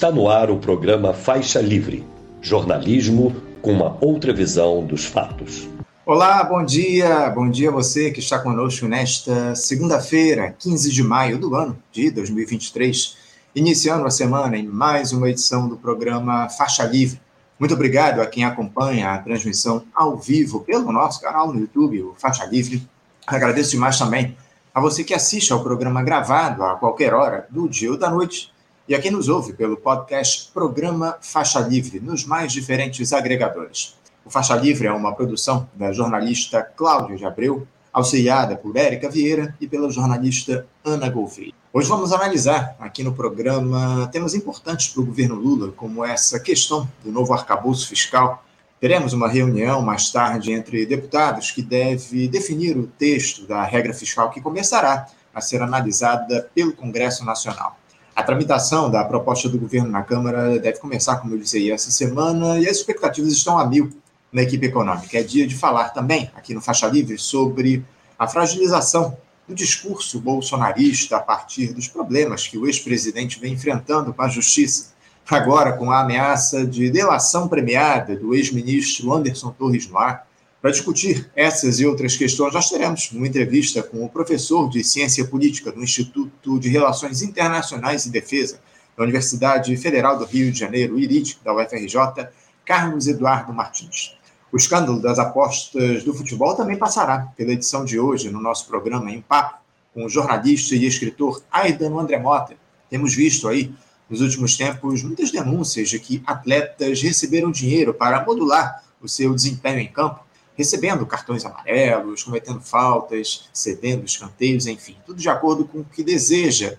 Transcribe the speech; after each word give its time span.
Está 0.00 0.10
no 0.10 0.30
ar 0.30 0.50
o 0.50 0.56
programa 0.56 1.12
Faixa 1.12 1.60
Livre 1.60 2.06
jornalismo 2.40 3.36
com 3.60 3.70
uma 3.70 3.98
outra 4.00 4.32
visão 4.32 4.82
dos 4.82 5.04
fatos. 5.04 5.68
Olá, 6.06 6.42
bom 6.42 6.64
dia. 6.64 7.28
Bom 7.28 7.50
dia 7.50 7.68
a 7.68 7.72
você 7.72 8.10
que 8.10 8.18
está 8.18 8.38
conosco 8.38 8.88
nesta 8.88 9.54
segunda-feira, 9.54 10.56
15 10.58 10.90
de 10.90 11.02
maio 11.02 11.38
do 11.38 11.54
ano 11.54 11.76
de 11.92 12.10
2023, 12.12 13.14
iniciando 13.54 14.06
a 14.06 14.10
semana 14.10 14.56
em 14.56 14.66
mais 14.66 15.12
uma 15.12 15.28
edição 15.28 15.68
do 15.68 15.76
programa 15.76 16.48
Faixa 16.48 16.84
Livre. 16.84 17.20
Muito 17.58 17.74
obrigado 17.74 18.22
a 18.22 18.26
quem 18.26 18.42
acompanha 18.42 19.10
a 19.10 19.18
transmissão 19.18 19.84
ao 19.94 20.16
vivo 20.16 20.60
pelo 20.60 20.90
nosso 20.90 21.20
canal 21.20 21.52
no 21.52 21.60
YouTube, 21.60 22.04
o 22.04 22.14
Faixa 22.16 22.46
Livre. 22.46 22.88
Agradeço 23.26 23.72
demais 23.72 23.98
também 23.98 24.34
a 24.74 24.80
você 24.80 25.04
que 25.04 25.12
assiste 25.12 25.52
ao 25.52 25.62
programa 25.62 26.02
gravado 26.02 26.64
a 26.64 26.76
qualquer 26.76 27.12
hora 27.12 27.46
do 27.50 27.68
dia 27.68 27.90
ou 27.90 27.98
da 27.98 28.08
noite 28.08 28.50
e 28.90 28.94
a 28.96 29.00
quem 29.00 29.12
nos 29.12 29.28
ouve 29.28 29.52
pelo 29.52 29.76
podcast 29.76 30.50
Programa 30.52 31.16
Faixa 31.20 31.60
Livre, 31.60 32.00
nos 32.00 32.24
mais 32.24 32.52
diferentes 32.52 33.12
agregadores. 33.12 33.94
O 34.24 34.30
Faixa 34.30 34.56
Livre 34.56 34.88
é 34.88 34.92
uma 34.92 35.14
produção 35.14 35.68
da 35.74 35.92
jornalista 35.92 36.60
Cláudia 36.60 37.16
de 37.16 37.24
Abreu, 37.24 37.68
auxiliada 37.92 38.56
por 38.56 38.76
Érica 38.76 39.08
Vieira 39.08 39.56
e 39.60 39.68
pela 39.68 39.88
jornalista 39.90 40.66
Ana 40.84 41.08
Gouveia. 41.08 41.52
Hoje 41.72 41.88
vamos 41.88 42.12
analisar 42.12 42.74
aqui 42.80 43.04
no 43.04 43.14
programa 43.14 44.08
temas 44.10 44.34
importantes 44.34 44.88
para 44.88 45.02
o 45.02 45.06
governo 45.06 45.36
Lula, 45.36 45.70
como 45.70 46.04
essa 46.04 46.40
questão 46.40 46.90
do 47.04 47.12
novo 47.12 47.32
arcabouço 47.32 47.88
fiscal. 47.88 48.42
Teremos 48.80 49.12
uma 49.12 49.28
reunião 49.28 49.80
mais 49.82 50.10
tarde 50.10 50.50
entre 50.50 50.84
deputados 50.84 51.52
que 51.52 51.62
deve 51.62 52.26
definir 52.26 52.76
o 52.76 52.88
texto 52.88 53.46
da 53.46 53.62
regra 53.62 53.94
fiscal 53.94 54.30
que 54.30 54.40
começará 54.40 55.06
a 55.32 55.40
ser 55.40 55.62
analisada 55.62 56.50
pelo 56.52 56.72
Congresso 56.72 57.24
Nacional. 57.24 57.79
A 58.20 58.22
tramitação 58.22 58.90
da 58.90 59.02
proposta 59.02 59.48
do 59.48 59.58
governo 59.58 59.88
na 59.88 60.02
Câmara 60.02 60.58
deve 60.58 60.78
começar, 60.78 61.16
como 61.16 61.32
eu 61.32 61.38
disse 61.38 61.72
essa 61.72 61.90
semana, 61.90 62.58
e 62.58 62.68
as 62.68 62.76
expectativas 62.76 63.32
estão 63.32 63.58
a 63.58 63.66
mil 63.66 63.90
na 64.30 64.42
equipe 64.42 64.66
econômica. 64.66 65.18
É 65.18 65.22
dia 65.22 65.46
de 65.46 65.56
falar 65.56 65.88
também, 65.88 66.30
aqui 66.34 66.52
no 66.52 66.60
Faixa 66.60 66.86
Livre, 66.86 67.16
sobre 67.16 67.82
a 68.18 68.28
fragilização 68.28 69.16
do 69.48 69.54
discurso 69.54 70.20
bolsonarista 70.20 71.16
a 71.16 71.20
partir 71.20 71.72
dos 71.72 71.88
problemas 71.88 72.46
que 72.46 72.58
o 72.58 72.66
ex-presidente 72.66 73.40
vem 73.40 73.54
enfrentando 73.54 74.12
com 74.12 74.20
a 74.20 74.28
justiça. 74.28 74.90
Agora, 75.30 75.72
com 75.72 75.90
a 75.90 76.02
ameaça 76.02 76.66
de 76.66 76.90
delação 76.90 77.48
premiada 77.48 78.16
do 78.16 78.34
ex-ministro 78.34 79.14
Anderson 79.14 79.50
Torres 79.50 79.88
no 79.88 79.96
ar, 79.96 80.26
para 80.60 80.70
discutir 80.70 81.30
essas 81.34 81.80
e 81.80 81.86
outras 81.86 82.16
questões, 82.16 82.52
nós 82.52 82.68
teremos 82.68 83.10
uma 83.12 83.26
entrevista 83.26 83.82
com 83.82 84.04
o 84.04 84.08
professor 84.10 84.68
de 84.68 84.84
Ciência 84.84 85.24
Política 85.24 85.72
do 85.72 85.82
Instituto 85.82 86.60
de 86.60 86.68
Relações 86.68 87.22
Internacionais 87.22 88.04
e 88.04 88.10
Defesa 88.10 88.60
da 88.94 89.04
Universidade 89.04 89.74
Federal 89.78 90.18
do 90.18 90.26
Rio 90.26 90.52
de 90.52 90.58
Janeiro, 90.58 90.98
IRID, 90.98 91.38
da 91.42 91.54
UFRJ, 91.54 92.28
Carlos 92.62 93.06
Eduardo 93.06 93.54
Martins. 93.54 94.14
O 94.52 94.56
escândalo 94.58 95.00
das 95.00 95.18
apostas 95.18 96.04
do 96.04 96.12
futebol 96.12 96.54
também 96.54 96.76
passará 96.76 97.28
pela 97.36 97.52
edição 97.52 97.82
de 97.82 97.98
hoje 97.98 98.28
no 98.28 98.40
nosso 98.40 98.66
programa 98.66 99.10
em 99.10 99.22
Papo, 99.22 99.60
com 99.94 100.04
o 100.04 100.10
jornalista 100.10 100.74
e 100.74 100.84
escritor 100.84 101.42
Aidan 101.50 101.98
André 101.98 102.18
Mota. 102.18 102.54
Temos 102.90 103.14
visto 103.14 103.48
aí, 103.48 103.72
nos 104.10 104.20
últimos 104.20 104.58
tempos, 104.58 105.02
muitas 105.02 105.30
denúncias 105.30 105.88
de 105.88 105.98
que 105.98 106.22
atletas 106.26 107.00
receberam 107.00 107.50
dinheiro 107.50 107.94
para 107.94 108.22
modular 108.26 108.84
o 109.00 109.08
seu 109.08 109.34
desempenho 109.34 109.78
em 109.78 109.88
campo 109.88 110.28
recebendo 110.60 111.06
cartões 111.06 111.44
amarelos, 111.46 112.22
cometendo 112.22 112.60
faltas, 112.60 113.48
cedendo 113.52 114.04
escanteios, 114.04 114.66
enfim, 114.66 114.94
tudo 115.06 115.18
de 115.18 115.28
acordo 115.28 115.64
com 115.64 115.78
o 115.78 115.84
que 115.84 116.04
deseja 116.04 116.76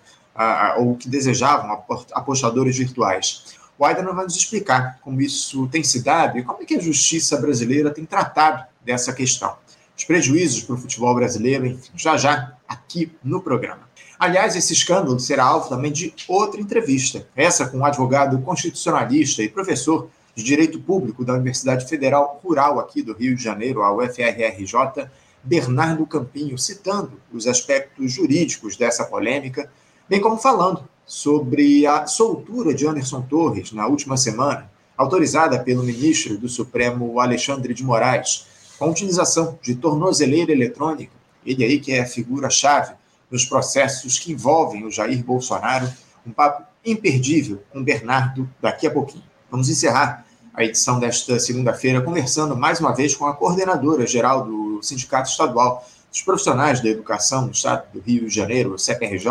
ou 0.78 0.92
o 0.92 0.98
que 0.98 1.10
desejavam 1.10 1.84
apostadores 2.14 2.78
virtuais. 2.78 3.56
O 3.78 3.84
Aidan 3.84 4.14
vai 4.14 4.26
nos 4.26 4.36
explicar 4.36 5.00
como 5.02 5.20
isso 5.20 5.68
tem 5.68 5.84
se 5.84 6.04
dado 6.04 6.38
e 6.38 6.44
como 6.44 6.62
é 6.62 6.66
que 6.66 6.76
a 6.76 6.80
justiça 6.80 7.38
brasileira 7.38 7.90
tem 7.90 8.06
tratado 8.06 8.64
dessa 8.86 9.12
questão. 9.12 9.56
Os 9.98 10.04
prejuízos 10.04 10.62
para 10.62 10.76
o 10.76 10.78
futebol 10.78 11.16
brasileiro, 11.16 11.66
enfim, 11.66 11.90
já 11.96 12.16
já 12.18 12.54
aqui 12.68 13.12
no 13.24 13.42
programa. 13.42 13.90
Aliás, 14.20 14.56
esse 14.56 14.74
escândalo 14.74 15.20
será 15.20 15.46
alvo 15.46 15.68
também 15.68 15.92
de 15.92 16.14
outra 16.28 16.62
entrevista, 16.62 17.28
essa 17.36 17.68
com 17.68 17.80
um 17.80 17.86
advogado 17.86 18.40
constitucionalista 18.42 19.42
e 19.42 19.50
professor 19.50 20.08
de 20.36 20.44
Direito 20.44 20.80
Público 20.80 21.26
da 21.26 21.34
Universidade 21.34 21.88
Federal 21.88 22.40
Rural 22.44 22.80
aqui 22.80 23.02
do 23.02 23.14
Rio 23.14 23.36
de 23.36 23.44
Janeiro, 23.44 23.82
a 23.82 23.94
UFRRJ, 23.94 25.10
Bernardo 25.44 26.06
Campinho, 26.06 26.58
citando 26.58 27.20
os 27.32 27.48
aspectos 27.48 28.12
jurídicos 28.12 28.76
dessa 28.76 29.06
polêmica, 29.06 29.72
bem 30.08 30.22
como 30.22 30.38
falando 30.38 30.88
sobre 31.06 31.86
a 31.86 32.06
soltura 32.06 32.74
de 32.74 32.88
Anderson 32.88 33.22
Torres 33.22 33.72
na 33.72 33.88
última 33.88 34.16
semana, 34.16 34.72
autorizada 34.96 35.60
pelo 35.60 35.84
ministro 35.84 36.38
do 36.38 36.48
Supremo 36.48 37.20
Alexandre 37.20 37.74
de 37.74 37.84
Moraes, 37.84 38.46
com 38.78 38.90
utilização 38.90 39.60
de 39.62 39.76
tornozeleira 39.76 40.52
eletrônica, 40.52 41.12
ele 41.46 41.64
aí 41.64 41.80
que 41.80 41.92
é 41.92 42.02
a 42.02 42.06
figura-chave 42.06 42.94
nos 43.30 43.46
processos 43.46 44.20
que 44.20 44.32
envolvem 44.32 44.86
o 44.86 44.92
Jair 44.92 45.24
Bolsonaro, 45.24 45.90
um 46.26 46.32
papo 46.32 46.64
imperdível 46.86 47.64
com 47.72 47.84
Bernardo 47.84 48.50
daqui 48.62 48.86
a 48.86 48.92
pouquinho. 48.92 49.31
Vamos 49.52 49.68
encerrar 49.68 50.26
a 50.54 50.64
edição 50.64 50.98
desta 50.98 51.38
segunda-feira 51.38 52.00
conversando 52.00 52.56
mais 52.56 52.80
uma 52.80 52.96
vez 52.96 53.14
com 53.14 53.26
a 53.26 53.36
coordenadora 53.36 54.08
geral 54.08 54.46
do 54.46 54.82
Sindicato 54.82 55.30
Estadual 55.30 55.86
dos 56.10 56.22
Profissionais 56.22 56.80
da 56.80 56.88
Educação 56.88 57.48
do 57.48 57.52
Estado 57.52 57.84
do 57.92 58.00
Rio 58.00 58.30
de 58.30 58.34
Janeiro, 58.34 58.76
o 58.76 58.80
CEPRJ, 58.80 59.28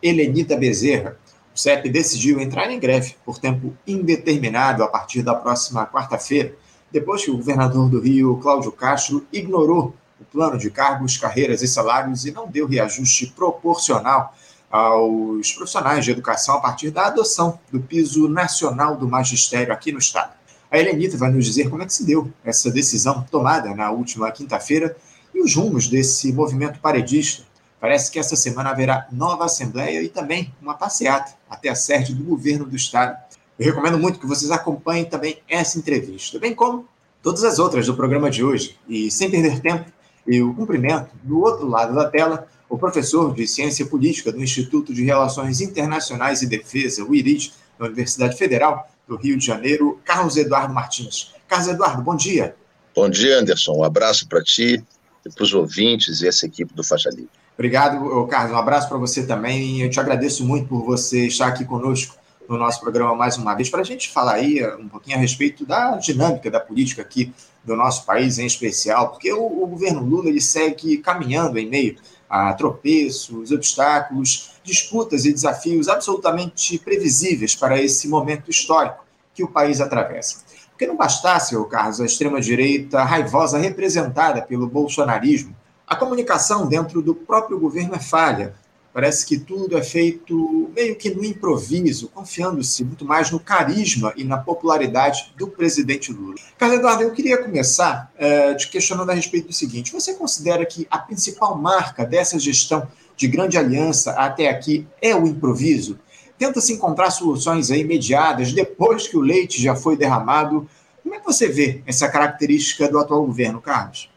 Helenita 0.00 0.56
Bezerra. 0.56 1.16
O 1.52 1.58
CEP 1.58 1.90
decidiu 1.90 2.38
entrar 2.38 2.70
em 2.70 2.78
greve 2.78 3.16
por 3.24 3.40
tempo 3.40 3.76
indeterminado 3.84 4.84
a 4.84 4.86
partir 4.86 5.22
da 5.22 5.34
próxima 5.34 5.84
quarta-feira, 5.84 6.54
depois 6.92 7.24
que 7.24 7.30
o 7.32 7.36
governador 7.36 7.90
do 7.90 8.00
Rio, 8.00 8.36
Cláudio 8.36 8.70
Castro, 8.70 9.26
ignorou 9.32 9.92
o 10.20 10.24
plano 10.24 10.56
de 10.56 10.70
cargos, 10.70 11.16
carreiras 11.16 11.62
e 11.62 11.66
salários 11.66 12.24
e 12.24 12.30
não 12.30 12.48
deu 12.48 12.68
reajuste 12.68 13.26
proporcional 13.34 14.32
aos 14.70 15.52
profissionais 15.52 16.04
de 16.04 16.10
educação 16.10 16.56
a 16.56 16.60
partir 16.60 16.90
da 16.90 17.06
adoção 17.06 17.58
do 17.72 17.80
piso 17.80 18.28
nacional 18.28 18.96
do 18.96 19.08
magistério 19.08 19.72
aqui 19.72 19.92
no 19.92 19.98
Estado. 19.98 20.32
A 20.70 20.78
Helenita 20.78 21.16
vai 21.16 21.30
nos 21.30 21.46
dizer 21.46 21.70
como 21.70 21.82
é 21.82 21.86
que 21.86 21.94
se 21.94 22.04
deu 22.04 22.30
essa 22.44 22.70
decisão 22.70 23.26
tomada 23.30 23.74
na 23.74 23.90
última 23.90 24.30
quinta-feira 24.30 24.96
e 25.34 25.40
os 25.40 25.54
rumos 25.54 25.88
desse 25.88 26.32
movimento 26.32 26.78
paredista. 26.80 27.42
Parece 27.80 28.10
que 28.10 28.18
essa 28.18 28.36
semana 28.36 28.70
haverá 28.70 29.06
nova 29.10 29.44
assembleia 29.44 30.02
e 30.02 30.08
também 30.08 30.52
uma 30.60 30.74
passeata 30.74 31.32
até 31.48 31.70
a 31.70 31.74
sede 31.74 32.14
do 32.14 32.24
governo 32.24 32.66
do 32.66 32.76
Estado. 32.76 33.16
Eu 33.58 33.66
recomendo 33.66 33.98
muito 33.98 34.18
que 34.18 34.26
vocês 34.26 34.50
acompanhem 34.50 35.04
também 35.04 35.40
essa 35.48 35.78
entrevista, 35.78 36.38
bem 36.38 36.54
como 36.54 36.86
todas 37.22 37.44
as 37.44 37.58
outras 37.58 37.86
do 37.86 37.94
programa 37.94 38.30
de 38.30 38.44
hoje. 38.44 38.78
E 38.88 39.10
sem 39.10 39.30
perder 39.30 39.60
tempo, 39.60 39.90
eu 40.26 40.52
cumprimento 40.54 41.10
do 41.22 41.40
outro 41.40 41.66
lado 41.66 41.94
da 41.94 42.08
tela 42.08 42.46
o 42.68 42.76
professor 42.76 43.34
de 43.34 43.46
Ciência 43.46 43.86
Política 43.86 44.30
do 44.30 44.42
Instituto 44.42 44.92
de 44.92 45.04
Relações 45.04 45.60
Internacionais 45.60 46.42
e 46.42 46.46
Defesa, 46.46 47.04
o 47.04 47.14
IRID, 47.14 47.52
da 47.78 47.86
Universidade 47.86 48.36
Federal 48.36 48.88
do 49.06 49.16
Rio 49.16 49.38
de 49.38 49.46
Janeiro, 49.46 50.00
Carlos 50.04 50.36
Eduardo 50.36 50.74
Martins. 50.74 51.32
Carlos 51.46 51.68
Eduardo, 51.68 52.02
bom 52.02 52.14
dia. 52.14 52.54
Bom 52.94 53.08
dia, 53.08 53.38
Anderson. 53.38 53.72
Um 53.72 53.84
abraço 53.84 54.28
para 54.28 54.42
ti 54.42 54.84
e 55.24 55.30
para 55.30 55.44
os 55.44 55.54
ouvintes 55.54 56.20
e 56.20 56.28
essa 56.28 56.46
equipe 56.46 56.74
do 56.74 56.84
Faixa 56.84 57.08
Livre. 57.10 57.30
Obrigado, 57.54 58.26
Carlos. 58.26 58.52
Um 58.52 58.58
abraço 58.58 58.88
para 58.88 58.98
você 58.98 59.26
também. 59.26 59.80
Eu 59.80 59.90
te 59.90 59.98
agradeço 59.98 60.44
muito 60.44 60.68
por 60.68 60.84
você 60.84 61.26
estar 61.26 61.46
aqui 61.46 61.64
conosco 61.64 62.16
no 62.48 62.56
nosso 62.56 62.80
programa 62.80 63.14
mais 63.14 63.36
uma 63.36 63.54
vez, 63.54 63.68
para 63.68 63.80
a 63.80 63.84
gente 63.84 64.08
falar 64.08 64.34
aí 64.34 64.64
um 64.76 64.88
pouquinho 64.88 65.16
a 65.16 65.20
respeito 65.20 65.66
da 65.66 65.96
dinâmica 65.96 66.50
da 66.50 66.58
política 66.58 67.02
aqui 67.02 67.32
do 67.62 67.76
nosso 67.76 68.06
país 68.06 68.38
em 68.38 68.46
especial, 68.46 69.10
porque 69.10 69.30
o, 69.30 69.44
o 69.62 69.66
governo 69.66 70.02
Lula 70.02 70.30
ele 70.30 70.40
segue 70.40 70.96
caminhando 70.96 71.58
em 71.58 71.68
meio 71.68 71.96
a 72.28 72.52
tropeços, 72.52 73.50
obstáculos, 73.50 74.52
disputas 74.62 75.24
e 75.24 75.32
desafios 75.32 75.88
absolutamente 75.88 76.78
previsíveis 76.78 77.54
para 77.54 77.80
esse 77.80 78.06
momento 78.08 78.50
histórico 78.50 79.04
que 79.34 79.42
o 79.42 79.48
país 79.48 79.80
atravessa. 79.80 80.44
Porque 80.70 80.86
não 80.86 80.96
bastasse, 80.96 81.56
o 81.56 81.64
Carlos, 81.64 82.00
a 82.00 82.04
extrema-direita 82.04 83.02
raivosa 83.02 83.58
representada 83.58 84.42
pelo 84.42 84.68
bolsonarismo, 84.68 85.56
a 85.86 85.96
comunicação 85.96 86.68
dentro 86.68 87.00
do 87.00 87.14
próprio 87.14 87.58
governo 87.58 87.94
é 87.94 87.98
falha, 87.98 88.54
Parece 88.92 89.26
que 89.26 89.38
tudo 89.38 89.76
é 89.76 89.82
feito 89.82 90.70
meio 90.74 90.96
que 90.96 91.10
no 91.10 91.24
improviso, 91.24 92.08
confiando-se 92.08 92.82
muito 92.82 93.04
mais 93.04 93.30
no 93.30 93.38
carisma 93.38 94.12
e 94.16 94.24
na 94.24 94.38
popularidade 94.38 95.32
do 95.36 95.46
presidente 95.46 96.12
Lula. 96.12 96.36
Carlos 96.56 96.78
Eduardo, 96.78 97.02
eu 97.02 97.12
queria 97.12 97.42
começar 97.42 98.10
é, 98.16 98.54
te 98.54 98.68
questionando 98.68 99.10
a 99.10 99.14
respeito 99.14 99.48
do 99.48 99.52
seguinte: 99.52 99.92
você 99.92 100.14
considera 100.14 100.64
que 100.64 100.86
a 100.90 100.98
principal 100.98 101.56
marca 101.56 102.04
dessa 102.04 102.38
gestão 102.38 102.88
de 103.16 103.28
grande 103.28 103.58
aliança 103.58 104.12
até 104.12 104.48
aqui 104.48 104.86
é 105.02 105.14
o 105.14 105.26
improviso? 105.26 105.98
Tenta-se 106.38 106.72
encontrar 106.72 107.10
soluções 107.10 107.70
aí 107.70 107.80
imediatas 107.80 108.52
depois 108.52 109.06
que 109.06 109.16
o 109.16 109.20
leite 109.20 109.60
já 109.60 109.74
foi 109.74 109.96
derramado. 109.96 110.68
Como 111.02 111.14
é 111.14 111.18
que 111.18 111.26
você 111.26 111.48
vê 111.48 111.82
essa 111.84 112.08
característica 112.08 112.88
do 112.88 112.98
atual 112.98 113.26
governo, 113.26 113.60
Carlos? 113.60 114.08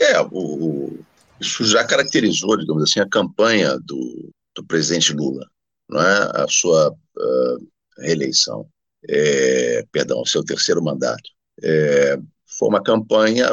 É, 0.00 0.20
o, 0.20 0.98
isso 1.40 1.64
já 1.64 1.84
caracterizou, 1.84 2.56
digamos 2.56 2.82
assim, 2.82 3.00
a 3.00 3.08
campanha 3.08 3.78
do, 3.78 4.30
do 4.54 4.64
presidente 4.64 5.12
Lula, 5.12 5.46
não 5.88 6.00
é? 6.00 6.42
A 6.42 6.46
sua 6.48 6.90
uh, 6.90 7.68
reeleição, 7.98 8.66
é, 9.08 9.84
perdão, 9.92 10.20
o 10.20 10.26
seu 10.26 10.44
terceiro 10.44 10.82
mandato. 10.82 11.30
É, 11.62 12.18
foi 12.58 12.68
uma 12.68 12.82
campanha 12.82 13.50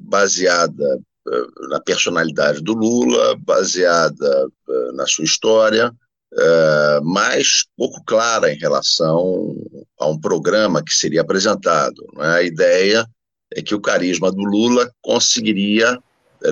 baseada 0.00 1.00
eh, 1.28 1.68
na 1.68 1.80
personalidade 1.80 2.60
do 2.60 2.74
Lula, 2.74 3.36
baseada 3.38 4.48
eh, 4.68 4.92
na 4.92 5.06
sua 5.06 5.24
história, 5.24 5.92
eh, 6.36 7.00
mas 7.02 7.64
pouco 7.76 8.02
clara 8.04 8.52
em 8.52 8.58
relação 8.58 9.54
a 10.00 10.08
um 10.08 10.18
programa 10.20 10.82
que 10.82 10.92
seria 10.94 11.20
apresentado. 11.20 12.04
É? 12.18 12.26
A 12.26 12.42
ideia 12.42 13.06
é 13.54 13.62
que 13.62 13.74
o 13.74 13.80
carisma 13.80 14.32
do 14.32 14.42
Lula 14.42 14.90
conseguiria 15.00 15.98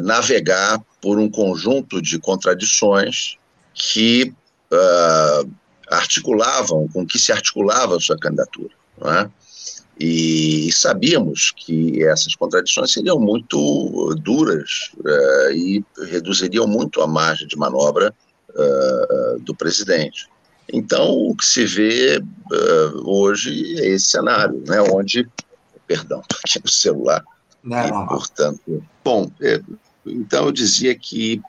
navegar 0.02 0.80
por 1.00 1.18
um 1.18 1.28
conjunto 1.28 2.00
de 2.00 2.18
contradições 2.18 3.38
que 3.74 4.32
uh, 4.72 5.50
articulavam, 5.88 6.88
com 6.88 7.06
que 7.06 7.18
se 7.18 7.32
articulava 7.32 7.96
a 7.96 8.00
sua 8.00 8.18
candidatura. 8.18 8.70
É? 9.02 9.30
E 9.98 10.70
sabíamos 10.72 11.52
que 11.56 12.02
essas 12.04 12.34
contradições 12.34 12.92
seriam 12.92 13.18
muito 13.18 14.14
duras 14.16 14.90
uh, 14.98 15.52
e 15.52 15.84
reduziriam 16.08 16.66
muito 16.66 17.00
a 17.00 17.06
margem 17.06 17.46
de 17.46 17.56
manobra 17.56 18.14
uh, 18.50 19.40
do 19.40 19.54
presidente. 19.54 20.28
Então, 20.72 21.10
o 21.10 21.34
que 21.34 21.44
se 21.44 21.64
vê 21.64 22.22
hoje 23.04 23.80
é 23.80 23.88
esse 23.88 24.06
cenário, 24.06 24.62
né, 24.68 24.80
onde. 24.80 25.28
Perdão, 25.86 26.22
aqui 26.44 26.60
no 26.62 26.70
celular. 26.70 27.24
Não, 27.62 28.04
e, 28.04 28.08
portanto. 28.08 28.84
Bom, 29.04 29.30
é, 29.40 29.60
então 30.06 30.46
eu 30.46 30.52
dizia 30.52 30.94
que 30.94 31.40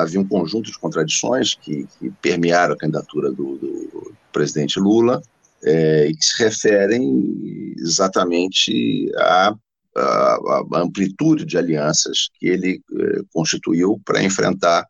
havia 0.00 0.20
um 0.20 0.28
conjunto 0.28 0.70
de 0.70 0.78
contradições 0.78 1.54
que, 1.54 1.86
que 1.98 2.10
permearam 2.20 2.74
a 2.74 2.78
candidatura 2.78 3.30
do, 3.30 3.56
do 3.56 4.14
presidente 4.32 4.78
Lula 4.78 5.22
é, 5.64 6.08
e 6.08 6.16
que 6.16 6.24
se 6.24 6.42
referem 6.42 7.74
exatamente 7.78 9.10
à, 9.16 9.54
à, 9.96 10.38
à 10.72 10.80
amplitude 10.80 11.44
de 11.44 11.56
alianças 11.56 12.28
que 12.38 12.46
ele 12.46 12.82
é, 12.92 13.20
constituiu 13.32 14.00
para 14.04 14.22
enfrentar 14.22 14.86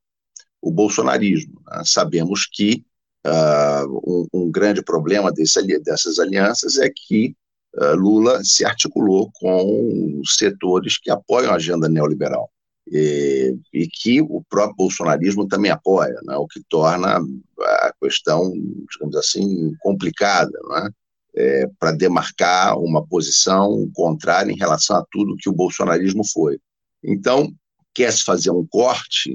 o 0.60 0.70
bolsonarismo. 0.70 1.60
Né? 1.66 1.82
Sabemos 1.84 2.46
que 2.50 2.84
uh, 3.24 4.00
um, 4.04 4.26
um, 4.32 4.50
grande 4.50 4.82
problema 4.82 5.32
desse, 5.32 5.62
dessas 5.80 6.18
alianças 6.18 6.76
é 6.78 6.90
que 6.90 7.28
uh, 7.28 7.36
Lula 7.94 8.42
se 8.42 8.64
articulou 8.64 9.30
com 9.34 10.22
setores 10.24 10.98
que 10.98 11.10
apoiam 11.10 11.52
a 11.52 11.56
agenda 11.56 11.88
neoliberal. 11.88 12.50
E, 12.90 13.56
e, 13.72 13.88
que 13.88 14.22
o 14.22 14.44
próprio 14.48 14.76
bolsonarismo 14.76 15.48
também 15.48 15.72
apoia, 15.72 16.14
né, 16.22 16.36
o 16.36 16.46
que 16.46 16.62
torna 16.68 17.18
a 17.18 17.92
questão, 18.00 18.52
digamos 18.92 19.16
assim, 19.16 19.74
complicada, 19.80 20.56
né, 20.70 20.90
é, 21.36 21.68
para 21.80 21.90
demarcar 21.90 22.78
uma 22.78 23.04
posição 23.04 23.90
contrária 23.92 24.52
em 24.52 24.56
relação 24.56 24.96
a 24.96 25.04
tudo 25.10 25.36
que 25.36 25.48
o 25.48 25.52
bolsonarismo 25.52 26.24
foi. 26.24 26.60
Então, 27.02 27.52
quer-se 27.92 28.22
fazer 28.22 28.50
um 28.50 28.64
corte 28.66 29.34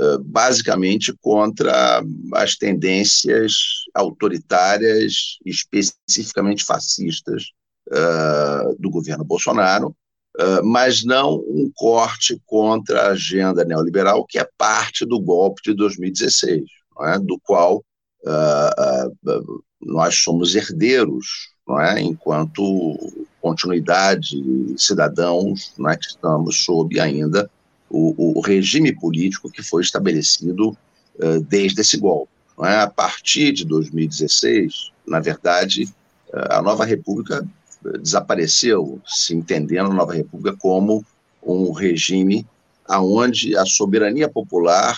uh, 0.00 0.18
basicamente 0.24 1.12
contra 1.20 2.02
as 2.34 2.56
tendências 2.56 3.54
autoritárias, 3.94 5.38
especificamente 5.44 6.64
fascistas, 6.64 7.44
uh, 7.88 8.76
do 8.78 8.90
governo 8.90 9.24
Bolsonaro, 9.24 9.94
ah, 10.38 10.60
mas 10.62 11.04
não 11.04 11.36
um 11.36 11.70
corte 11.74 12.40
contra 12.46 13.02
a 13.02 13.10
agenda 13.10 13.64
neoliberal, 13.64 14.24
que 14.24 14.38
é 14.38 14.48
parte 14.56 15.04
do 15.04 15.20
golpe 15.20 15.60
de 15.62 15.74
2016, 15.74 16.64
é? 17.02 17.18
do 17.18 17.38
qual 17.40 17.84
uh, 18.24 19.28
uh, 19.28 19.64
nós 19.80 20.16
somos 20.16 20.54
herdeiros, 20.54 21.52
é? 21.80 22.00
enquanto 22.00 22.96
continuidade 23.40 24.42
cidadãos 24.78 25.74
é? 25.86 25.96
que 25.96 26.06
estamos 26.06 26.64
sob 26.64 26.98
ainda 26.98 27.50
o, 27.90 28.38
o 28.38 28.40
regime 28.40 28.94
político 28.94 29.50
que 29.50 29.62
foi 29.62 29.82
estabelecido 29.82 30.76
desde 31.46 31.82
esse 31.82 31.98
golpe. 31.98 32.32
É? 32.64 32.76
A 32.76 32.86
partir 32.88 33.52
de 33.52 33.66
2016, 33.66 34.92
na 35.06 35.20
verdade, 35.20 35.86
a 36.32 36.62
nova 36.62 36.86
república 36.86 37.46
desapareceu, 38.00 39.00
se 39.06 39.34
entendendo 39.34 39.90
a 39.90 39.94
Nova 39.94 40.14
República 40.14 40.56
como 40.58 41.04
um 41.42 41.72
regime 41.72 42.46
aonde 42.86 43.56
a 43.56 43.64
soberania 43.64 44.28
popular 44.28 44.96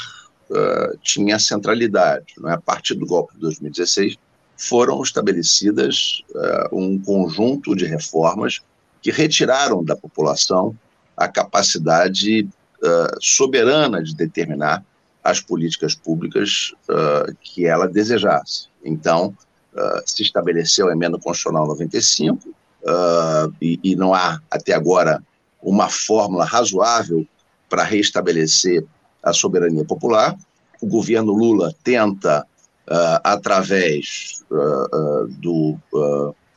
uh, 0.51 0.99
tinha 1.03 1.39
centralidade. 1.39 2.35
Não 2.39 2.51
é? 2.51 2.55
A 2.55 2.61
partir 2.61 2.95
do 2.95 3.07
golpe 3.07 3.35
de 3.35 3.41
2016, 3.41 4.17
foram 4.57 5.03
estabelecidas 5.03 6.23
uh, 6.31 6.77
um 6.77 6.99
conjunto 6.99 7.75
de 7.75 7.85
reformas 7.85 8.61
que 9.03 9.11
retiraram 9.11 9.85
da 9.85 9.97
população 9.97 10.77
a 11.17 11.29
capacidade 11.29 12.49
uh, 12.83 13.17
soberana 13.21 14.03
de 14.03 14.15
determinar 14.15 14.85
as 15.23 15.41
políticas 15.41 15.95
públicas 15.95 16.75
que 17.41 17.65
ela 17.65 17.89
desejasse. 17.89 18.67
Então, 18.85 19.35
se 20.05 20.23
estabeleceu 20.23 20.91
a 20.91 20.93
emenda 20.93 21.19
constitucional 21.19 21.67
95, 21.67 22.55
uh, 22.85 23.53
e, 23.61 23.81
e 23.83 23.97
não 23.97 24.15
há 24.15 24.41
até 24.51 24.73
agora 24.73 25.23
uma 25.63 25.89
fórmula 25.89 26.45
razoável 26.45 27.27
para 27.69 27.83
restabelecer 27.83 28.85
a 29.23 29.33
soberania 29.33 29.85
popular. 29.85 30.37
O 30.81 30.87
governo 30.87 31.33
Lula 31.33 31.75
tenta, 31.83 32.47
uh, 32.87 33.21
através 33.25 34.45
uh, 34.51 35.25
uh, 35.25 35.29
do, 35.29 35.79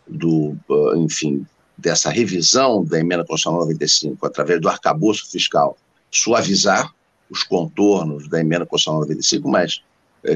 do 0.08 0.58
enfim, 0.98 1.46
dessa 1.78 2.10
revisão 2.10 2.84
da 2.84 3.00
emenda 3.00 3.24
constitucional 3.24 3.62
95, 3.62 4.26
através 4.26 4.60
do 4.60 4.68
arcabouço 4.68 5.32
fiscal, 5.32 5.78
suavizar 6.12 6.94
os 7.30 7.44
contornos 7.44 8.28
da 8.28 8.40
emenda 8.40 8.66
constitucional 8.66 9.02
95, 9.02 9.50
mas 9.50 9.82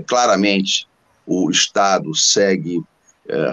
claramente 0.07 0.87
o 1.25 1.49
Estado 1.49 2.13
segue 2.15 2.81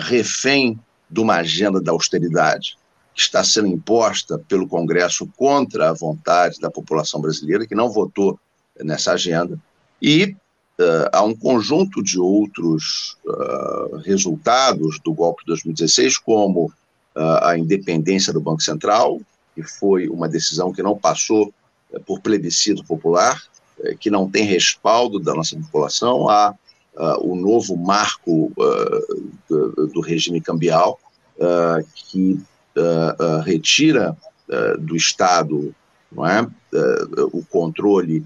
refém 0.00 0.78
de 1.10 1.20
uma 1.20 1.36
agenda 1.36 1.80
da 1.80 1.92
austeridade 1.92 2.76
que 3.14 3.22
está 3.22 3.42
sendo 3.42 3.66
imposta 3.66 4.38
pelo 4.48 4.68
Congresso 4.68 5.28
contra 5.36 5.90
a 5.90 5.92
vontade 5.92 6.60
da 6.60 6.70
população 6.70 7.20
brasileira, 7.20 7.66
que 7.66 7.74
não 7.74 7.90
votou 7.90 8.38
nessa 8.80 9.12
agenda, 9.12 9.58
e 10.00 10.36
uh, 10.78 11.08
há 11.12 11.22
um 11.24 11.34
conjunto 11.34 12.00
de 12.02 12.20
outros 12.20 13.16
uh, 13.26 13.96
resultados 14.04 15.00
do 15.00 15.12
golpe 15.12 15.42
de 15.42 15.46
2016, 15.48 16.18
como 16.18 16.66
uh, 16.66 17.42
a 17.42 17.58
independência 17.58 18.32
do 18.32 18.40
Banco 18.40 18.62
Central, 18.62 19.20
que 19.54 19.64
foi 19.64 20.08
uma 20.08 20.28
decisão 20.28 20.72
que 20.72 20.82
não 20.82 20.96
passou 20.96 21.52
por 22.06 22.20
plebiscito 22.20 22.84
popular, 22.84 23.42
que 23.98 24.10
não 24.10 24.30
tem 24.30 24.44
respaldo 24.44 25.18
da 25.18 25.34
nossa 25.34 25.56
população, 25.56 26.28
há 26.28 26.54
o 27.20 27.36
novo 27.36 27.76
marco 27.76 28.52
uh, 28.56 29.30
do, 29.48 29.86
do, 29.86 30.00
regime 30.00 30.40
cambial, 30.40 30.98
uh, 31.36 31.86
que 31.94 32.40
retira 33.44 34.16
do 34.78 34.94
Estado 34.94 35.74
é, 36.16 36.46
o 37.32 37.44
controle 37.50 38.24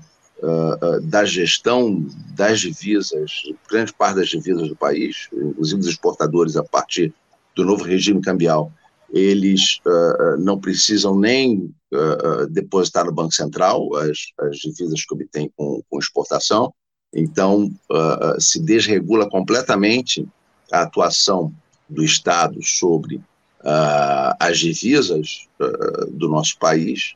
da 1.05 1.25
gestão 1.25 2.07
das 2.35 2.61
divisas, 2.61 3.31
grande 3.69 3.95
parte 3.95 4.17
das 4.17 4.29
divisas 4.29 4.69
do 4.69 4.77
país, 4.77 5.29
inclusive 5.33 5.81
dos 5.81 5.89
exportadores, 5.89 6.57
a 6.57 6.63
partir 6.63 7.15
do 7.57 7.65
novo 7.65 7.83
regime 7.83 8.21
cambial, 8.21 8.71
eles 9.13 9.79
uh, 9.87 10.39
não 10.39 10.59
precisam 10.59 11.19
nem 11.19 11.73
uh, 11.93 12.47
depositar 12.49 13.05
no 13.05 13.13
Banco 13.13 13.33
Central 13.33 13.95
as, 13.97 14.33
as 14.41 14.57
divisas 14.57 15.05
que 15.05 15.15
obtêm 15.15 15.53
com, 15.55 15.83
com 15.89 15.99
exportação, 15.99 16.73
então, 17.15 17.71
uh, 17.91 18.41
se 18.41 18.59
desregula 18.59 19.29
completamente 19.29 20.27
a 20.73 20.83
atuação 20.83 21.53
do 21.89 22.03
Estado 22.03 22.59
sobre 22.63 23.17
uh, 23.17 24.35
as 24.41 24.59
divisas 24.59 25.47
uh, 25.61 26.11
do 26.11 26.29
nosso 26.29 26.59
país, 26.59 27.15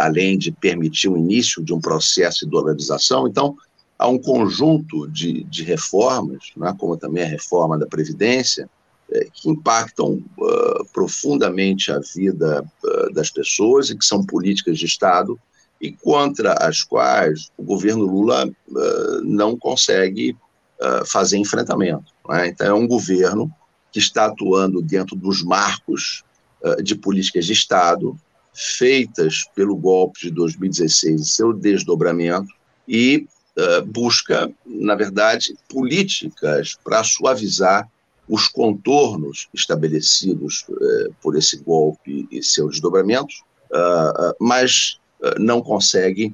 além 0.00 0.36
de 0.36 0.50
permitir 0.50 1.08
o 1.08 1.16
início 1.16 1.62
de 1.62 1.72
um 1.72 1.80
processo 1.80 2.44
de 2.44 2.50
dolarização. 2.50 3.28
Então, 3.28 3.56
há 3.96 4.08
um 4.08 4.18
conjunto 4.18 5.06
de, 5.06 5.44
de 5.44 5.62
reformas, 5.62 6.50
né, 6.56 6.74
como 6.76 6.96
também 6.96 7.22
a 7.22 7.28
reforma 7.28 7.78
da 7.78 7.86
Previdência, 7.86 8.68
que 9.32 9.48
impactam 9.48 10.20
profundamente 10.92 11.92
a 11.92 12.00
vida 12.00 12.64
das 13.14 13.30
pessoas 13.30 13.90
e 13.90 13.96
que 13.96 14.04
são 14.04 14.26
políticas 14.26 14.76
de 14.76 14.86
Estado 14.86 15.38
e 15.80 15.90
contra 15.90 16.52
as 16.60 16.82
quais 16.82 17.50
o 17.56 17.62
governo 17.62 18.04
Lula 18.04 18.46
uh, 18.46 19.22
não 19.24 19.56
consegue 19.56 20.36
uh, 20.80 21.06
fazer 21.06 21.38
enfrentamento. 21.38 22.12
Né? 22.28 22.48
Então, 22.48 22.66
é 22.66 22.74
um 22.74 22.86
governo 22.86 23.50
que 23.90 23.98
está 23.98 24.26
atuando 24.26 24.82
dentro 24.82 25.16
dos 25.16 25.42
marcos 25.42 26.22
uh, 26.62 26.82
de 26.82 26.94
políticas 26.94 27.46
de 27.46 27.54
Estado 27.54 28.14
feitas 28.52 29.44
pelo 29.54 29.74
golpe 29.74 30.20
de 30.20 30.30
2016 30.32 31.20
e 31.20 31.24
seu 31.24 31.52
desdobramento 31.52 32.52
e 32.86 33.26
busca, 33.88 34.50
na 34.64 34.94
verdade, 34.94 35.54
políticas 35.68 36.78
para 36.82 37.04
suavizar 37.04 37.86
os 38.26 38.48
contornos 38.48 39.48
estabelecidos 39.52 40.64
por 41.20 41.36
esse 41.36 41.58
golpe 41.58 42.26
e 42.30 42.42
seus 42.42 42.72
desdobramentos, 42.72 43.42
mas 44.40 44.99
não 45.38 45.60
consegue 45.60 46.32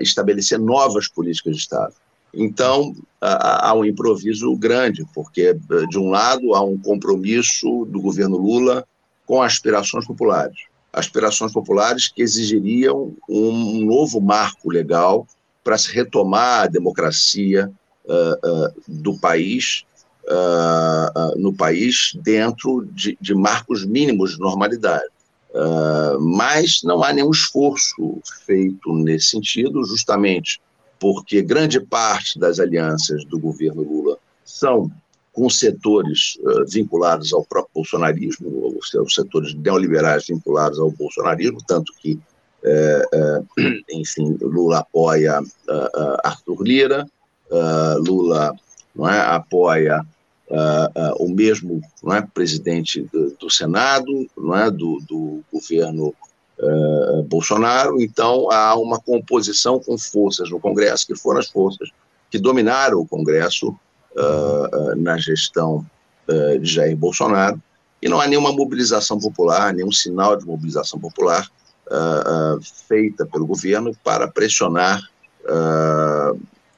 estabelecer 0.00 0.58
novas 0.58 1.08
políticas 1.08 1.56
de 1.56 1.60
Estado. 1.60 1.94
Então, 2.32 2.94
há 3.20 3.74
um 3.74 3.84
improviso 3.84 4.54
grande, 4.56 5.04
porque, 5.14 5.56
de 5.88 5.98
um 5.98 6.10
lado, 6.10 6.54
há 6.54 6.62
um 6.62 6.78
compromisso 6.78 7.84
do 7.86 8.00
governo 8.00 8.36
Lula 8.36 8.84
com 9.26 9.42
aspirações 9.42 10.06
populares. 10.06 10.56
Aspirações 10.92 11.52
populares 11.52 12.08
que 12.08 12.22
exigiriam 12.22 13.14
um 13.28 13.84
novo 13.84 14.20
marco 14.20 14.70
legal 14.70 15.26
para 15.62 15.78
se 15.78 15.92
retomar 15.92 16.64
a 16.64 16.66
democracia 16.66 17.72
uh, 18.04 18.66
uh, 18.66 18.74
do 18.86 19.18
país, 19.18 19.84
uh, 20.24 21.38
no 21.38 21.54
país, 21.54 22.12
dentro 22.22 22.86
de, 22.92 23.16
de, 23.20 23.34
marcos 23.34 23.84
mínimos 23.84 24.32
de 24.32 24.40
normalidade. 24.40 25.08
Mas 26.20 26.80
não 26.82 27.02
há 27.02 27.12
nenhum 27.12 27.30
esforço 27.30 28.20
feito 28.44 28.92
nesse 28.92 29.28
sentido, 29.28 29.84
justamente 29.84 30.60
porque 30.98 31.42
grande 31.42 31.80
parte 31.80 32.38
das 32.38 32.58
alianças 32.58 33.24
do 33.26 33.38
governo 33.38 33.82
Lula 33.82 34.18
são 34.44 34.90
com 35.34 35.50
setores 35.50 36.36
uh, 36.36 36.64
vinculados 36.66 37.32
ao 37.32 37.44
próprio 37.44 37.72
bolsonarismo, 37.74 38.74
os 38.78 39.14
setores 39.14 39.52
neoliberais 39.54 40.26
vinculados 40.26 40.78
ao 40.78 40.90
bolsonarismo, 40.92 41.58
tanto 41.66 41.92
que, 42.00 42.18
uh, 42.64 43.46
enfim, 43.92 44.38
Lula 44.40 44.78
apoia 44.78 45.42
Arthur 46.24 46.62
Lira, 46.62 47.06
Lula 47.98 48.54
é, 49.00 49.20
apoia 49.20 50.00
o 51.18 51.28
mesmo 51.28 51.80
não 52.02 52.14
é, 52.14 52.22
presidente 52.22 53.02
do, 53.12 53.36
do 53.38 53.50
Senado, 53.50 54.26
não 54.36 54.56
é, 54.56 54.70
do, 54.70 55.00
do 55.08 55.42
governo 55.52 56.14
uh, 56.58 57.22
Bolsonaro, 57.24 58.00
então 58.00 58.50
há 58.50 58.74
uma 58.76 58.98
composição 59.00 59.80
com 59.80 59.98
forças 59.98 60.50
no 60.50 60.60
Congresso, 60.60 61.06
que 61.06 61.16
foram 61.16 61.40
as 61.40 61.48
forças 61.48 61.90
que 62.30 62.38
dominaram 62.38 62.98
o 63.00 63.06
Congresso 63.06 63.68
uh, 63.70 64.96
na 64.96 65.16
gestão 65.18 65.84
de 66.58 66.64
Jair 66.64 66.96
Bolsonaro, 66.96 67.62
e 68.00 68.08
não 68.08 68.18
há 68.18 68.26
nenhuma 68.26 68.50
mobilização 68.50 69.18
popular, 69.18 69.74
nenhum 69.74 69.92
sinal 69.92 70.38
de 70.38 70.46
mobilização 70.46 70.98
popular 70.98 71.46
feita 72.88 73.26
pelo 73.26 73.46
governo 73.46 73.94
para 74.02 74.26
pressionar 74.26 75.02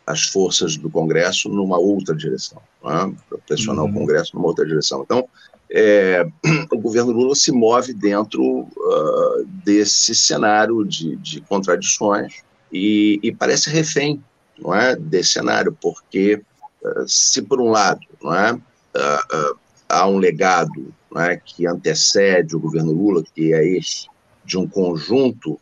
as 0.06 0.22
forças 0.22 0.76
do 0.76 0.88
Congresso 0.88 1.48
numa 1.48 1.78
outra 1.78 2.14
direção, 2.14 2.62
é? 2.84 3.12
para 3.28 3.38
pressionar 3.46 3.84
uhum. 3.84 3.90
o 3.90 3.94
Congresso 3.94 4.36
numa 4.36 4.46
outra 4.46 4.64
direção. 4.64 5.02
Então, 5.02 5.28
é, 5.70 6.25
o 6.72 6.78
governo 6.78 7.10
Lula 7.10 7.34
se 7.34 7.50
move 7.50 7.92
dentro 7.92 8.42
uh, 8.42 9.44
desse 9.64 10.14
cenário 10.14 10.84
de, 10.84 11.16
de 11.16 11.40
contradições 11.40 12.44
e, 12.72 13.18
e, 13.22 13.32
parece 13.32 13.68
refém 13.68 14.22
não 14.58 14.72
é, 14.72 14.94
desse 14.94 15.30
cenário, 15.30 15.76
porque 15.80 16.40
uh, 16.82 17.08
se 17.08 17.42
por 17.42 17.60
um 17.60 17.70
lado 17.70 18.00
não 18.22 18.34
é, 18.34 18.52
uh, 18.52 19.58
há 19.88 20.06
um 20.06 20.18
legado 20.18 20.94
não 21.12 21.20
é, 21.20 21.36
que 21.36 21.66
antecede 21.66 22.54
o 22.54 22.60
governo 22.60 22.92
Lula, 22.92 23.25
que 23.34 23.52
é 23.52 23.66
esse 23.76 24.06
de 24.44 24.56
um 24.56 24.68
conjunto 24.68 25.58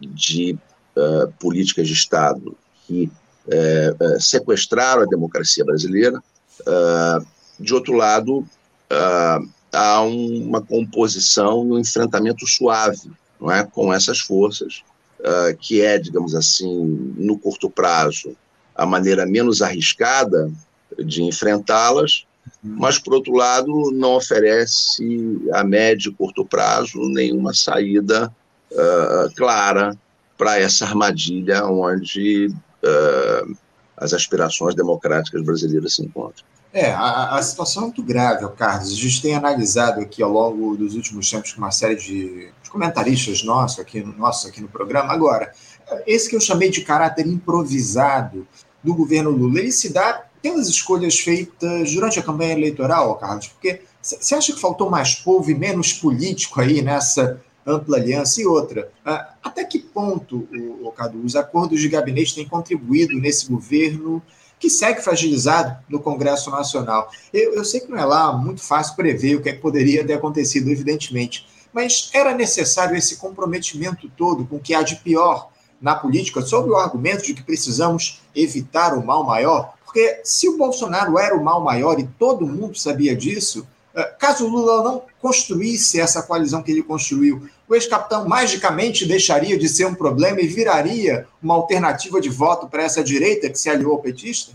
de 0.00 0.58
políticas 1.38 1.86
de 1.86 1.92
Estado 1.92 2.56
que 2.86 3.10
sequestraram 4.18 5.02
a 5.02 5.06
democracia 5.06 5.64
brasileira, 5.64 6.22
de 7.58 7.74
outro 7.74 7.94
lado, 7.94 8.38
uh, 8.38 9.48
há 9.72 10.02
uma 10.02 10.60
composição 10.60 11.64
e 11.64 11.72
um 11.72 11.78
enfrentamento 11.78 12.46
suave 12.46 13.10
não 13.40 13.50
é, 13.50 13.64
com 13.64 13.92
essas 13.92 14.20
forças, 14.20 14.82
uh, 15.20 15.56
que 15.58 15.82
é, 15.82 15.98
digamos 15.98 16.34
assim, 16.34 17.14
no 17.16 17.38
curto 17.38 17.68
prazo, 17.68 18.36
a 18.74 18.86
maneira 18.86 19.26
menos 19.26 19.60
arriscada 19.60 20.50
de 20.98 21.22
enfrentá-las, 21.22 22.24
uhum. 22.62 22.76
mas, 22.78 22.98
por 22.98 23.14
outro 23.14 23.34
lado, 23.34 23.90
não 23.92 24.14
oferece 24.14 25.04
a 25.52 25.62
médio 25.62 26.12
e 26.12 26.14
curto 26.14 26.44
prazo 26.44 26.98
nenhuma 27.08 27.52
saída 27.52 28.34
uh, 28.70 29.34
clara 29.34 29.96
para 30.38 30.58
essa 30.58 30.84
armadilha 30.84 31.64
onde 31.64 32.52
uh, 32.84 33.56
as 33.96 34.12
aspirações 34.12 34.74
democráticas 34.74 35.42
brasileiras 35.42 35.94
se 35.94 36.02
encontram. 36.02 36.44
É, 36.72 36.90
a, 36.90 37.36
a, 37.36 37.42
situação 37.42 37.84
é 37.84 37.86
muito 37.86 38.02
grave, 38.02 38.46
Carlos. 38.56 38.90
A 38.90 38.96
gente 38.96 39.22
tem 39.22 39.34
analisado 39.34 40.00
aqui 40.00 40.20
ao 40.22 40.30
longo 40.30 40.76
dos 40.76 40.94
últimos 40.94 41.30
tempos 41.30 41.52
com 41.52 41.58
uma 41.58 41.70
série 41.70 41.94
de, 41.94 42.50
de 42.62 42.70
comentaristas 42.70 43.44
nossos 43.44 43.78
aqui, 43.78 44.02
nossos 44.02 44.50
aqui 44.50 44.60
no 44.60 44.66
programa. 44.66 45.12
Agora, 45.12 45.52
esse 46.04 46.28
que 46.28 46.34
eu 46.34 46.40
chamei 46.40 46.70
de 46.70 46.80
caráter 46.80 47.28
improvisado 47.28 48.46
do 48.82 48.92
governo 48.92 49.30
Lula, 49.30 49.60
ele 49.60 49.70
se 49.70 49.92
dá 49.92 50.24
pelas 50.42 50.68
escolhas 50.68 51.18
feitas 51.18 51.92
durante 51.92 52.18
a 52.18 52.22
campanha 52.22 52.52
eleitoral, 52.52 53.14
Carlos, 53.16 53.46
porque 53.46 53.82
você 54.02 54.34
acha 54.34 54.52
que 54.52 54.60
faltou 54.60 54.90
mais 54.90 55.14
povo 55.14 55.50
e 55.50 55.54
menos 55.54 55.92
político 55.92 56.60
aí 56.60 56.82
nessa 56.82 57.40
ampla 57.66 57.96
aliança? 57.96 58.40
E 58.40 58.46
outra, 58.46 58.90
até 59.42 59.64
que 59.64 59.78
ponto, 59.78 60.48
o, 60.82 60.90
Cadu, 60.92 61.24
os 61.24 61.36
acordos 61.36 61.80
de 61.80 61.88
gabinete 61.88 62.34
têm 62.34 62.48
contribuído 62.48 63.18
nesse 63.18 63.46
governo 63.46 64.22
que 64.58 64.70
segue 64.70 65.02
fragilizado 65.02 65.76
no 65.88 66.00
Congresso 66.00 66.50
Nacional. 66.50 67.10
Eu, 67.32 67.54
eu 67.54 67.64
sei 67.64 67.80
que 67.80 67.90
não 67.90 67.98
é 67.98 68.04
lá 68.04 68.32
muito 68.32 68.62
fácil 68.62 68.96
prever 68.96 69.36
o 69.36 69.42
que, 69.42 69.48
é 69.50 69.52
que 69.52 69.60
poderia 69.60 70.06
ter 70.06 70.14
acontecido, 70.14 70.70
evidentemente, 70.70 71.46
mas 71.72 72.08
era 72.14 72.34
necessário 72.34 72.96
esse 72.96 73.16
comprometimento 73.16 74.08
todo 74.16 74.46
com 74.46 74.56
o 74.56 74.60
que 74.60 74.74
há 74.74 74.82
de 74.82 74.96
pior 74.96 75.50
na 75.80 75.94
política, 75.94 76.40
sob 76.40 76.70
o 76.70 76.76
argumento 76.76 77.24
de 77.24 77.34
que 77.34 77.42
precisamos 77.42 78.22
evitar 78.34 78.96
o 78.96 79.04
mal 79.04 79.24
maior, 79.24 79.74
porque 79.84 80.20
se 80.24 80.48
o 80.48 80.56
Bolsonaro 80.56 81.18
era 81.18 81.36
o 81.36 81.44
mal 81.44 81.60
maior 81.62 82.00
e 82.00 82.08
todo 82.18 82.46
mundo 82.46 82.78
sabia 82.78 83.14
disso, 83.14 83.66
caso 84.18 84.48
Lula 84.48 84.82
não 84.82 85.02
construísse 85.20 86.00
essa 86.00 86.22
coalizão 86.22 86.62
que 86.62 86.72
ele 86.72 86.82
construiu, 86.82 87.48
o 87.68 87.74
ex-capitão 87.74 88.26
magicamente 88.28 89.06
deixaria 89.06 89.56
de 89.56 89.68
ser 89.68 89.86
um 89.86 89.94
problema 89.94 90.40
e 90.40 90.46
viraria 90.46 91.26
uma 91.42 91.54
alternativa 91.54 92.20
de 92.20 92.28
voto 92.28 92.66
para 92.68 92.82
essa 92.82 93.02
direita 93.02 93.48
que 93.48 93.58
se 93.58 93.70
aliou 93.70 93.92
ao 93.92 94.00
petista? 94.00 94.52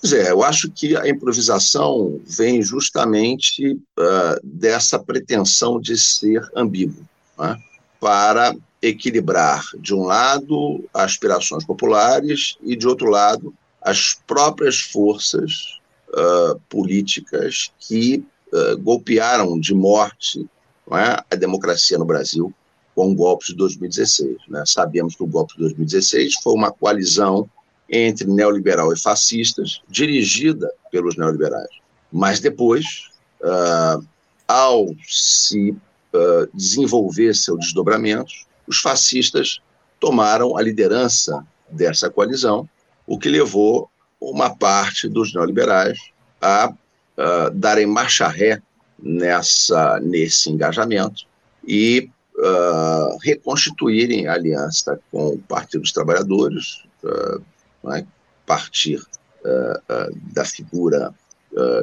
Pois 0.00 0.12
é, 0.12 0.30
eu 0.30 0.42
acho 0.42 0.70
que 0.70 0.96
a 0.96 1.08
improvisação 1.08 2.20
vem 2.26 2.62
justamente 2.62 3.72
uh, 3.72 4.38
dessa 4.42 4.98
pretensão 4.98 5.80
de 5.80 5.98
ser 5.98 6.46
ambíguo, 6.54 7.02
né? 7.38 7.58
para 7.98 8.54
equilibrar, 8.82 9.64
de 9.78 9.94
um 9.94 10.04
lado, 10.04 10.84
aspirações 10.92 11.64
populares 11.64 12.56
e, 12.62 12.76
de 12.76 12.86
outro 12.86 13.08
lado, 13.08 13.54
as 13.80 14.14
próprias 14.26 14.78
forças 14.78 15.78
uh, 16.10 16.60
políticas 16.68 17.72
que 17.78 18.22
uh, 18.54 18.78
golpearam 18.78 19.58
de 19.58 19.74
morte 19.74 20.48
é, 20.92 21.24
a 21.30 21.36
democracia 21.36 21.98
no 21.98 22.04
Brasil 22.04 22.52
com 22.94 23.10
o 23.10 23.14
golpe 23.14 23.46
de 23.46 23.56
2016. 23.56 24.36
Né? 24.48 24.62
Sabemos 24.66 25.16
que 25.16 25.22
o 25.22 25.26
golpe 25.26 25.54
de 25.54 25.60
2016 25.60 26.34
foi 26.42 26.54
uma 26.54 26.70
coalizão 26.70 27.48
entre 27.90 28.26
neoliberal 28.26 28.92
e 28.92 28.98
fascistas, 28.98 29.82
dirigida 29.88 30.70
pelos 30.90 31.16
neoliberais. 31.16 31.68
Mas 32.12 32.40
depois, 32.40 32.84
uh, 33.42 34.04
ao 34.46 34.88
se 35.08 35.70
uh, 35.70 36.48
desenvolver 36.54 37.34
seus 37.34 37.58
desdobramentos, 37.60 38.46
os 38.66 38.78
fascistas 38.78 39.60
tomaram 39.98 40.56
a 40.56 40.62
liderança 40.62 41.44
dessa 41.68 42.08
coalizão, 42.08 42.68
o 43.06 43.18
que 43.18 43.28
levou 43.28 43.90
uma 44.20 44.54
parte 44.54 45.08
dos 45.08 45.34
neoliberais 45.34 45.98
a 46.40 46.72
uh, 47.18 47.50
darem 47.50 47.86
marcha 47.86 48.28
ré 48.28 48.60
nessa, 48.98 50.00
nesse 50.00 50.50
engajamento 50.50 51.24
e 51.66 52.10
uh, 52.36 53.18
reconstituírem 53.22 54.26
a 54.26 54.34
aliança 54.34 54.98
com 55.10 55.28
o 55.28 55.38
Partido 55.38 55.82
dos 55.82 55.92
Trabalhadores, 55.92 56.84
uh, 57.02 57.42
né, 57.84 58.06
partir 58.46 59.00
da 60.32 60.42
figura 60.42 61.12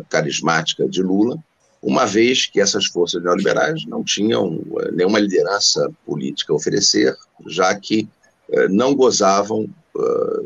carismática 0.09 0.89
de 0.89 1.03
Lula, 1.03 1.38
uma 1.79 2.07
vez 2.07 2.47
que 2.47 2.59
essas 2.59 2.88
forças 2.88 3.21
neoliberais 3.21 3.85
não 3.85 4.03
tinham 4.03 4.59
nenhuma 4.91 5.19
liderança 5.19 5.91
política 6.03 6.51
a 6.51 6.55
oferecer, 6.55 7.15
já 7.45 7.75
que 7.75 8.09
não 8.71 8.95
gozavam 8.95 9.69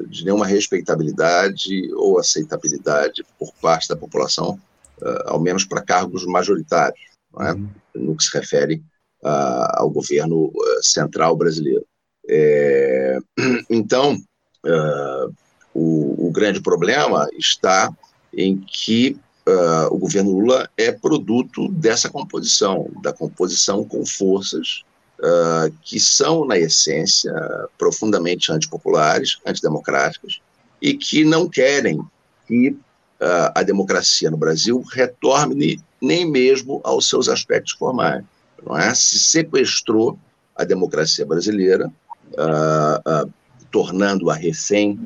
de 0.09 0.25
nenhuma 0.25 0.45
respeitabilidade 0.45 1.89
ou 1.93 2.19
aceitabilidade 2.19 3.25
por 3.39 3.53
parte 3.61 3.87
da 3.87 3.95
população 3.95 4.59
ao 5.25 5.39
menos 5.39 5.65
para 5.65 5.81
cargos 5.81 6.25
majoritários, 6.25 6.99
é? 7.39 7.53
uhum. 7.53 7.69
no 7.95 8.15
que 8.15 8.23
se 8.23 8.37
refere 8.37 8.83
uh, 9.23 9.81
ao 9.81 9.89
governo 9.89 10.45
uh, 10.47 10.83
central 10.83 11.35
brasileiro. 11.35 11.85
É, 12.27 13.19
então, 13.69 14.17
o, 15.73 16.27
o, 16.27 16.31
grande 16.31 16.59
problema 16.59 17.27
está 17.37 17.93
em 18.33 18.57
que 18.57 19.19
uh, 19.47 19.93
o 19.93 19.97
governo 19.97 20.31
Lula 20.31 20.69
é 20.77 20.91
produto 20.91 21.67
dessa 21.69 22.09
composição, 22.09 22.89
da 23.01 23.13
composição 23.13 23.83
com 23.83 24.05
forças 24.05 24.83
uh, 25.19 25.71
que 25.83 25.99
são, 25.99 26.45
na 26.45 26.57
essência, 26.57 27.33
profundamente 27.77 28.51
antipopulares, 28.51 29.39
antidemocráticas, 29.45 30.39
e 30.81 30.95
que 30.95 31.23
não 31.23 31.47
querem 31.47 31.99
que 32.47 32.69
uh, 32.69 32.77
a 33.53 33.63
democracia 33.63 34.29
no 34.29 34.37
Brasil 34.37 34.83
retorne 34.91 35.81
nem 36.01 36.29
mesmo 36.29 36.81
aos 36.83 37.09
seus 37.09 37.29
aspectos 37.29 37.73
formais. 37.73 38.23
Não 38.65 38.77
é? 38.77 38.93
Se 38.93 39.19
sequestrou 39.19 40.17
a 40.55 40.63
democracia 40.63 41.25
brasileira, 41.25 41.91
tornando-a 43.71 44.33
refém 44.33 44.99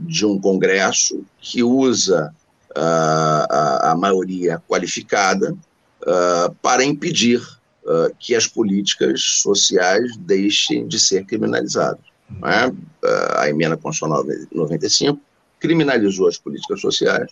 de 0.00 0.26
um 0.26 0.38
Congresso 0.38 1.24
que 1.40 1.62
usa 1.62 2.32
a, 2.74 3.94
maioria 3.96 4.60
qualificada 4.68 5.52
uh, 5.52 6.54
para 6.60 6.84
impedir 6.84 7.40
uh, 7.84 8.14
que 8.18 8.34
as 8.34 8.46
políticas 8.46 9.20
sociais 9.20 10.16
deixem 10.18 10.86
de 10.86 10.98
ser 10.98 11.24
criminalizadas. 11.24 12.00
É? 12.44 12.68
Uh, 12.68 13.38
a 13.38 13.48
emenda 13.48 13.76
constitucional 13.76 14.24
95 14.52 15.20
criminalizou 15.62 16.28
as 16.28 16.36
políticas 16.36 16.80
sociais, 16.80 17.30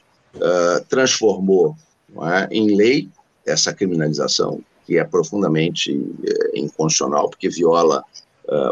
transformou 0.88 1.76
é, 2.22 2.48
em 2.50 2.76
lei 2.76 3.08
essa 3.44 3.74
criminalização, 3.74 4.62
que 4.86 4.96
é 4.96 5.04
profundamente 5.04 5.90
eh, 6.24 6.50
inconstitucional, 6.54 7.28
porque 7.28 7.48
viola 7.48 8.02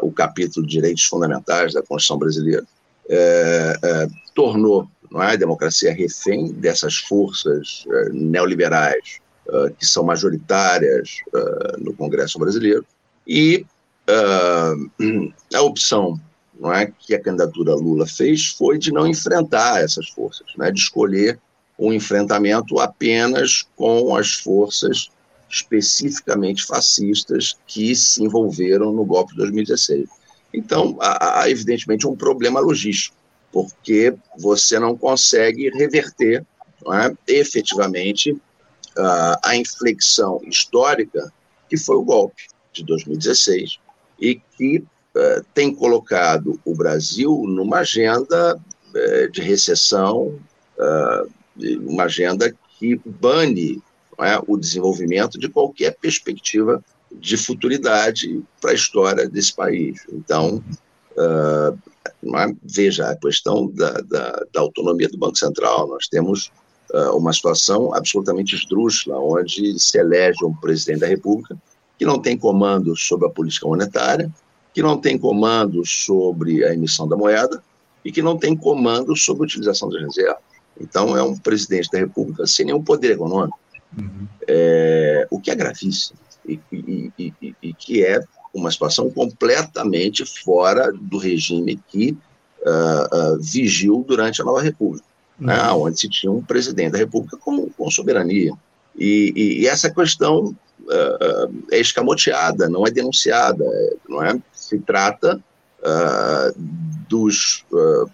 o 0.03 0.11
capítulo 0.11 0.67
de 0.67 0.73
direitos 0.73 1.05
fundamentais 1.05 1.73
da 1.73 1.83
Constituição 1.83 2.19
brasileira, 2.19 2.65
eh, 3.09 3.79
eh, 3.83 4.09
tornou 4.35 4.89
não 5.11 5.23
é? 5.23 5.33
A 5.33 5.37
democracia 5.37 5.93
refém 5.95 6.53
dessas 6.53 6.97
forças 6.97 7.85
uh, 7.87 8.13
neoliberais 8.13 9.19
uh, 9.47 9.73
que 9.75 9.87
são 9.87 10.05
majoritárias 10.05 11.19
uh, 11.29 11.83
no 11.83 11.95
Congresso 11.95 12.39
brasileiro 12.39 12.85
e 13.27 13.65
a 15.55 15.61
opção 15.61 16.19
não 16.59 16.73
é, 16.73 16.93
que 16.99 17.15
a 17.15 17.23
candidatura 17.23 17.75
Lula 17.75 18.07
fez 18.07 18.49
foi 18.49 18.79
de 18.79 18.93
não 18.93 19.07
enfrentar 19.07 19.83
essas 19.83 20.09
forças, 20.09 20.47
né, 20.57 20.71
de 20.71 20.81
escolher 20.81 21.39
um 21.79 21.93
enfrentamento 21.93 22.81
apenas 22.81 23.67
com 23.77 24.17
as 24.17 24.35
forças 24.35 25.11
especificamente 25.49 26.67
fascistas 26.67 27.57
que 27.67 27.95
se 27.95 28.23
envolveram 28.23 28.93
no 28.93 29.05
golpe 29.05 29.33
de 29.33 29.39
2016. 29.39 30.09
Então, 30.53 30.99
há, 31.01 31.49
evidentemente 31.49 32.07
um 32.07 32.17
problema 32.17 32.61
logístico 32.61 33.17
porque 33.53 34.15
você 34.37 34.79
não 34.79 34.97
consegue 34.97 35.71
reverter 35.71 36.45
não 36.85 36.95
é, 36.95 37.13
efetivamente 37.27 38.37
a 39.43 39.57
inflexão 39.57 40.41
histórica 40.45 41.33
que 41.69 41.77
foi 41.77 41.97
o 41.97 42.05
golpe 42.05 42.49
de 42.73 42.85
2016 42.85 43.79
e 44.21 44.41
que 44.57 44.85
uh, 45.19 45.45
tem 45.53 45.75
colocado 45.75 46.61
o 46.65 46.75
Brasil 46.75 47.45
numa 47.47 47.79
agenda 47.79 48.57
uh, 48.57 49.31
de 49.31 49.43
recessão, 49.43 50.39
uma 51.83 52.05
agenda 52.05 52.55
que 52.79 52.95
bane 53.05 53.83
é, 54.21 54.41
o 54.47 54.57
desenvolvimento 54.57 55.37
de 55.37 55.49
qualquer 55.49 55.97
perspectiva 55.97 56.85
de 57.11 57.37
futuridade 57.37 58.41
para 58.61 58.71
a 58.71 58.75
história 58.75 59.29
desse 59.29 59.53
país. 59.57 60.07
Então, 60.13 60.63
uh, 61.17 61.77
veja, 62.63 63.11
a 63.11 63.17
questão 63.17 63.67
da, 63.67 63.91
da, 64.03 64.45
da, 64.53 64.61
autonomia 64.61 65.09
do 65.09 65.19
Banco 65.19 65.37
Central, 65.37 65.89
nós 65.89 66.07
temos 66.07 66.53
uma 67.13 67.35
situação 67.35 67.93
absolutamente 67.93 68.55
esdrúxula, 68.55 69.19
onde 69.19 69.79
se 69.79 69.99
elege 69.99 70.43
um 70.43 70.55
presidente 70.55 71.01
da 71.01 71.07
República 71.07 71.55
que 71.99 72.07
não 72.07 72.19
tem 72.19 72.39
comando 72.39 72.97
sobre 72.97 73.27
a 73.27 73.31
política 73.31 73.67
monetária, 73.67 74.33
que 74.73 74.83
não 74.83 74.99
tem 74.99 75.19
comando 75.19 75.85
sobre 75.87 76.65
a 76.65 76.75
emissão 76.75 77.09
da 77.09 77.17
moeda 77.17 77.63
e 78.05 78.13
que 78.13 78.23
não 78.23 78.37
tem 78.37 78.57
comando 78.57 79.17
sobre 79.17 79.43
a 79.43 79.47
utilização 79.47 79.89
das 79.89 80.03
reservas. 80.03 80.43
Então, 80.81 81.17
é 81.17 81.23
um 81.23 81.37
presidente 81.37 81.91
da 81.91 81.99
República 81.99 82.47
sem 82.47 82.67
nenhum 82.67 82.83
poder 82.83 83.13
econômico, 83.13 83.59
uhum. 83.97 84.29
é, 84.47 85.27
o 85.31 85.41
que 85.41 85.51
é 85.51 85.55
gravíssimo 85.55 86.19
e, 86.47 86.61
e, 86.73 87.13
e, 87.19 87.55
e 87.63 87.75
que 87.75 88.05
é 88.05 88.23
uma 88.55 88.71
situação 88.71 89.11
completamente 89.11 90.25
fora 90.25 90.91
do 90.93 91.19
regime 91.19 91.79
que 91.89 92.17
uh, 92.63 93.35
uh, 93.35 93.41
vigiu 93.41 94.05
durante 94.07 94.41
a 94.41 94.45
Nova 94.45 94.63
República, 94.63 95.05
né, 95.39 95.55
uhum. 95.55 95.63
né, 95.63 95.73
onde 95.73 96.01
se 96.01 96.09
tinha 96.09 96.33
um 96.33 96.43
presidente 96.43 96.93
da 96.93 96.99
República 96.99 97.37
com, 97.37 97.69
com 97.71 97.91
soberania. 97.91 98.53
E, 98.97 99.67
essa 99.69 99.91
questão 99.91 100.57
uh, 100.81 101.65
é 101.71 101.79
escamoteada, 101.79 102.69
não 102.69 102.87
é 102.87 102.91
denunciada, 102.91 103.65
não 104.09 104.23
é? 104.23 104.41
Se 104.69 104.79
trata 104.79 105.43
dos 107.09 107.65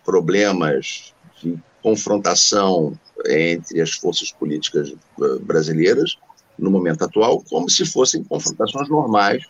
problemas 0.05 1.13
de 1.43 1.59
confrontação 1.83 2.97
entre 3.27 3.81
as 3.81 3.93
forças 3.93 4.31
políticas 4.31 4.95
brasileiras 5.41 6.17
no 6.57 6.71
momento 6.71 7.03
atual, 7.03 7.43
como 7.51 7.69
se 7.69 7.85
fossem 7.85 8.23
confrontações 8.23 8.89
normais 8.89 9.45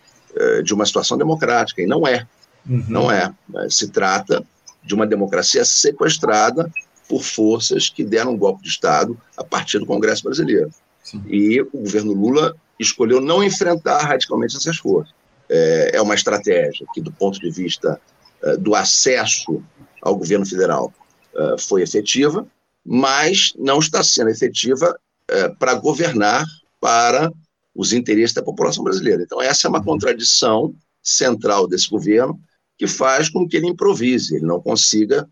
de 0.64 0.73
uma 0.73 0.87
situação 0.87 1.19
democrática, 1.19 1.83
e 1.83 1.87
não 1.87 2.07
é. 2.07 2.27
Uhum. 2.67 2.85
Não 2.88 3.11
é. 3.11 3.31
Se 3.69 3.88
trata 3.88 4.43
de 4.83 4.95
uma 4.95 5.07
democracia 5.07 5.64
sequestrada 5.64 6.73
por 7.07 7.23
forças 7.23 7.90
que 7.90 8.03
deram 8.03 8.33
um 8.33 8.38
golpe 8.38 8.62
de 8.62 8.71
Estado 8.71 9.19
a 9.37 9.45
partir 9.45 9.79
do 9.79 9.87
Congresso 9.87 10.23
brasileiro. 10.23 10.71
Sim. 11.03 11.23
E 11.29 11.61
o 11.61 11.69
governo 11.75 12.14
Lula 12.14 12.57
escolheu 12.81 13.21
não 13.21 13.45
enfrentar 13.45 13.99
radicalmente 13.99 14.57
essas 14.57 14.79
forças. 14.79 15.14
É, 15.49 15.93
é 15.95 16.03
uma 16.03 16.15
estratégia 16.15 16.87
que, 16.95 17.01
do 17.01 17.13
ponto 17.13 17.39
de 17.39 17.51
vista 17.51 18.01
uh, 18.43 18.59
do 18.59 18.75
acesso 18.75 19.63
ao 20.01 20.17
governo 20.17 20.47
federal, 20.47 20.93
uh, 21.35 21.59
foi 21.59 21.83
efetiva, 21.83 22.47
mas 22.85 23.53
não 23.59 23.79
está 23.79 24.03
sendo 24.03 24.31
efetiva 24.31 24.99
para 25.59 25.73
governar 25.73 26.45
para 26.79 27.33
os 27.75 27.95
interesses 27.95 28.35
da 28.35 28.43
população 28.43 28.85
brasileira. 28.85 29.23
Então, 29.23 29.41
essa 29.41 29.67
é 29.67 29.71
uma 29.71 29.83
contradição 29.83 30.75
central 31.03 31.67
desse 31.67 31.89
governo 31.89 32.39
que 32.77 32.87
faz 32.87 33.31
com 33.31 33.49
que 33.49 33.57
ele 33.57 33.69
improvise, 33.69 34.37
ele 34.37 34.45
não 34.45 34.61
consiga 34.61 35.27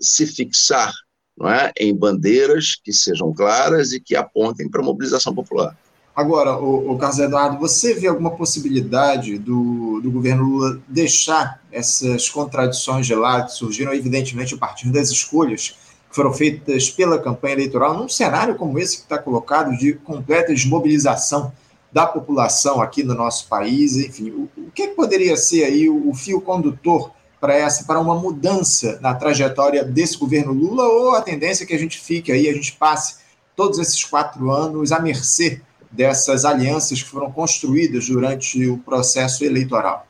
se 0.00 0.28
fixar 0.28 0.94
não 1.36 1.50
é, 1.50 1.72
em 1.78 1.94
bandeiras 1.94 2.76
que 2.76 2.92
sejam 2.92 3.32
claras 3.34 3.92
e 3.92 4.00
que 4.00 4.14
apontem 4.14 4.70
para 4.70 4.80
a 4.80 4.84
mobilização 4.84 5.34
popular. 5.34 5.76
Agora, 6.14 6.56
o, 6.56 6.92
o 6.92 6.96
Carlos 6.98 7.18
Eduardo, 7.18 7.58
você 7.58 7.92
vê 7.92 8.06
alguma 8.06 8.30
possibilidade 8.30 9.36
do, 9.36 10.00
do 10.00 10.12
governo 10.12 10.44
Lula 10.44 10.80
deixar 10.86 11.60
essas 11.72 12.28
contradições 12.28 13.06
de 13.06 13.14
lado? 13.14 13.46
Que 13.46 13.52
surgiram, 13.52 13.92
evidentemente, 13.92 14.54
a 14.54 14.58
partir 14.58 14.88
das 14.90 15.10
escolhas 15.10 15.76
foram 16.10 16.32
feitas 16.32 16.88
pela 16.88 17.18
campanha 17.18 17.54
eleitoral, 17.54 17.98
num 17.98 18.08
cenário 18.08 18.54
como 18.54 18.78
esse 18.78 18.98
que 18.98 19.02
está 19.02 19.18
colocado, 19.18 19.76
de 19.76 19.94
completa 19.94 20.54
desmobilização 20.54 21.52
da 21.92 22.06
população 22.06 22.80
aqui 22.80 23.02
no 23.02 23.14
nosso 23.14 23.48
país, 23.48 23.96
enfim, 23.96 24.30
o, 24.30 24.48
o 24.56 24.70
que, 24.72 24.86
que, 24.86 24.94
poderia 24.94 25.36
ser 25.36 25.64
aí 25.64 25.88
o, 25.88 26.08
o 26.08 26.14
fio 26.14 26.40
condutor 26.40 27.10
para 27.40 27.56
essa, 27.56 27.84
para 27.84 27.98
uma 27.98 28.14
mudança 28.14 28.98
na 29.00 29.12
trajetória 29.12 29.84
desse 29.84 30.16
governo 30.16 30.52
Lula, 30.52 30.84
ou 30.84 31.16
a 31.16 31.20
tendência 31.20 31.64
é 31.64 31.66
que 31.66 31.74
a 31.74 31.78
gente 31.78 32.00
fique 32.00 32.30
aí, 32.30 32.48
a 32.48 32.52
gente 32.52 32.72
passe 32.72 33.16
todos 33.56 33.80
esses 33.80 34.04
quatro 34.04 34.52
anos 34.52 34.92
à 34.92 35.00
mercê 35.00 35.60
dessas 35.94 36.44
alianças 36.44 37.02
que 37.02 37.08
foram 37.08 37.30
construídas 37.30 38.08
durante 38.08 38.66
o 38.66 38.78
processo 38.78 39.44
eleitoral? 39.44 40.06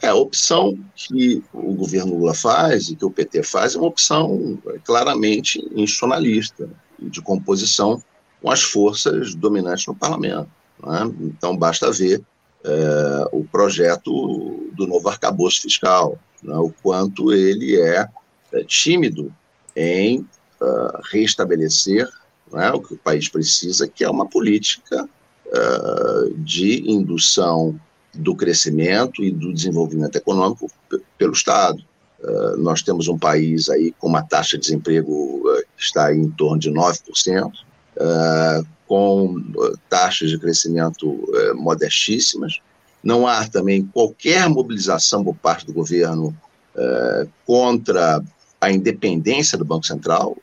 É, 0.00 0.08
a 0.08 0.14
opção 0.14 0.78
que 0.94 1.42
o 1.52 1.74
governo 1.74 2.16
Lula 2.16 2.34
faz 2.34 2.88
e 2.88 2.96
que 2.96 3.04
o 3.04 3.10
PT 3.10 3.42
faz 3.42 3.74
é 3.74 3.78
uma 3.78 3.86
opção 3.86 4.58
claramente 4.84 5.58
institucionalista, 5.74 6.68
de 6.98 7.20
composição 7.20 8.02
com 8.40 8.50
as 8.50 8.62
forças 8.62 9.34
dominantes 9.34 9.86
no 9.86 9.94
parlamento. 9.94 10.48
Né? 10.84 11.12
Então, 11.20 11.56
basta 11.56 11.90
ver 11.90 12.22
é, 12.64 13.28
o 13.32 13.44
projeto 13.44 14.70
do 14.72 14.86
novo 14.86 15.08
arcabouço 15.08 15.62
fiscal, 15.62 16.18
né? 16.42 16.56
o 16.56 16.72
quanto 16.82 17.32
ele 17.32 17.80
é, 17.80 18.08
é 18.52 18.64
tímido 18.64 19.32
em 19.74 20.20
uh, 20.60 21.00
restabelecer 21.12 22.08
né, 22.52 22.70
o 22.72 22.80
que 22.80 22.94
o 22.94 22.98
país 22.98 23.28
precisa, 23.28 23.88
que 23.88 24.04
é 24.04 24.10
uma 24.10 24.26
política 24.26 25.08
uh, 25.46 26.34
de 26.38 26.90
indução 26.90 27.78
do 28.14 28.34
crescimento 28.34 29.24
e 29.24 29.30
do 29.30 29.52
desenvolvimento 29.52 30.16
econômico 30.16 30.70
pelo 31.16 31.32
Estado. 31.32 31.82
Uh, 32.22 32.56
nós 32.58 32.82
temos 32.82 33.08
um 33.08 33.18
país 33.18 33.68
aí 33.68 33.92
com 33.98 34.06
uma 34.06 34.22
taxa 34.22 34.56
de 34.56 34.64
desemprego 34.64 35.12
uh, 35.12 35.62
que 35.76 35.82
está 35.82 36.14
em 36.14 36.30
torno 36.30 36.58
de 36.58 36.70
9%, 36.70 37.46
uh, 37.46 38.66
com 38.86 39.42
taxas 39.88 40.30
de 40.30 40.38
crescimento 40.38 41.26
modestíssimas. 41.54 42.60
Não 43.02 43.26
há 43.26 43.48
também 43.48 43.86
qualquer 43.86 44.48
mobilização 44.50 45.24
por 45.24 45.34
parte 45.34 45.64
do 45.64 45.72
governo 45.72 46.36
contra 47.46 48.22
a 48.60 48.70
independência 48.70 49.56
do 49.56 49.64
Banco 49.64 49.86
Central. 49.86 50.36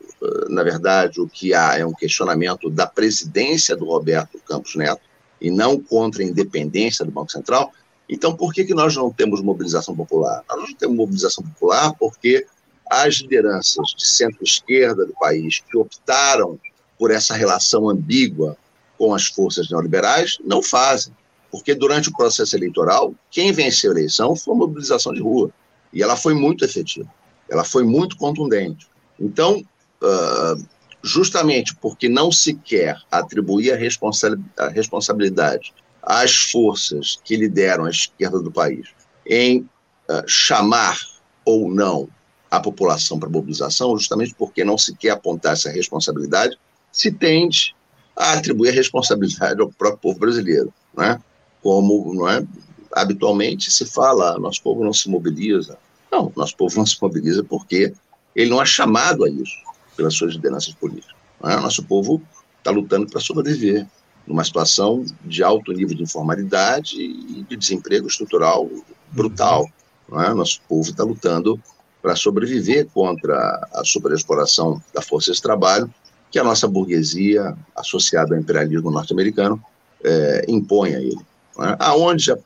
Na 0.48 0.62
verdade, 0.62 1.20
o 1.20 1.28
que 1.28 1.54
há 1.54 1.78
é 1.78 1.84
um 1.84 1.92
questionamento 1.92 2.70
da 2.70 2.86
presidência 2.86 3.76
do 3.76 3.84
Roberto 3.84 4.38
Campos 4.46 4.74
Neto 4.74 5.02
e 5.40 5.50
não 5.50 5.80
contra 5.80 6.22
a 6.22 6.26
independência 6.26 7.04
do 7.04 7.10
Banco 7.10 7.32
Central. 7.32 7.72
Então, 8.08 8.36
por 8.36 8.52
que, 8.52 8.64
que 8.64 8.74
nós 8.74 8.94
não 8.96 9.10
temos 9.10 9.40
mobilização 9.40 9.94
popular? 9.94 10.42
Nós 10.48 10.68
não 10.68 10.74
temos 10.74 10.96
mobilização 10.96 11.44
popular 11.44 11.94
porque 11.98 12.46
as 12.90 13.16
lideranças 13.16 13.94
de 13.96 14.06
centro-esquerda 14.06 15.06
do 15.06 15.14
país 15.14 15.60
que 15.60 15.78
optaram 15.78 16.58
por 16.98 17.10
essa 17.10 17.34
relação 17.34 17.88
ambígua 17.88 18.56
com 18.98 19.14
as 19.14 19.26
forças 19.26 19.70
neoliberais 19.70 20.38
não 20.44 20.62
fazem. 20.62 21.14
Porque 21.50 21.74
durante 21.74 22.08
o 22.08 22.12
processo 22.12 22.54
eleitoral, 22.54 23.14
quem 23.30 23.52
venceu 23.52 23.90
a 23.90 23.94
eleição 23.94 24.36
foi 24.36 24.54
a 24.54 24.58
mobilização 24.58 25.12
de 25.12 25.20
rua. 25.20 25.50
E 25.92 26.02
ela 26.02 26.16
foi 26.16 26.34
muito 26.34 26.64
efetiva, 26.64 27.08
ela 27.48 27.64
foi 27.64 27.82
muito 27.82 28.16
contundente. 28.16 28.88
Então, 29.18 29.64
uh, 30.02 30.62
justamente 31.02 31.74
porque 31.76 32.08
não 32.08 32.30
se 32.30 32.54
quer 32.54 33.00
atribuir 33.10 33.72
a, 33.72 33.76
responsa 33.76 34.38
a 34.58 34.68
responsabilidade 34.68 35.72
às 36.02 36.34
forças 36.34 37.18
que 37.24 37.36
lideram 37.36 37.84
a 37.84 37.90
esquerda 37.90 38.40
do 38.40 38.50
país 38.50 38.88
em 39.26 39.60
uh, 40.08 40.22
chamar 40.26 40.98
ou 41.44 41.72
não 41.72 42.08
a 42.50 42.58
população 42.58 43.18
para 43.18 43.28
mobilização, 43.28 43.96
justamente 43.96 44.34
porque 44.34 44.64
não 44.64 44.76
se 44.76 44.94
quer 44.96 45.10
apontar 45.10 45.52
essa 45.52 45.70
responsabilidade, 45.70 46.58
se 46.90 47.12
tende 47.12 47.74
a 48.16 48.32
atribuir 48.32 48.70
a 48.70 48.72
responsabilidade 48.72 49.60
ao 49.60 49.70
próprio 49.70 50.00
povo 50.00 50.18
brasileiro, 50.18 50.74
né? 50.96 51.20
Como 51.62 52.12
não 52.12 52.28
é? 52.28 52.44
habitualmente 52.92 53.70
se 53.70 53.86
fala, 53.86 54.38
nosso 54.38 54.62
povo 54.62 54.84
não 54.84 54.92
se 54.92 55.08
mobiliza. 55.08 55.78
Não, 56.10 56.32
nosso 56.36 56.56
povo 56.56 56.76
não 56.76 56.86
se 56.86 56.96
mobiliza 57.00 57.44
porque 57.44 57.92
ele 58.34 58.50
não 58.50 58.60
é 58.60 58.66
chamado 58.66 59.24
a 59.24 59.28
isso 59.28 59.56
pelas 60.00 60.14
suas 60.14 60.32
lideranças 60.32 60.72
políticas. 60.72 61.14
É? 61.44 61.56
Nosso 61.56 61.82
povo 61.82 62.22
está 62.56 62.70
lutando 62.70 63.06
para 63.06 63.20
sobreviver 63.20 63.86
numa 64.26 64.42
situação 64.42 65.04
de 65.26 65.42
alto 65.42 65.72
nível 65.72 65.94
de 65.94 66.04
informalidade 66.04 66.96
e 66.98 67.44
de 67.46 67.54
desemprego 67.54 68.06
estrutural 68.06 68.66
brutal. 69.12 69.68
É? 70.12 70.32
Nosso 70.32 70.62
povo 70.66 70.88
está 70.88 71.04
lutando 71.04 71.60
para 72.00 72.16
sobreviver 72.16 72.88
contra 72.94 73.68
a 73.74 73.84
superexploração 73.84 74.82
da 74.94 75.02
força 75.02 75.32
de 75.32 75.42
trabalho 75.42 75.92
que 76.30 76.38
a 76.38 76.44
nossa 76.44 76.66
burguesia, 76.66 77.54
associada 77.76 78.34
ao 78.34 78.40
imperialismo 78.40 78.90
norte-americano, 78.90 79.62
é, 80.02 80.46
impõe 80.48 80.94
a 80.94 81.00
ele. 81.00 81.20
É? 81.58 81.76
Aonde 81.78 82.24
já, 82.24 82.38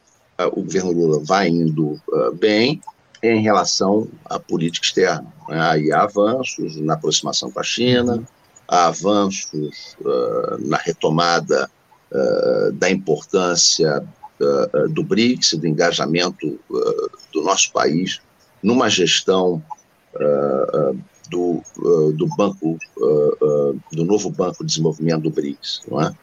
o 0.52 0.62
governo 0.62 0.90
Lula 0.90 1.22
vai 1.22 1.46
indo 1.46 2.00
uh, 2.08 2.34
bem 2.34 2.82
em 3.24 3.40
relação 3.40 4.06
à 4.26 4.38
política 4.38 4.86
externa. 4.86 5.26
Né? 5.48 5.60
Aí 5.60 5.92
há 5.92 6.02
avanços 6.02 6.76
na 6.76 6.94
aproximação 6.94 7.50
com 7.50 7.58
a 7.58 7.62
China, 7.62 8.22
há 8.68 8.88
avanços 8.88 9.96
uh, 10.00 10.58
na 10.68 10.76
retomada 10.76 11.70
uh, 12.12 12.72
da 12.72 12.90
importância 12.90 14.04
uh, 14.40 14.88
do 14.90 15.02
BRICS, 15.02 15.54
do 15.54 15.66
engajamento 15.66 16.60
do 17.32 17.42
nosso 17.42 17.72
país 17.72 18.20
numa 18.62 18.88
gestão 18.88 19.62
do, 21.28 21.62
do 22.14 22.26
banco, 22.36 22.78
do 23.92 24.04
novo 24.04 24.30
Banco 24.30 24.64
de 24.64 24.70
Desenvolvimento 24.70 25.22
do 25.22 25.30
BRICS, 25.30 25.82
não 25.90 26.00
é? 26.00 26.14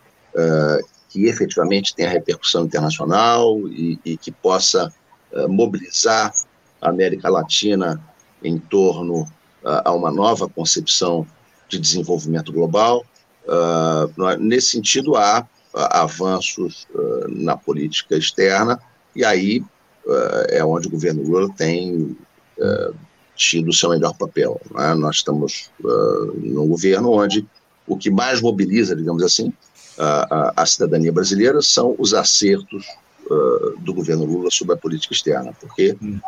que 1.10 1.26
efetivamente 1.26 1.94
tenha 1.94 2.10
repercussão 2.10 2.64
internacional 2.64 3.60
e, 3.68 4.00
e 4.04 4.18
que 4.18 4.32
possa 4.32 4.92
mobilizar 5.50 6.34
América 6.82 7.30
Latina 7.30 8.02
em 8.44 8.58
torno 8.58 9.28
a 9.64 9.92
uma 9.94 10.12
nova 10.12 10.50
concepção 10.50 11.26
de 11.70 11.80
desenvolvimento 11.80 12.52
global. 12.52 13.06
Uh, 13.46 14.38
nesse 14.38 14.72
sentido, 14.72 15.16
há 15.16 15.42
uh, 15.74 15.80
avanços 15.92 16.88
uh, 16.94 17.28
na 17.30 17.56
política 17.56 18.16
externa, 18.16 18.80
e 19.16 19.24
aí 19.24 19.64
é 20.50 20.66
onde 20.66 20.88
o 20.88 20.92
governo 20.92 21.22
Lula 21.22 21.48
tem 21.56 22.18
tido 23.36 23.70
o 23.70 23.74
seu 23.74 23.92
melhor 23.92 24.18
papel. 24.18 24.60
Né? 24.72 24.96
Nós 24.96 25.18
estamos 25.18 25.70
num 26.38 26.68
governo 26.68 27.12
onde 27.12 27.48
o 27.86 27.96
que 27.96 28.10
mais 28.10 28.42
mobiliza, 28.42 28.96
digamos 28.96 29.22
assim, 29.22 29.54
a, 30.00 30.54
a, 30.58 30.64
a 30.64 30.66
cidadania 30.66 31.12
brasileira 31.12 31.62
são 31.62 31.96
os 32.00 32.16
acertos 32.16 32.84
do 33.82 33.94
governo 33.94 34.26
Lula 34.26 34.50
sobre 34.50 34.74
a 34.74 34.78
política 34.78 35.14
externa, 35.14 35.54
porque 35.60 35.96
hum. 36.02 36.20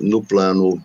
No 0.00 0.22
plano 0.22 0.82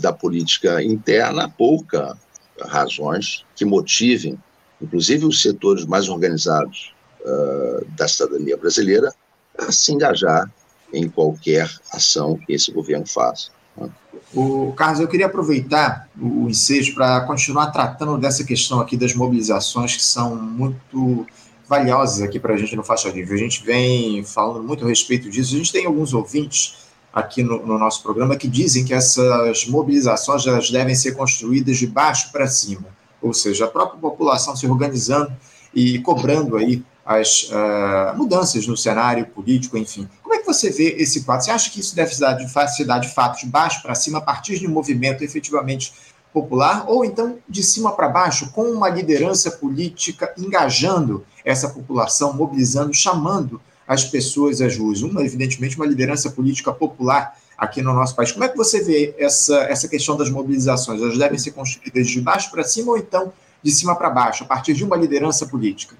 da 0.00 0.12
política 0.12 0.82
interna, 0.82 1.48
pouca 1.48 2.16
razões 2.64 3.44
que 3.54 3.64
motivem, 3.64 4.38
inclusive 4.80 5.26
os 5.26 5.42
setores 5.42 5.84
mais 5.84 6.08
organizados 6.08 6.94
uh, 7.20 7.84
da 7.96 8.08
cidadania 8.08 8.56
brasileira, 8.56 9.12
a 9.58 9.72
se 9.72 9.92
engajar 9.92 10.50
em 10.92 11.08
qualquer 11.08 11.70
ação 11.92 12.36
que 12.36 12.52
esse 12.52 12.70
governo 12.70 13.06
faça. 13.06 13.50
Né? 13.76 13.90
O 14.34 14.72
Carlos, 14.72 15.00
eu 15.00 15.08
queria 15.08 15.26
aproveitar 15.26 16.08
o 16.18 16.48
ensejo 16.48 16.94
para 16.94 17.22
continuar 17.22 17.70
tratando 17.70 18.18
dessa 18.18 18.44
questão 18.44 18.80
aqui 18.80 18.96
das 18.96 19.14
mobilizações 19.14 19.96
que 19.96 20.02
são 20.02 20.34
muito 20.36 21.26
valiosas 21.68 22.22
aqui 22.22 22.38
para 22.38 22.54
a 22.54 22.56
gente 22.56 22.76
no 22.76 22.84
Faixa 22.84 23.08
Livre. 23.08 23.34
A 23.34 23.38
gente 23.38 23.64
vem 23.64 24.22
falando 24.24 24.62
muito 24.62 24.84
a 24.84 24.88
respeito 24.88 25.28
disso. 25.28 25.54
A 25.54 25.58
gente 25.58 25.72
tem 25.72 25.86
alguns 25.86 26.14
ouvintes 26.14 26.85
aqui 27.16 27.42
no, 27.42 27.64
no, 27.64 27.78
nosso 27.78 28.02
programa 28.02 28.36
que 28.36 28.46
dizem 28.46 28.84
que 28.84 28.92
essas 28.92 29.66
mobilizações 29.66 30.46
elas 30.46 30.70
devem 30.70 30.94
ser 30.94 31.12
construídas 31.12 31.78
de 31.78 31.86
baixo 31.86 32.30
para 32.30 32.46
cima, 32.46 32.84
ou 33.22 33.32
seja, 33.32 33.64
a 33.64 33.68
própria 33.68 33.98
população 33.98 34.54
se 34.54 34.66
organizando 34.66 35.34
e 35.74 35.98
cobrando 36.00 36.58
aí 36.58 36.84
as 37.06 37.44
uh, 37.44 38.14
mudanças 38.18 38.66
no 38.66 38.76
cenário 38.76 39.24
político, 39.28 39.78
enfim. 39.78 40.06
Como 40.22 40.34
é 40.34 40.40
que 40.40 40.46
você 40.46 40.68
vê 40.68 40.94
esse 40.98 41.24
quadro? 41.24 41.46
Você 41.46 41.50
acha 41.50 41.70
que 41.70 41.80
isso 41.80 41.96
deve 41.96 42.14
se 42.14 42.20
dar 42.20 42.36
se 42.68 42.84
dar 42.84 42.98
de 42.98 43.08
fato 43.08 43.40
de 43.40 43.46
baixo 43.46 43.80
para 43.80 43.94
cima, 43.94 44.18
a 44.18 44.20
partir 44.20 44.58
de 44.58 44.66
um 44.66 44.70
movimento 44.70 45.24
efetivamente 45.24 45.94
popular, 46.34 46.84
ou 46.86 47.02
então 47.02 47.38
de 47.48 47.62
cima 47.62 47.92
para 47.92 48.10
baixo, 48.10 48.50
com 48.52 48.64
uma 48.64 48.90
liderança 48.90 49.50
política 49.52 50.34
engajando 50.36 51.24
essa 51.42 51.70
população, 51.70 52.34
mobilizando, 52.34 52.92
chamando 52.92 53.58
as 53.86 54.04
pessoas 54.04 54.60
às 54.60 54.76
ruas. 54.76 55.02
Uma, 55.02 55.24
evidentemente, 55.24 55.76
uma 55.76 55.86
liderança 55.86 56.30
política 56.30 56.72
popular 56.72 57.36
aqui 57.56 57.80
no 57.80 57.92
nosso 57.92 58.14
país. 58.14 58.32
Como 58.32 58.44
é 58.44 58.48
que 58.48 58.56
você 58.56 58.82
vê 58.82 59.14
essa, 59.18 59.56
essa 59.64 59.88
questão 59.88 60.16
das 60.16 60.28
mobilizações? 60.30 61.00
Elas 61.00 61.18
devem 61.18 61.38
ser 61.38 61.52
construídas 61.52 62.08
de 62.08 62.20
baixo 62.20 62.50
para 62.50 62.64
cima 62.64 62.92
ou 62.92 62.98
então 62.98 63.32
de 63.62 63.70
cima 63.70 63.96
para 63.96 64.10
baixo, 64.10 64.44
a 64.44 64.46
partir 64.46 64.74
de 64.74 64.84
uma 64.84 64.96
liderança 64.96 65.46
política? 65.46 65.96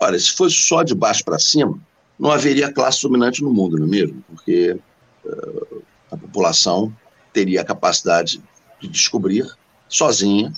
Olha, 0.00 0.18
se 0.18 0.32
fosse 0.32 0.56
só 0.56 0.82
de 0.82 0.94
baixo 0.94 1.24
para 1.24 1.38
cima, 1.38 1.78
não 2.18 2.30
haveria 2.30 2.72
classe 2.72 3.02
dominante 3.02 3.42
no 3.42 3.52
mundo, 3.52 3.76
não 3.76 3.86
é 3.86 3.90
mesmo? 3.90 4.24
Porque 4.28 4.78
uh, 5.24 5.82
a 6.10 6.16
população 6.16 6.92
teria 7.32 7.60
a 7.60 7.64
capacidade 7.64 8.42
de 8.80 8.88
descobrir 8.88 9.46
sozinha 9.88 10.52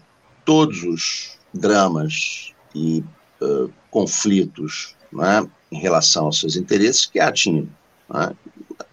todos 0.45 0.83
os 0.83 1.39
dramas 1.53 2.53
e 2.75 3.05
uh, 3.43 3.71
conflitos 3.91 4.95
é? 5.13 5.47
Em 5.71 5.79
relação 5.79 6.27
aos 6.27 6.41
seus 6.41 6.57
interesses 6.57 7.07
que 7.07 7.21
a 7.21 7.31
tinham. 7.31 7.69
É? 8.15 8.33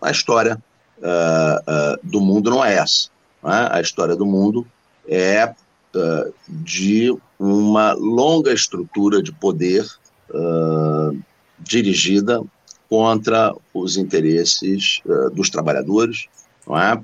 A 0.01 0.11
história 0.11 0.61
uh, 0.99 1.01
uh, 1.03 1.99
do 2.03 2.21
mundo 2.21 2.49
não 2.49 2.63
é 2.63 2.75
essa. 2.75 3.09
É? 3.43 3.77
A 3.77 3.81
história 3.81 4.15
do 4.15 4.25
mundo 4.25 4.65
é 5.07 5.45
uh, 5.45 6.33
de 6.47 7.15
uma 7.39 7.93
longa 7.93 8.53
estrutura 8.53 9.21
de 9.21 9.31
poder 9.31 9.85
dirigida 11.59 12.43
contra 12.89 13.55
os 13.73 13.95
interesses 13.95 15.01
dos 15.33 15.49
trabalhadores, 15.49 16.25
não 16.67 16.77
é? 16.77 17.01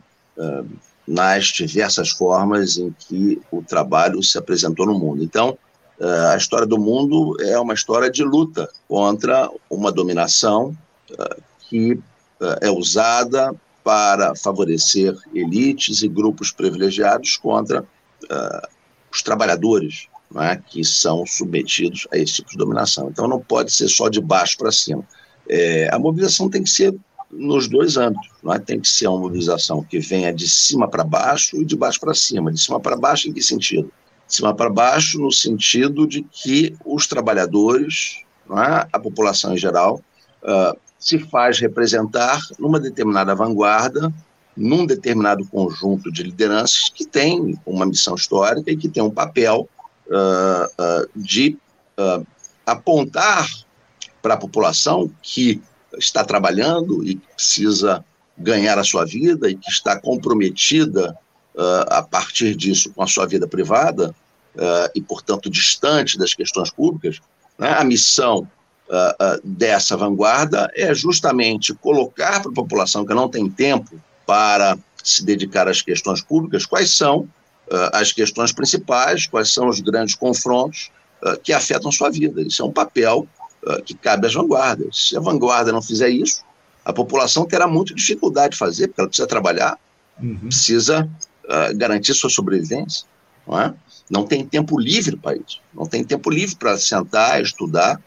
nas 1.07 1.45
diversas 1.45 2.09
formas 2.09 2.77
em 2.77 2.93
que 2.99 3.41
o 3.49 3.63
trabalho 3.63 4.21
se 4.21 4.37
apresentou 4.37 4.85
no 4.85 4.99
mundo. 4.99 5.23
Então, 5.23 5.57
a 5.99 6.35
história 6.35 6.65
do 6.65 6.79
mundo 6.79 7.35
é 7.41 7.57
uma 7.59 7.73
história 7.73 8.09
de 8.09 8.23
luta 8.23 8.69
contra 8.87 9.49
uma 9.69 9.91
dominação 9.91 10.75
uh, 11.11 11.41
que 11.69 11.93
uh, 11.93 12.57
é 12.61 12.69
usada 12.69 13.53
para 13.83 14.35
favorecer 14.35 15.15
elites 15.33 16.01
e 16.01 16.07
grupos 16.07 16.51
privilegiados 16.51 17.35
contra 17.37 17.85
os 19.11 19.21
trabalhadores, 19.21 20.07
é, 20.35 20.55
que 20.55 20.83
são 20.83 21.25
submetidos 21.25 22.07
a 22.11 22.17
esse 22.17 22.35
tipo 22.35 22.51
de 22.51 22.57
dominação. 22.57 23.09
Então 23.09 23.27
não 23.27 23.39
pode 23.39 23.71
ser 23.71 23.87
só 23.87 24.09
de 24.09 24.19
baixo 24.19 24.57
para 24.57 24.71
cima. 24.71 25.05
É, 25.47 25.93
a 25.93 25.99
mobilização 25.99 26.49
tem 26.49 26.63
que 26.63 26.69
ser 26.69 26.95
nos 27.29 27.67
dois 27.67 27.97
âmbitos. 27.97 28.29
Não 28.41 28.53
é? 28.53 28.59
Tem 28.59 28.79
que 28.79 28.87
ser 28.87 29.07
uma 29.07 29.19
mobilização 29.19 29.83
que 29.83 29.99
venha 29.99 30.33
de 30.33 30.47
cima 30.49 30.87
para 30.87 31.03
baixo 31.03 31.57
e 31.57 31.65
de 31.65 31.75
baixo 31.75 31.99
para 31.99 32.13
cima. 32.13 32.51
De 32.51 32.59
cima 32.59 32.79
para 32.79 32.95
baixo, 32.95 33.29
em 33.29 33.33
que 33.33 33.41
sentido? 33.41 33.91
De 34.33 34.37
cima 34.37 34.55
para 34.55 34.69
baixo, 34.69 35.19
no 35.19 35.31
sentido 35.31 36.07
de 36.07 36.23
que 36.23 36.75
os 36.83 37.05
trabalhadores, 37.05 38.23
é? 38.49 38.87
a 38.91 38.99
população 38.99 39.53
em 39.53 39.57
geral, 39.57 40.01
uh, 40.41 40.77
se 40.97 41.19
faz 41.19 41.59
representar 41.59 42.41
numa 42.57 42.79
determinada 42.79 43.35
vanguarda 43.35 44.11
num 44.55 44.85
determinado 44.85 45.45
conjunto 45.47 46.11
de 46.11 46.23
lideranças 46.23 46.89
que 46.89 47.05
tem 47.05 47.59
uma 47.65 47.85
missão 47.85 48.15
histórica 48.15 48.71
e 48.71 48.77
que 48.77 48.87
tem 48.87 49.01
um 49.01 49.09
papel 49.09 49.67
uh, 50.07 50.65
uh, 50.83 51.09
de 51.15 51.57
uh, 51.97 52.25
apontar 52.65 53.47
para 54.21 54.35
a 54.35 54.37
população 54.37 55.11
que 55.21 55.61
está 55.97 56.23
trabalhando 56.23 57.03
e 57.03 57.15
precisa 57.15 58.03
ganhar 58.37 58.77
a 58.77 58.83
sua 58.83 59.05
vida 59.05 59.49
e 59.49 59.55
que 59.55 59.69
está 59.69 59.99
comprometida 59.99 61.17
a 61.87 62.01
partir 62.01 62.55
disso 62.55 62.91
com 62.95 63.03
a 63.03 63.07
sua 63.07 63.27
vida 63.27 63.47
privada 63.47 64.15
e, 64.93 65.01
portanto, 65.01 65.49
distante 65.49 66.17
das 66.17 66.33
questões 66.33 66.69
públicas, 66.69 67.19
né? 67.57 67.73
a 67.73 67.83
missão 67.83 68.47
dessa 69.43 69.97
vanguarda 69.97 70.69
é 70.75 70.93
justamente 70.93 71.73
colocar 71.73 72.41
para 72.41 72.51
a 72.51 72.53
população 72.53 73.05
que 73.05 73.13
não 73.13 73.27
tem 73.27 73.49
tempo 73.49 73.99
para 74.25 74.77
se 75.03 75.23
dedicar 75.23 75.67
às 75.67 75.81
questões 75.81 76.21
públicas, 76.21 76.65
quais 76.65 76.95
são 76.95 77.19
uh, 77.19 77.89
as 77.91 78.11
questões 78.11 78.53
principais, 78.53 79.27
quais 79.27 79.53
são 79.53 79.67
os 79.67 79.81
grandes 79.81 80.15
confrontos 80.15 80.89
uh, 81.21 81.37
que 81.41 81.51
afetam 81.51 81.91
sua 81.91 82.09
vida. 82.09 82.41
Isso 82.41 82.61
é 82.61 82.65
um 82.65 82.71
papel 82.71 83.27
uh, 83.63 83.83
que 83.83 83.93
cabe 83.93 84.27
às 84.27 84.33
vanguardas. 84.33 85.09
Se 85.09 85.17
a 85.17 85.19
vanguarda 85.19 85.71
não 85.71 85.81
fizer 85.81 86.09
isso, 86.09 86.41
a 86.85 86.93
população 86.93 87.45
terá 87.45 87.67
muita 87.67 87.93
dificuldade 87.93 88.51
de 88.51 88.57
fazer, 88.57 88.87
porque 88.87 89.01
ela 89.01 89.07
precisa 89.09 89.27
trabalhar, 89.27 89.77
uhum. 90.21 90.37
precisa 90.37 91.09
garantir 91.75 92.13
sua 92.13 92.29
sobrevivência. 92.29 93.05
Não, 93.47 93.59
é? 93.59 93.73
não 94.09 94.25
tem 94.25 94.45
tempo 94.45 94.79
livre 94.79 95.17
para 95.17 95.35
isso, 95.35 95.59
não 95.73 95.85
tem 95.85 96.03
tempo 96.03 96.29
livre 96.29 96.55
para 96.55 96.77
sentar, 96.77 97.41
estudar, 97.41 98.01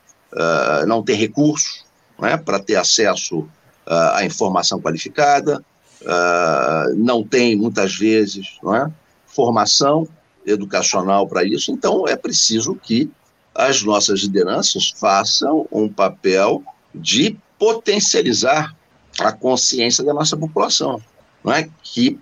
não 0.87 1.03
tem 1.03 1.15
recursos 1.15 1.85
é? 2.23 2.37
para 2.37 2.59
ter 2.59 2.77
acesso 2.77 3.47
à 3.87 4.25
informação 4.25 4.81
qualificada, 4.81 5.63
uh, 6.03 6.95
não 6.97 7.23
tem, 7.23 7.57
muitas 7.57 7.95
vezes, 7.95 8.59
não 8.63 8.75
é? 8.75 8.91
formação 9.27 10.09
educacional 10.47 11.27
para 11.29 11.45
isso, 11.45 11.71
então 11.71 12.07
é 12.07 12.17
preciso 12.17 12.75
que 12.75 13.11
as 13.55 13.83
nossas 13.83 14.21
lideranças 14.21 14.93
façam 14.97 15.67
um 15.73 15.89
papel 15.89 16.63
de 16.95 17.37
potencializar 17.59 18.75
a 19.19 19.33
consciência 19.33 20.05
da 20.05 20.13
nossa 20.13 20.37
população. 20.37 21.01
Não 21.43 21.53
é? 21.53 21.69
Que 21.83 22.19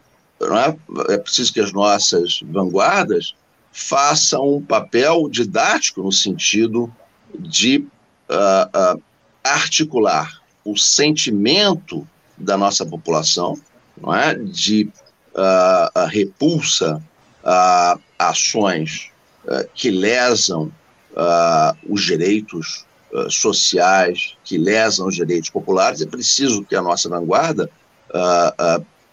não 0.48 0.58
é? 0.58 0.76
é 1.08 1.18
preciso 1.18 1.52
que 1.52 1.60
as 1.60 1.72
nossas 1.72 2.40
vanguardas 2.44 3.34
façam 3.72 4.56
um 4.56 4.62
papel 4.62 5.28
didático 5.28 6.02
no 6.02 6.12
sentido 6.12 6.94
de 7.36 7.78
uh, 7.78 8.96
uh, 8.96 9.02
articular 9.42 10.40
o 10.64 10.76
sentimento 10.76 12.06
da 12.38 12.56
nossa 12.56 12.86
população, 12.86 13.58
não 14.00 14.14
é? 14.14 14.34
de 14.36 14.88
uh, 15.34 16.06
repulsa 16.06 17.02
a 17.44 17.98
ações 18.18 19.10
que 19.74 19.90
lesam 19.90 20.72
os 21.86 22.02
direitos 22.02 22.86
sociais, 23.28 24.34
que 24.42 24.56
lesam 24.56 25.06
os 25.06 25.14
direitos 25.14 25.50
populares. 25.50 26.00
É 26.00 26.06
preciso 26.06 26.64
que 26.64 26.74
a 26.74 26.80
nossa 26.80 27.10
vanguarda 27.10 27.68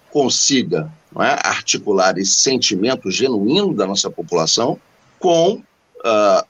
consiga 0.10 0.90
não 1.12 1.24
é? 1.24 1.38
articular 1.44 2.18
esse 2.18 2.32
sentimento 2.32 3.10
genuíno 3.12 3.74
da 3.74 3.86
nossa 3.86 4.10
população 4.10 4.80
com 5.20 5.62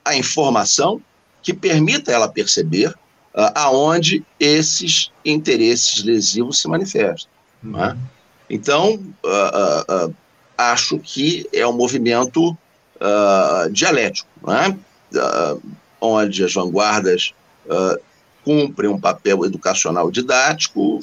a 0.05 0.15
informação 0.15 1.01
que 1.41 1.53
permita 1.53 2.11
ela 2.11 2.29
perceber 2.29 2.95
uh, 3.33 3.51
aonde 3.55 4.23
esses 4.39 5.11
interesses 5.25 6.03
lesivos 6.03 6.59
se 6.61 6.67
manifestam. 6.67 7.29
Uhum. 7.63 7.71
Né? 7.71 7.97
Então, 8.49 8.95
uh, 9.23 10.07
uh, 10.07 10.15
acho 10.57 10.99
que 10.99 11.47
é 11.53 11.65
um 11.65 11.73
movimento 11.73 12.55
dialético, 13.71 14.29
né? 14.45 14.77
onde 15.99 16.43
as 16.43 16.53
vanguardas 16.53 17.33
cumprem 18.45 18.91
um 18.91 18.99
papel 18.99 19.43
educacional 19.43 20.11
didático 20.11 20.99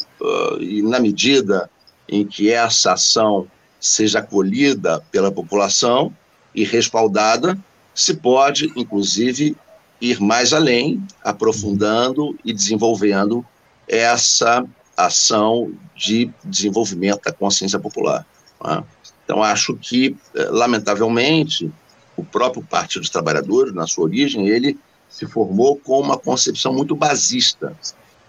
e, 0.60 0.80
na 0.80 1.00
medida 1.00 1.68
em 2.08 2.26
que 2.26 2.50
essa 2.50 2.92
ação 2.92 3.46
seja 3.80 4.20
acolhida 4.20 5.02
pela 5.10 5.30
população 5.30 6.12
e 6.54 6.64
respaldada, 6.64 7.58
se 7.94 8.14
pode, 8.14 8.72
inclusive, 8.76 9.56
ir 10.00 10.20
mais 10.20 10.52
além, 10.52 11.02
aprofundando 11.22 12.36
e 12.44 12.52
desenvolvendo 12.52 13.44
essa 13.86 14.64
ação 14.96 15.72
de 15.94 16.30
desenvolvimento 16.44 17.22
da 17.24 17.32
consciência 17.32 17.78
popular. 17.78 18.26
Né? 18.64 18.82
Então, 19.24 19.42
acho 19.42 19.76
que, 19.76 20.16
eh, 20.34 20.44
lamentavelmente, 20.50 21.70
o 22.16 22.24
próprio 22.24 22.62
Partido 22.62 23.02
dos 23.02 23.10
Trabalhadores, 23.10 23.74
na 23.74 23.86
sua 23.86 24.04
origem, 24.04 24.48
ele 24.48 24.78
se 25.08 25.26
formou 25.26 25.76
com 25.76 26.00
uma 26.00 26.18
concepção 26.18 26.72
muito 26.72 26.94
basista 26.94 27.76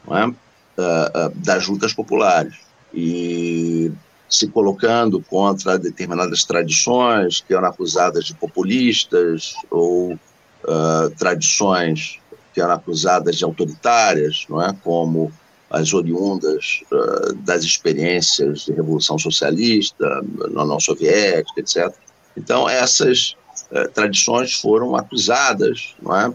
é? 0.07 0.25
uh, 0.25 0.31
uh, 0.31 1.29
das 1.35 1.67
lutas 1.67 1.93
populares 1.93 2.68
e 2.93 3.91
se 4.29 4.47
colocando 4.47 5.21
contra 5.21 5.79
determinadas 5.79 6.43
tradições 6.43 7.43
que 7.45 7.53
eram 7.53 7.67
acusadas 7.67 8.25
de 8.25 8.35
populistas 8.35 9.55
ou 9.71 10.13
uh, 10.13 11.09
tradições 11.17 12.19
que 12.53 12.61
eram 12.61 12.73
acusadas 12.73 13.37
de 13.37 13.43
autoritárias, 13.43 14.45
não 14.47 14.61
é? 14.61 14.75
como 14.83 15.31
as 15.69 15.93
oriundas 15.93 16.81
uh, 16.91 17.33
das 17.37 17.63
experiências 17.63 18.65
de 18.65 18.73
revolução 18.73 19.17
socialista, 19.17 20.21
na 20.51 20.63
União 20.63 20.79
Soviética, 20.79 21.59
etc. 21.59 21.91
Então, 22.37 22.69
essas 22.69 23.35
uh, 23.71 23.89
tradições 23.93 24.53
foram 24.53 24.95
acusadas 24.95 25.95
não 25.99 26.15
é? 26.15 26.31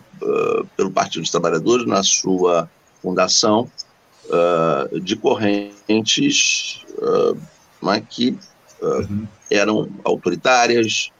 pelo 0.77 0.91
Partido 0.91 1.23
dos 1.23 1.31
Trabalhadores 1.31 1.87
na 1.87 2.03
sua 2.03 2.69
fundação 3.01 3.71
de 5.03 5.17
correntes 5.17 6.85
é? 7.93 8.01
que 8.01 8.37
uhum. 8.81 9.27
eram 9.51 9.89
autoritárias, 10.05 11.11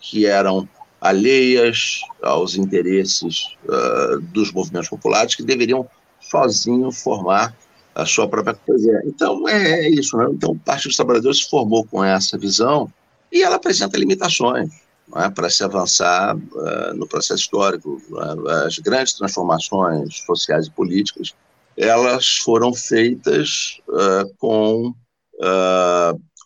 que 0.00 0.26
eram 0.26 0.68
alheias 1.02 2.00
aos 2.22 2.54
interesses 2.54 3.56
uh, 3.64 4.20
dos 4.20 4.52
movimentos 4.52 4.88
populares 4.88 5.34
que 5.34 5.42
deveriam 5.42 5.84
sozinho 6.20 6.92
formar 6.92 7.52
a 7.92 8.06
sua 8.06 8.28
própria 8.28 8.54
coisa. 8.54 9.02
Então 9.04 9.48
é, 9.48 9.86
é 9.86 9.90
isso, 9.90 10.16
né? 10.16 10.28
Então 10.30 10.52
o 10.52 10.58
Partido 10.58 10.90
dos 10.90 10.96
Trabalhadores 10.96 11.38
se 11.38 11.50
formou 11.50 11.84
com 11.84 12.04
essa 12.04 12.38
visão 12.38 12.90
e 13.32 13.42
ela 13.42 13.56
apresenta 13.56 13.98
limitações 13.98 14.70
é? 15.16 15.28
para 15.28 15.50
se 15.50 15.64
avançar 15.64 16.36
uh, 16.36 16.94
no 16.94 17.08
processo 17.08 17.42
histórico. 17.42 18.00
É? 18.48 18.66
As 18.66 18.78
grandes 18.78 19.14
transformações 19.14 20.18
sociais 20.24 20.68
e 20.68 20.70
políticas 20.70 21.34
elas 21.76 22.38
foram 22.38 22.72
feitas 22.74 23.80
uh, 23.88 24.32
com 24.38 24.94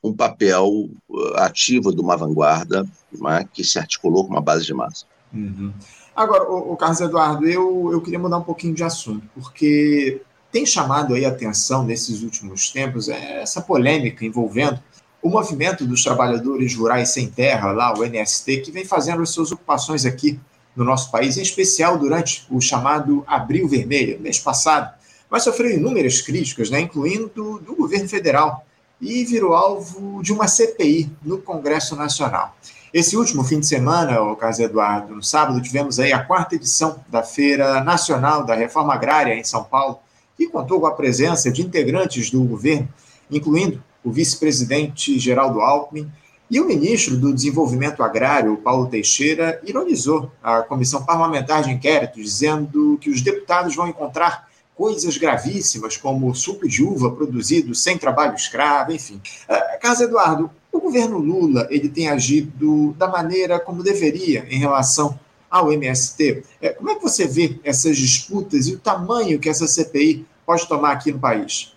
um 0.03 0.13
papel 0.15 0.89
ativo 1.35 1.95
de 1.95 2.01
uma 2.01 2.17
vanguarda 2.17 2.87
né, 3.13 3.47
que 3.53 3.65
se 3.65 3.79
articulou 3.79 4.25
com 4.25 4.33
uma 4.33 4.41
base 4.41 4.65
de 4.65 4.73
massa. 4.73 5.05
Uhum. 5.33 5.73
Agora, 6.15 6.51
o, 6.51 6.73
o, 6.73 6.77
Carlos 6.77 7.01
Eduardo, 7.01 7.47
eu, 7.47 7.91
eu 7.93 8.01
queria 8.01 8.19
mudar 8.19 8.39
um 8.39 8.43
pouquinho 8.43 8.75
de 8.75 8.83
assunto, 8.83 9.29
porque 9.35 10.23
tem 10.51 10.65
chamado 10.65 11.13
aí 11.13 11.25
a 11.25 11.29
atenção 11.29 11.85
nesses 11.85 12.23
últimos 12.23 12.71
tempos 12.71 13.09
é, 13.09 13.43
essa 13.43 13.61
polêmica 13.61 14.25
envolvendo 14.25 14.81
o 15.23 15.29
movimento 15.29 15.85
dos 15.85 16.03
trabalhadores 16.03 16.75
rurais 16.75 17.11
sem 17.11 17.29
terra, 17.29 17.73
lá 17.73 17.93
o 17.93 18.05
NST, 18.05 18.59
que 18.59 18.71
vem 18.71 18.85
fazendo 18.85 19.23
as 19.23 19.31
suas 19.31 19.51
ocupações 19.53 20.07
aqui 20.07 20.39
no 20.75 20.85
nosso 20.85 21.11
país, 21.11 21.37
em 21.37 21.43
especial 21.43 21.99
durante 21.99 22.47
o 22.51 22.61
chamado 22.61 23.25
Abril 23.27 23.67
Vermelho, 23.67 24.21
mês 24.21 24.39
passado, 24.39 24.95
mas 25.31 25.45
sofreu 25.45 25.71
inúmeras 25.71 26.21
críticas, 26.21 26.71
né, 26.71 26.81
incluindo 26.81 27.59
do 27.59 27.75
governo 27.75 28.09
federal, 28.09 28.65
e 29.01 29.25
virou 29.25 29.55
alvo 29.55 30.23
de 30.23 30.33
uma 30.33 30.49
CPI 30.49 31.11
no 31.23 31.39
Congresso 31.39 31.95
Nacional. 31.95 32.57
Esse 32.95 33.17
último 33.17 33.45
fim 33.45 33.61
de 33.61 33.67
semana, 33.67 34.23
o 34.23 34.37
Carlos 34.37 34.59
Eduardo, 34.59 35.15
no 35.15 35.23
sábado, 35.23 35.61
tivemos 35.61 36.01
aí 36.01 36.13
a 36.13 36.25
quarta 36.25 36.55
edição 36.55 37.01
da 37.09 37.23
Feira 37.23 37.85
Nacional 37.85 38.45
da 38.45 38.55
Reforma 38.55 38.95
Agrária 38.95 39.35
em 39.35 39.45
São 39.45 39.65
Paulo, 39.65 39.99
que 40.37 40.47
contou 40.49 40.81
com 40.81 40.87
a 40.87 40.95
presença 40.95 41.51
de 41.51 41.63
integrantes 41.63 42.31
do 42.31 42.43
governo, 42.43 42.89
incluindo 43.31 43.83
o 44.03 44.11
vice-presidente 44.11 45.19
Geraldo 45.19 45.61
Alckmin, 45.61 46.11
e 46.49 46.61
o 46.61 46.67
ministro 46.67 47.17
do 47.17 47.35
Desenvolvimento 47.35 48.03
Agrário, 48.03 48.57
Paulo 48.59 48.87
Teixeira, 48.87 49.61
ironizou 49.65 50.31
a 50.41 50.63
comissão 50.63 51.05
parlamentar 51.05 51.65
de 51.65 51.73
inquérito, 51.73 52.21
dizendo 52.21 52.97
que 53.01 53.11
os 53.11 53.21
deputados 53.21 53.75
vão 53.75 53.89
encontrar 53.89 54.49
coisas 54.77 55.17
gravíssimas, 55.17 55.97
como 55.97 56.35
suco 56.35 56.69
de 56.69 56.85
uva 56.85 57.11
produzido 57.11 57.75
sem 57.75 57.97
trabalho 57.97 58.35
escravo, 58.35 58.93
enfim. 58.93 59.21
Uh, 59.49 59.81
Carlos 59.81 60.01
Eduardo, 60.03 60.51
o 60.71 60.79
governo 60.79 61.19
Lula 61.19 61.67
ele 61.71 61.89
tem 61.89 62.09
agido 62.09 62.93
da 62.99 63.09
maneira 63.09 63.59
como 63.59 63.83
deveria 63.83 64.47
em 64.51 64.59
relação 64.59 65.19
ao 65.51 65.73
MST. 65.73 66.43
É, 66.61 66.71
como 66.71 66.91
é 66.91 66.95
que 66.95 67.03
você 67.03 67.27
vê 67.27 67.59
essas 67.65 67.97
disputas 67.97 68.67
e 68.67 68.75
o 68.75 68.79
tamanho 68.79 69.39
que 69.39 69.49
essa 69.49 69.67
CPI 69.67 70.27
pode 70.45 70.69
tomar 70.69 70.93
aqui 70.93 71.11
no 71.11 71.19
país? 71.19 71.73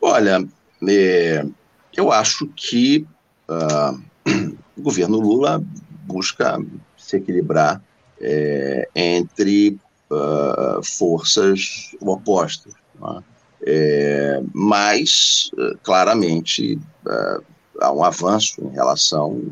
Olha, 0.00 0.46
é, 0.86 1.46
eu 1.96 2.12
acho 2.12 2.46
que 2.54 3.06
uh, 3.48 4.00
o 4.76 4.82
governo 4.82 5.18
Lula 5.18 5.62
busca 6.06 6.58
se 6.96 7.16
equilibrar 7.16 7.82
é, 8.20 8.88
entre 8.94 9.78
uh, 10.10 10.82
forças 10.82 11.94
opostas. 12.00 12.72
Né? 13.00 13.22
É, 13.66 14.42
mas, 14.54 15.50
claramente, 15.82 16.78
uh, 17.06 17.44
há 17.80 17.92
um 17.92 18.02
avanço 18.02 18.62
em 18.62 18.70
relação 18.70 19.42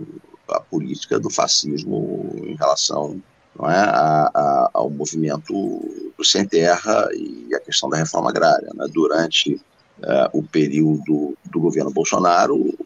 à 0.49 0.61
política 0.61 1.19
do 1.19 1.31
fascismo, 1.31 2.31
em 2.45 2.55
relação 2.57 3.21
é, 3.61 3.75
a, 3.75 4.31
a, 4.33 4.71
ao 4.73 4.89
movimento 4.89 5.83
sem 6.23 6.47
terra 6.47 7.09
e 7.13 7.53
a 7.55 7.61
questão 7.61 7.89
da 7.89 7.97
reforma 7.97 8.31
agrária. 8.31 8.69
Né? 8.75 8.87
Durante 8.93 9.55
uh, 9.55 10.29
o 10.33 10.43
período 10.43 11.37
do 11.45 11.61
governo 11.61 11.91
Bolsonaro, 11.91 12.55
o 12.57 12.77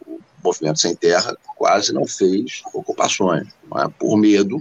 movimento 0.42 0.80
sem 0.80 0.94
terra 0.94 1.36
quase 1.56 1.92
não 1.92 2.06
fez 2.06 2.62
ocupações, 2.72 3.48
é? 3.76 3.88
por 3.98 4.16
medo 4.16 4.56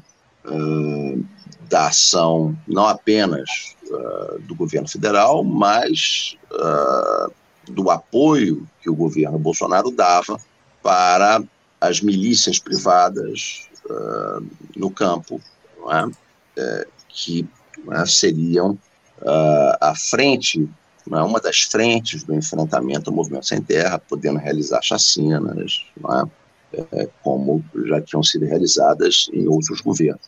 uh, 0.45 1.25
da 1.71 1.87
ação 1.87 2.55
não 2.67 2.85
apenas 2.85 3.77
uh, 3.89 4.39
do 4.41 4.53
governo 4.53 4.89
federal, 4.89 5.41
mas 5.41 6.35
uh, 6.51 7.31
do 7.71 7.89
apoio 7.89 8.67
que 8.81 8.89
o 8.89 8.95
governo 8.95 9.39
Bolsonaro 9.39 9.89
dava 9.89 10.37
para 10.83 11.41
as 11.79 12.01
milícias 12.01 12.59
privadas 12.59 13.69
uh, 13.89 14.45
no 14.75 14.91
campo, 14.91 15.41
é? 16.57 16.85
que 17.07 17.47
é, 17.89 18.05
seriam 18.05 18.77
a 19.79 19.95
frente, 19.95 20.69
é? 21.09 21.21
uma 21.21 21.39
das 21.39 21.61
frentes 21.61 22.23
do 22.23 22.35
enfrentamento 22.35 23.09
ao 23.09 23.15
movimento 23.15 23.47
sem 23.47 23.61
terra, 23.61 23.97
podendo 23.97 24.37
realizar 24.37 24.81
chacinas, 24.81 25.85
é? 26.91 27.09
como 27.23 27.63
já 27.85 28.01
tinham 28.01 28.21
sido 28.21 28.45
realizadas 28.45 29.29
em 29.33 29.47
outros 29.47 29.79
governos 29.79 30.21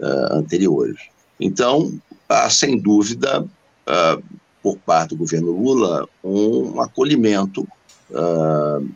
uh, 0.00 0.34
anteriores. 0.34 1.00
Então, 1.40 1.92
há 2.28 2.48
sem 2.50 2.78
dúvida, 2.78 3.42
uh, 3.42 4.22
por 4.62 4.78
parte 4.78 5.10
do 5.10 5.16
governo 5.16 5.50
Lula, 5.50 6.08
um 6.22 6.80
acolhimento 6.80 7.66
uh, 8.10 8.88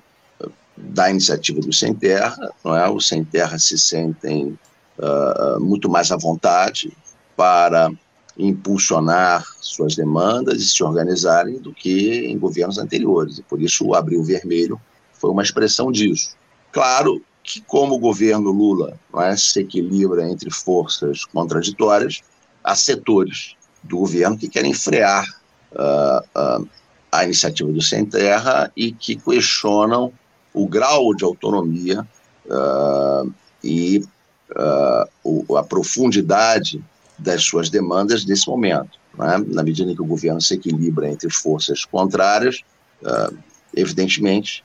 da 0.76 1.11
iniciativa 1.11 1.61
do 1.61 1.72
Sem 1.72 1.92
Terra, 1.94 2.50
não 2.64 2.74
é? 2.74 2.88
Os 2.88 3.08
Sem 3.08 3.24
Terra 3.24 3.58
se 3.58 3.78
sentem 3.78 4.58
muito 5.61 5.88
mais 5.88 6.11
à 6.11 6.16
vontade 6.16 6.92
para 7.37 7.88
impulsionar 8.37 9.44
suas 9.61 9.94
demandas 9.94 10.61
e 10.61 10.66
se 10.66 10.82
organizarem 10.82 11.58
do 11.58 11.72
que 11.72 12.26
em 12.26 12.37
governos 12.37 12.78
anteriores. 12.78 13.38
E 13.38 13.42
por 13.42 13.61
isso 13.61 13.87
o 13.87 13.94
Abril 13.94 14.24
Vermelho 14.24 14.80
foi 15.12 15.30
uma 15.30 15.42
expressão 15.42 15.92
disso. 15.92 16.37
Claro 16.72 17.22
que, 17.48 17.62
como 17.62 17.94
o 17.94 17.98
governo 17.98 18.50
Lula 18.50 19.00
é, 19.16 19.34
se 19.34 19.61
equilibra 19.61 20.30
entre 20.30 20.50
forças 20.50 21.24
contraditórias, 21.24 22.20
há 22.62 22.76
setores 22.76 23.56
do 23.82 23.96
governo 24.00 24.37
que 24.37 24.50
querem 24.50 24.74
frear 24.74 25.24
uh, 25.72 26.61
uh, 26.61 26.68
a 27.11 27.24
iniciativa 27.24 27.72
do 27.72 27.80
Sem 27.80 28.04
Terra 28.04 28.70
e 28.76 28.92
que 28.92 29.16
questionam 29.16 30.12
o 30.52 30.68
grau 30.68 31.14
de 31.14 31.24
autonomia 31.24 32.06
uh, 32.46 33.32
e 33.64 34.04
o, 35.24 35.56
a 35.56 35.62
profundidade 35.62 36.84
das 37.18 37.44
suas 37.44 37.70
demandas 37.70 38.26
nesse 38.26 38.46
momento. 38.48 38.98
É? 39.20 39.38
Na 39.38 39.62
medida 39.62 39.90
em 39.90 39.94
que 39.94 40.02
o 40.02 40.06
governo 40.06 40.40
se 40.40 40.54
equilibra 40.54 41.08
entre 41.08 41.30
forças 41.30 41.84
contrárias, 41.84 42.62
evidentemente 43.76 44.64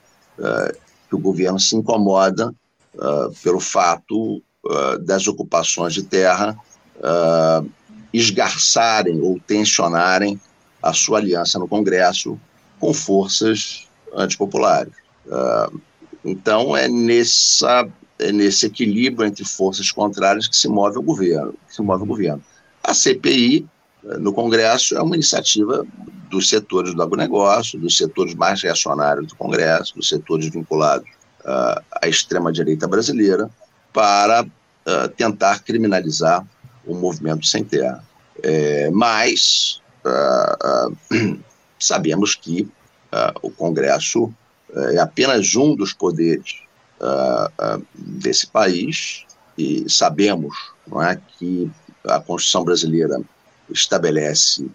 que 1.10 1.16
o 1.16 1.20
governo 1.20 1.60
se 1.60 1.76
incomoda 1.76 2.54
uh, 2.96 3.34
pelo 3.42 3.60
fato 3.60 4.38
uh, 4.66 5.00
das 5.00 5.28
ocupações 5.28 5.94
de 5.94 6.04
terra 6.04 6.58
uh, 6.98 7.70
esgarçarem 8.14 9.22
ou 9.22 9.40
tensionarem 9.40 10.40
a 10.82 10.94
sua 10.94 11.20
aliança 11.20 11.58
no 11.58 11.68
Congresso 11.68 12.40
com 12.80 12.94
forças 12.94 13.88
antipopulares. 14.16 14.94
então, 16.24 16.76
é, 16.76 16.88
nessa, 16.88 17.88
é 18.20 18.32
nesse 18.32 18.66
equilíbrio 18.68 19.26
entre 19.26 19.46
forças 19.46 19.92
contrárias 19.92 20.48
que 20.48 20.56
se 20.56 20.68
move 20.68 20.98
o 20.98 21.02
governo. 21.02 21.56
se 21.68 21.82
move 21.82 22.04
o 22.04 22.06
governo. 22.06 22.44
A 22.84 22.94
CPI 22.94 23.66
no 24.20 24.34
Congresso 24.34 24.96
é 24.96 25.02
uma 25.02 25.16
iniciativa 25.16 25.88
dos 26.30 26.50
setores 26.50 26.94
do 26.94 27.02
agronegócio, 27.02 27.80
dos 27.80 27.96
setores 27.96 28.36
mais 28.36 28.62
reacionários 28.62 29.28
do 29.28 29.36
Congresso, 29.36 29.96
dos 29.96 30.10
setores 30.10 30.50
vinculados 30.50 31.10
uh, 31.46 31.82
a 32.02 32.08
extrema-direita 32.08 32.88
brasileira 32.88 33.50
para 33.92 34.44
uh, 34.44 35.10
tentar 35.16 35.60
criminalizar 35.64 36.46
o 36.86 36.96
movimento 36.96 37.46
sem 37.46 37.64
terra. 37.64 38.04
É, 38.42 38.90
mas 38.90 39.82
uh, 40.06 40.98
sabemos 41.80 42.36
que 42.36 42.68
o 43.44 43.52
Congresso 43.52 44.34
é 44.92 44.98
apenas 44.98 45.56
um 45.56 45.76
dos 45.76 45.94
poderes 45.94 46.64
desse 47.96 48.48
país 48.48 49.24
e 49.56 49.88
sabemos 49.88 50.52
não 50.88 51.00
é, 51.00 51.22
que 51.38 51.72
a 52.04 52.20
Constituição 52.20 52.64
brasileira 52.64 53.22
estabelece 53.70 54.68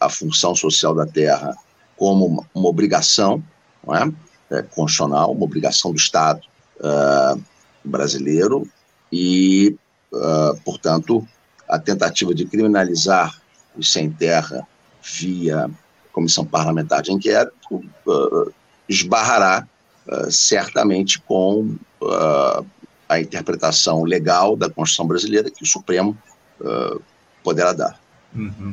a 0.00 0.08
função 0.08 0.54
social 0.54 0.94
da 0.94 1.04
terra 1.04 1.54
como 1.94 2.24
uma, 2.24 2.42
uma 2.54 2.68
obrigação, 2.70 3.44
não 3.86 3.94
é? 3.94 4.10
É, 4.50 4.62
constitucional, 4.62 5.32
uma 5.32 5.44
obrigação 5.44 5.90
do 5.90 5.96
Estado 5.96 6.40
uh, 6.78 7.42
brasileiro 7.84 8.68
e, 9.12 9.76
uh, 10.12 10.56
portanto, 10.64 11.26
a 11.68 11.78
tentativa 11.78 12.34
de 12.34 12.44
criminalizar 12.44 13.40
os 13.76 13.92
sem 13.92 14.10
terra 14.10 14.66
via 15.02 15.68
comissão 16.12 16.44
parlamentar 16.44 17.02
de 17.02 17.12
inquérito 17.12 17.82
uh, 18.06 18.52
esbarrará 18.88 19.66
certamente 20.30 21.18
com 21.18 21.74
a 23.08 23.20
interpretação 23.20 24.04
legal 24.04 24.56
da 24.56 24.70
Constituição 24.70 25.04
brasileira 25.08 25.50
que 25.50 25.64
o 25.64 25.66
Supremo 25.66 26.16
poderá 27.42 27.72
dar. 27.72 27.98
Uhum. 28.32 28.72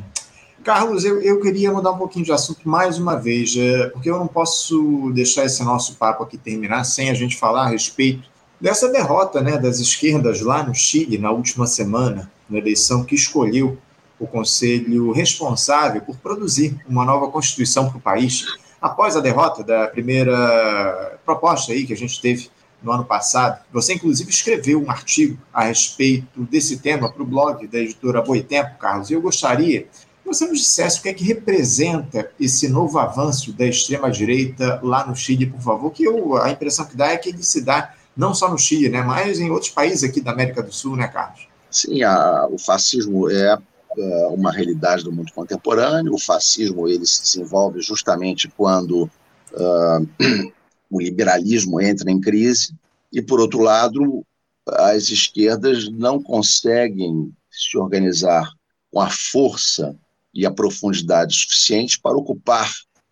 Carlos, 0.64 1.04
eu, 1.04 1.20
eu 1.20 1.42
queria 1.42 1.70
mudar 1.70 1.92
um 1.92 1.98
pouquinho 1.98 2.24
de 2.24 2.32
assunto 2.32 2.66
mais 2.66 2.98
uma 2.98 3.16
vez, 3.16 3.54
é, 3.54 3.90
porque 3.90 4.08
eu 4.08 4.18
não 4.18 4.26
posso 4.26 5.12
deixar 5.14 5.44
esse 5.44 5.62
nosso 5.62 5.96
papo 5.96 6.22
aqui 6.22 6.38
terminar 6.38 6.84
sem 6.84 7.10
a 7.10 7.14
gente 7.14 7.36
falar 7.36 7.64
a 7.64 7.68
respeito 7.68 8.26
dessa 8.58 8.88
derrota 8.88 9.42
né, 9.42 9.58
das 9.58 9.78
esquerdas 9.78 10.40
lá 10.40 10.62
no 10.62 10.74
Chile 10.74 11.18
na 11.18 11.30
última 11.30 11.66
semana, 11.66 12.32
na 12.48 12.56
eleição 12.56 13.04
que 13.04 13.14
escolheu 13.14 13.76
o 14.18 14.26
conselho 14.26 15.12
responsável 15.12 16.00
por 16.00 16.16
produzir 16.16 16.80
uma 16.88 17.04
nova 17.04 17.28
constituição 17.28 17.90
para 17.90 17.98
o 17.98 18.00
país, 18.00 18.46
após 18.80 19.18
a 19.18 19.20
derrota 19.20 19.62
da 19.62 19.86
primeira 19.88 21.18
proposta 21.26 21.72
aí 21.72 21.84
que 21.84 21.92
a 21.92 21.96
gente 21.96 22.18
teve 22.22 22.48
no 22.82 22.90
ano 22.90 23.04
passado. 23.04 23.62
Você, 23.70 23.92
inclusive, 23.92 24.30
escreveu 24.30 24.82
um 24.82 24.90
artigo 24.90 25.38
a 25.52 25.64
respeito 25.64 26.40
desse 26.44 26.78
tema 26.78 27.12
para 27.12 27.22
o 27.22 27.26
blog 27.26 27.66
da 27.66 27.78
editora 27.78 28.22
Boitempo, 28.22 28.78
Carlos, 28.78 29.10
e 29.10 29.12
eu 29.12 29.20
gostaria 29.20 29.86
você 30.24 30.46
nos 30.46 30.58
dissesse 30.58 30.98
o 30.98 31.02
que 31.02 31.08
é 31.08 31.14
que 31.14 31.24
representa 31.24 32.30
esse 32.40 32.68
novo 32.68 32.98
avanço 32.98 33.52
da 33.52 33.66
extrema-direita 33.66 34.80
lá 34.82 35.06
no 35.06 35.14
Chile, 35.14 35.46
por 35.46 35.60
favor, 35.60 35.90
que 35.90 36.04
eu, 36.04 36.36
a 36.36 36.50
impressão 36.50 36.86
que 36.86 36.96
dá 36.96 37.08
é 37.08 37.16
que 37.16 37.28
ele 37.28 37.42
se 37.42 37.62
dá 37.62 37.94
não 38.16 38.34
só 38.34 38.50
no 38.50 38.58
Chile, 38.58 38.88
né, 38.88 39.02
mas 39.02 39.40
em 39.40 39.50
outros 39.50 39.70
países 39.70 40.02
aqui 40.08 40.20
da 40.20 40.32
América 40.32 40.62
do 40.62 40.72
Sul, 40.72 40.96
né, 40.96 41.08
Carlos? 41.08 41.46
Sim, 41.70 42.02
a, 42.02 42.46
o 42.48 42.58
fascismo 42.58 43.28
é, 43.28 43.58
é 43.98 44.26
uma 44.28 44.52
realidade 44.52 45.02
do 45.02 45.12
mundo 45.12 45.32
contemporâneo. 45.32 46.14
O 46.14 46.20
fascismo 46.20 46.88
ele 46.88 47.04
se 47.04 47.22
desenvolve 47.22 47.80
justamente 47.80 48.48
quando 48.56 49.10
uh, 49.52 50.08
o 50.88 51.00
liberalismo 51.00 51.80
entra 51.80 52.10
em 52.10 52.20
crise 52.20 52.72
e, 53.12 53.20
por 53.20 53.40
outro 53.40 53.60
lado, 53.60 54.24
as 54.68 55.10
esquerdas 55.10 55.90
não 55.90 56.22
conseguem 56.22 57.32
se 57.50 57.76
organizar 57.76 58.48
com 58.92 59.00
a 59.00 59.10
força 59.10 59.96
e 60.34 60.44
a 60.44 60.50
profundidade 60.50 61.34
suficiente 61.34 61.98
para 62.00 62.16
ocupar 62.16 62.70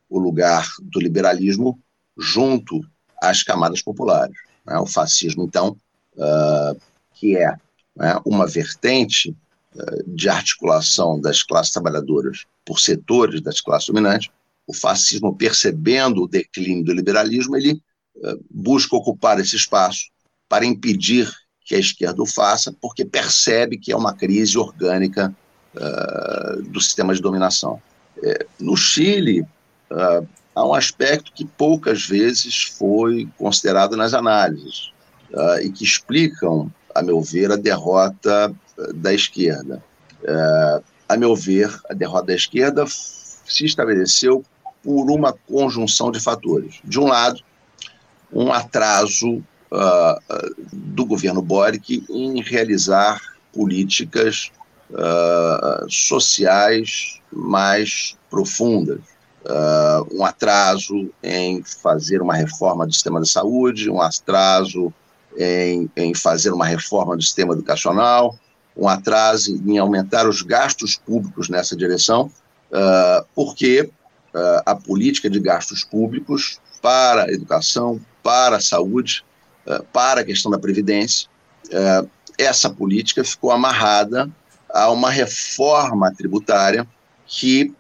o 0.09 0.19
lugar 0.19 0.69
do 0.83 1.01
liberalismo 1.01 1.79
junto 2.19 2.81
às 3.23 3.43
camadas 3.43 3.81
populares. 3.81 4.37
Né? 4.67 4.77
O 4.79 4.87
fascismo, 4.87 5.45
então, 5.45 5.77
uh, 6.17 6.81
que 7.15 7.37
é 7.37 7.57
né, 7.97 8.21
uma 8.27 8.47
vertente 8.47 9.35
uh, 9.75 10.03
de 10.07 10.29
articulação 10.29 11.21
das 11.21 11.43
classes 11.43 11.73
trabalhadoras 11.73 12.45
por 12.65 12.81
setores 12.81 13.41
das 13.41 13.61
classes 13.61 13.87
dominantes, 13.87 14.31
o 14.67 14.75
fascismo, 14.75 15.35
percebendo 15.35 16.23
o 16.23 16.29
declínio 16.29 16.85
do 16.85 16.93
liberalismo, 16.93 17.57
ele 17.57 17.81
uh, 18.17 18.45
busca 18.51 18.97
ocupar 18.97 19.39
esse 19.39 19.57
espaço 19.57 20.11
para 20.49 20.67
impedir 20.67 21.31
que 21.65 21.75
a 21.75 21.79
esquerda 21.79 22.23
o 22.23 22.27
faça, 22.27 22.75
porque 22.81 23.05
percebe 23.05 23.79
que 23.79 23.93
é 23.93 23.97
uma 23.97 24.13
crise 24.13 24.59
orgânica 24.59 25.35
uh, 25.77 26.63
do 26.63 26.81
sistema 26.81 27.15
de 27.15 27.21
dominação. 27.21 27.81
É, 28.23 28.47
no 28.61 28.77
Chile, 28.77 29.43
uh, 29.91 30.27
há 30.55 30.65
um 30.65 30.75
aspecto 30.75 31.33
que 31.33 31.45
poucas 31.45 32.07
vezes 32.07 32.65
foi 32.79 33.29
considerado 33.37 33.97
nas 33.97 34.15
análises 34.15 34.93
uh, 35.33 35.61
e 35.61 35.71
que 35.71 35.85
explicam, 35.85 36.73
a 36.95 37.03
meu 37.03 37.21
ver, 37.21 37.51
a 37.51 37.57
derrota 37.57 38.55
da 38.95 39.13
esquerda. 39.13 39.83
Uh, 40.23 40.83
a 41.09 41.17
meu 41.17 41.35
ver, 41.35 41.75
a 41.91 41.95
derrota 41.95 42.29
da 42.29 42.35
esquerda 42.35 42.85
se 42.87 43.65
estabeleceu 43.65 44.45
por 44.83 45.11
uma 45.11 45.33
conjunção 45.33 46.11
de 46.11 46.21
fatores. 46.21 46.81
De 46.85 46.99
um 46.99 47.07
lado, 47.07 47.41
um 48.33 48.53
atraso 48.53 49.45
do 50.71 51.07
governo 51.07 51.41
Boric 51.41 52.05
em 52.11 52.43
realizar 52.43 53.21
políticas 53.55 54.51
uh, 54.93 55.91
sociais 55.91 57.21
mais 57.33 58.17
profundas. 58.31 59.01
Uh, 59.45 60.19
um 60.19 60.25
atraso 60.25 61.11
em 61.23 61.63
fazer 61.65 62.23
uma 62.23 62.35
reforma 62.35 62.87
do 62.87 62.93
sistema 62.93 63.21
de 63.21 63.29
saúde, 63.29 63.91
um 63.91 64.01
atraso 64.01 64.93
em, 65.37 65.91
em 65.97 66.15
fazer 66.15 66.53
uma 66.53 66.67
reforma 66.67 67.17
do 67.17 67.23
sistema 67.23 67.53
educacional, 67.55 68.39
um 68.77 68.89
atraso 68.89 69.61
em 69.67 69.79
aumentar 69.79 70.29
os 70.29 70.43
gastos 70.43 70.97
públicos 70.97 71.49
nessa 71.49 71.75
direção, 71.77 72.31
uh, 72.71 73.27
porque 73.35 73.91
uh, 74.33 74.63
a 74.65 74.77
política 74.77 75.29
de 75.29 75.41
gastos 75.41 75.83
públicos 75.83 76.61
para 76.81 77.25
a 77.25 77.33
educação, 77.33 78.01
para 78.23 78.57
a 78.57 78.61
saúde, 78.61 79.25
para 79.93 80.21
a 80.23 80.25
questão 80.25 80.51
da 80.51 80.59
previdência, 80.59 81.29
essa 82.37 82.69
política 82.69 83.23
ficou 83.23 83.53
amarrada 83.53 84.29
a 84.73 84.91
uma 84.91 85.11
reforma 85.11 86.13
tributária 86.15 86.87
que 87.27 87.73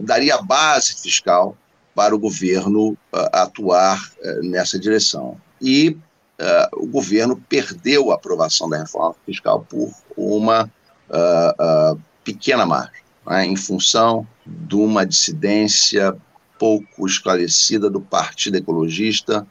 daria 0.00 0.40
base 0.40 0.94
fiscal 0.94 1.56
para 1.94 2.14
o 2.14 2.18
governo 2.18 2.96
atuar 3.32 4.10
nessa 4.42 4.78
direção. 4.78 5.36
E 5.60 5.98
uh, 6.38 6.84
o 6.84 6.86
governo 6.86 7.36
perdeu 7.48 8.10
a 8.10 8.14
aprovação 8.14 8.68
da 8.68 8.78
reforma 8.78 9.14
fiscal 9.26 9.66
por 9.68 9.92
uma 10.16 10.70
uh, 11.10 11.94
uh, 11.94 12.00
pequena 12.24 12.64
margem, 12.64 13.02
né, 13.26 13.44
em 13.44 13.56
função 13.56 14.26
de 14.46 14.76
uma 14.76 15.04
dissidência 15.04 16.16
pouco 16.58 17.06
esclarecida 17.06 17.88
do 17.88 18.00
Partido 18.00 18.56
Ecologista 18.56 19.46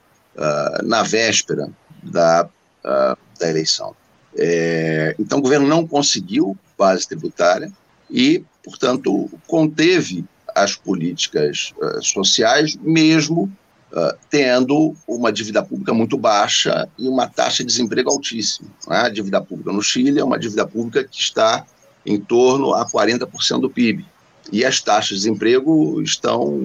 na 0.83 1.01
véspera 1.01 1.67
da, 2.03 2.47
da 2.83 3.49
eleição. 3.49 3.95
É, 4.37 5.15
então, 5.17 5.39
o 5.39 5.41
governo 5.41 5.65
não 5.65 5.87
conseguiu 5.87 6.55
base 6.77 7.07
tributária 7.07 7.71
e, 8.09 8.43
portanto, 8.63 9.29
conteve 9.47 10.25
as 10.55 10.75
políticas 10.75 11.73
sociais, 12.01 12.75
mesmo 12.81 13.51
uh, 13.91 14.17
tendo 14.29 14.95
uma 15.07 15.31
dívida 15.31 15.63
pública 15.63 15.93
muito 15.93 16.17
baixa 16.17 16.89
e 16.97 17.07
uma 17.07 17.27
taxa 17.27 17.63
de 17.63 17.69
desemprego 17.69 18.09
altíssima. 18.09 18.69
Né? 18.87 18.97
A 18.97 19.09
dívida 19.09 19.41
pública 19.41 19.71
no 19.71 19.81
Chile 19.81 20.19
é 20.19 20.23
uma 20.23 20.39
dívida 20.39 20.65
pública 20.65 21.03
que 21.03 21.19
está 21.19 21.65
em 22.05 22.19
torno 22.19 22.73
a 22.73 22.85
40% 22.85 23.59
do 23.59 23.69
PIB. 23.69 24.05
E 24.51 24.63
as 24.63 24.79
taxas 24.79 25.09
de 25.09 25.25
desemprego 25.25 26.01
estão 26.01 26.63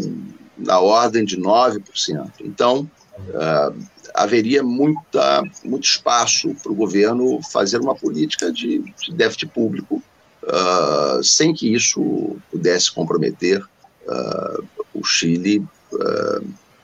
na 0.57 0.79
ordem 0.79 1.25
de 1.25 1.37
9%. 1.37 2.31
Então, 2.41 2.89
uh, 3.19 3.75
haveria 4.15 4.63
muita, 4.63 5.43
muito 5.65 5.85
espaço 5.85 6.55
para 6.63 6.73
o 6.73 6.75
governo 6.75 7.41
fazer 7.53 7.79
uma 7.79 7.95
política 7.95 8.53
de, 8.53 8.79
de 8.79 9.13
déficit 9.15 9.47
público, 9.47 10.03
uh, 10.43 11.23
sem 11.23 11.55
que 11.55 11.73
isso 11.73 12.37
pudesse 12.51 12.93
comprometer 12.93 13.63
uh, 14.07 14.65
o 14.95 15.05
Chile 15.05 15.65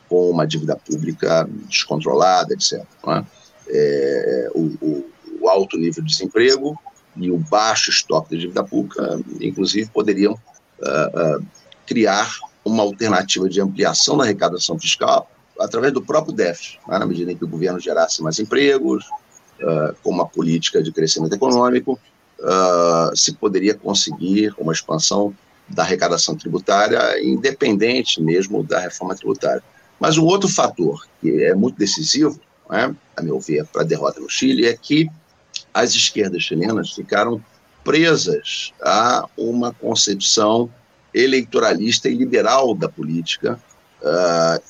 com 0.09 0.31
uma 0.31 0.47
dívida 0.47 0.77
pública 0.77 1.49
descontrolada, 1.69 2.55
etc. 2.55 2.85
É? 3.07 3.25
É, 3.71 4.51
o, 4.55 4.73
o, 4.81 5.11
o, 5.41 5.49
alto 5.49 5.77
nível 5.77 6.03
de 6.03 6.11
desemprego 6.11 6.79
e 7.17 7.31
o 7.31 7.37
baixo 7.37 7.91
estoque 7.91 8.31
de 8.31 8.43
dívida 8.43 8.65
pública, 8.65 9.21
inclusive, 9.41 9.91
poderiam 9.91 10.33
uh, 10.33 11.39
uh, 11.39 11.47
criar 11.87 12.31
uma 12.65 12.83
alternativa 12.83 13.49
de 13.49 13.61
ampliação 13.61 14.17
da 14.17 14.25
arrecadação 14.25 14.79
fiscal 14.79 15.31
através 15.59 15.93
do 15.93 16.03
próprio 16.03 16.35
déficit, 16.35 16.79
né? 16.89 16.99
na 16.99 17.07
medida 17.07 17.33
em 17.33 17.37
que 17.37 17.45
o 17.45 17.49
governo 17.49 17.81
gerasse 17.81 18.23
mais 18.23 18.39
empregos, 18.39 19.05
uh, 19.61 19.95
com 20.03 20.11
uma 20.11 20.27
política 20.27 20.83
de 20.83 20.93
crescimento 20.93 21.35
econômico, 21.35 21.99
se 23.17 23.33
poderia 23.33 23.75
conseguir 23.75 24.55
uma 24.57 24.73
expansão 24.73 25.35
da 25.69 25.83
arrecadação 25.83 26.37
tributária, 26.37 27.21
independente 27.23 28.23
mesmo 28.23 28.63
da 28.63 28.79
reforma 28.79 29.15
tributária. 29.15 29.63
Mas 30.01 30.17
um 30.17 30.25
outro 30.25 30.49
fator 30.49 31.07
que 31.21 31.45
é 31.45 31.55
muito 31.55 31.77
decisivo, 31.77 32.41
é, 32.71 32.95
a 33.17 33.23
meu 33.23 33.41
ver, 33.41 33.67
para 33.67 33.83
a 33.83 33.85
derrota 33.85 34.21
no 34.21 34.29
Chile, 34.29 34.67
é 34.67 34.77
que 34.77 35.11
as 35.75 35.95
esquerdas 35.95 36.43
chilenas 36.43 36.93
ficaram 36.93 37.43
presas 37.83 38.73
a 38.83 39.27
uma 39.37 39.73
concepção 39.73 40.71
eleitoralista 41.13 42.09
e 42.09 42.15
liberal 42.15 42.75
da 42.75 42.89
política 42.89 43.59
uh, 44.03 44.63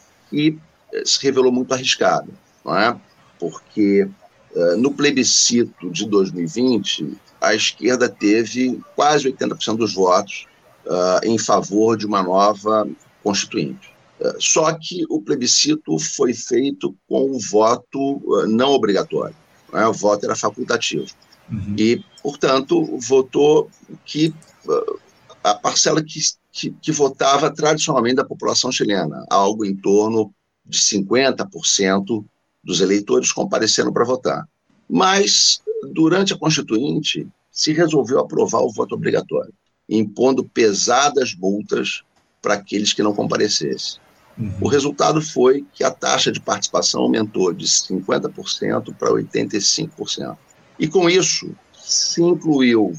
se 1.05 1.22
revelou 1.22 1.53
muito 1.53 1.72
arriscada, 1.72 2.28
não 2.64 2.76
é? 2.76 2.99
porque 3.39 4.09
uh, 4.55 4.76
no 4.76 4.93
plebiscito 4.93 5.91
de 5.91 6.07
2020 6.07 7.16
a 7.41 7.55
esquerda 7.55 8.09
teve 8.09 8.80
quase 8.97 9.30
80% 9.30 9.76
dos 9.76 9.95
votos 9.95 10.47
uh, 10.86 11.24
em 11.24 11.39
favor 11.39 11.97
de 11.97 12.05
uma 12.05 12.22
nova 12.22 12.89
constituinte. 13.22 13.97
Só 14.41 14.72
que 14.72 15.05
o 15.09 15.20
plebiscito 15.20 15.97
foi 15.99 16.34
feito 16.34 16.95
com 17.09 17.30
o 17.30 17.39
voto 17.39 18.20
eh, 18.41 18.47
não 18.49 18.72
obrigatório, 18.72 19.36
né? 19.72 19.86
o 19.86 19.93
voto 19.93 20.24
era 20.24 20.34
facultativo. 20.34 21.07
Uhum. 21.49 21.76
E, 21.78 22.05
portanto, 22.20 22.99
votou 22.99 23.70
que 24.05 24.34
eh, 24.68 24.97
a 25.45 25.55
parcela 25.55 26.03
que, 26.03 26.18
que, 26.51 26.70
que, 26.82 26.91
votava 26.91 27.49
tradicionalmente 27.49 28.16
da 28.16 28.24
população 28.24 28.72
chilena, 28.72 29.24
algo 29.30 29.64
em 29.64 29.76
torno 29.76 30.34
de 30.68 30.78
50% 30.78 32.24
dos 32.62 32.80
eleitores 32.80 33.32
compareceram 33.32 33.92
para 33.92 34.04
votar. 34.04 34.46
Mas, 34.88 35.62
durante 35.92 36.34
a 36.34 36.38
Constituinte, 36.38 37.26
se 37.50 37.72
resolveu 37.72 38.20
aprovar 38.20 38.60
o 38.60 38.70
voto 38.70 38.94
obrigatório, 38.94 39.52
impondo 39.88 40.44
pesadas 40.44 41.34
multas 41.34 42.02
para 42.42 42.54
aqueles 42.54 42.92
que 42.92 43.02
não 43.02 43.14
comparecessem. 43.14 44.00
Uhum. 44.38 44.52
O 44.60 44.68
resultado 44.68 45.20
foi 45.20 45.66
que 45.74 45.82
a 45.82 45.90
taxa 45.90 46.30
de 46.30 46.40
participação 46.40 47.02
aumentou 47.02 47.52
de 47.52 47.66
50% 47.66 48.94
para 48.94 49.10
85%. 49.10 50.36
E 50.78 50.86
com 50.86 51.10
isso, 51.10 51.50
se 51.82 52.22
incluiu 52.22 52.92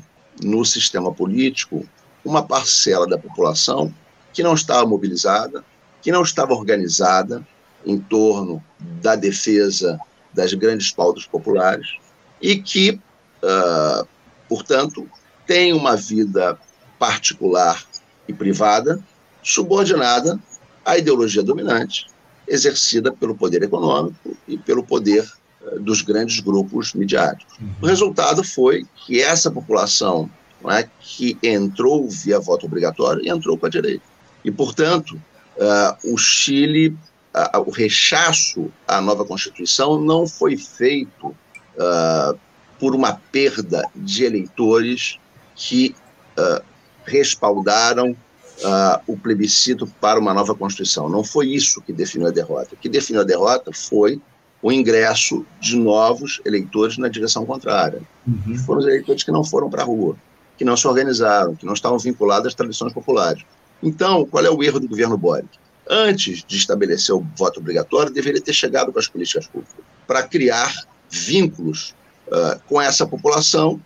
no 0.43 0.65
sistema 0.65 1.13
político 1.13 1.87
uma 2.25 2.43
parcela 2.43 3.07
da 3.07 3.17
população 3.17 3.93
que 4.33 4.43
não 4.43 4.53
estava 4.53 4.85
mobilizada, 4.85 5.63
que 6.01 6.11
não 6.11 6.21
estava 6.21 6.53
organizada 6.53 7.47
em 7.85 7.97
torno 7.97 8.63
da 8.79 9.15
defesa 9.15 9.99
das 10.33 10.53
grandes 10.53 10.91
pautas 10.91 11.25
populares 11.25 11.97
e 12.41 12.57
que, 12.57 12.99
uh, 13.43 14.07
portanto, 14.47 15.09
tem 15.45 15.73
uma 15.73 15.95
vida 15.95 16.57
particular 16.97 17.83
e 18.27 18.33
privada 18.33 19.01
subordinada 19.41 20.39
a 20.85 20.97
ideologia 20.97 21.43
dominante, 21.43 22.07
exercida 22.47 23.11
pelo 23.11 23.35
poder 23.35 23.63
econômico 23.63 24.35
e 24.47 24.57
pelo 24.57 24.83
poder 24.83 25.27
uh, 25.61 25.79
dos 25.79 26.01
grandes 26.01 26.39
grupos 26.39 26.93
midiáticos. 26.93 27.57
Uhum. 27.59 27.73
O 27.81 27.85
resultado 27.85 28.43
foi 28.43 28.85
que 28.95 29.21
essa 29.21 29.49
população 29.49 30.29
é, 30.67 30.87
que 30.99 31.37
entrou 31.41 32.09
via 32.09 32.39
voto 32.39 32.65
obrigatório 32.65 33.25
entrou 33.25 33.57
com 33.57 33.65
a 33.65 33.69
direita. 33.69 34.03
E, 34.43 34.51
portanto, 34.51 35.11
uh, 35.57 36.13
o 36.13 36.17
Chile, 36.17 36.97
uh, 37.55 37.61
o 37.65 37.71
rechaço 37.71 38.71
à 38.87 39.01
nova 39.01 39.25
Constituição 39.25 39.99
não 39.99 40.27
foi 40.27 40.57
feito 40.57 41.35
por 42.77 42.93
uma 42.93 43.13
perda 43.31 43.85
de 43.95 44.25
eleitores 44.25 45.17
que 45.55 45.95
respaldaram 47.05 48.11
uh, 48.11 49.01
o 49.07 49.17
plebiscito 49.17 49.87
para 49.99 50.19
uma 50.19 50.33
nova 50.33 50.55
Constituição. 50.55 51.09
Não 51.09 51.23
foi 51.23 51.47
isso 51.47 51.81
que 51.81 51.93
definiu 51.93 52.27
a 52.27 52.31
derrota. 52.31 52.75
O 52.75 52.77
que 52.77 52.89
definiu 52.89 53.21
a 53.21 53.25
derrota 53.25 53.71
foi 53.73 54.21
o 54.61 54.71
ingresso 54.71 55.45
de 55.59 55.77
novos 55.77 56.41
eleitores 56.45 56.97
na 56.97 57.07
direção 57.07 57.45
contrária. 57.45 58.01
Uhum. 58.27 58.57
Foram 58.57 58.79
os 58.79 58.85
eleitores 58.87 59.23
que 59.23 59.31
não 59.31 59.43
foram 59.43 59.69
para 59.69 59.83
a 59.83 59.85
rua, 59.85 60.17
que 60.57 60.65
não 60.65 60.75
se 60.75 60.87
organizaram, 60.87 61.55
que 61.55 61.65
não 61.65 61.73
estavam 61.73 61.97
vinculados 61.97 62.47
às 62.47 62.53
tradições 62.53 62.93
populares. 62.93 63.43
Então, 63.81 64.25
qual 64.25 64.43
é 64.43 64.49
o 64.49 64.61
erro 64.61 64.79
do 64.79 64.87
governo 64.87 65.17
Boric? 65.17 65.47
Antes 65.89 66.43
de 66.47 66.55
estabelecer 66.55 67.15
o 67.15 67.25
voto 67.35 67.59
obrigatório, 67.59 68.13
deveria 68.13 68.39
ter 68.39 68.53
chegado 68.53 68.93
com 68.93 68.99
as 68.99 69.07
políticas 69.07 69.47
públicas 69.47 69.83
para 70.05 70.21
criar 70.21 70.71
vínculos 71.09 71.95
uh, 72.27 72.59
com 72.67 72.79
essa 72.79 73.07
população 73.07 73.81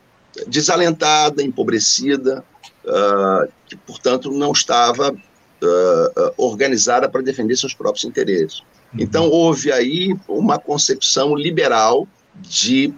desalentada, 0.47 1.41
empobrecida, 1.41 2.43
uh, 2.84 3.49
que, 3.66 3.78
portanto, 3.78 4.32
não 4.32 4.51
estava 4.51 5.12
uh, 5.12 6.34
organizada 6.36 7.08
para 7.08 7.22
defender 7.22 7.56
seus 7.56 7.74
próprios 7.74 8.04
interesses. 8.04 8.60
Uhum. 8.60 8.99
Então, 8.99 9.30
houve 9.30 9.72
aí 9.72 10.14
uma 10.28 10.60
concepção 10.60 11.36
liberal 11.36 12.08
de 12.36 12.93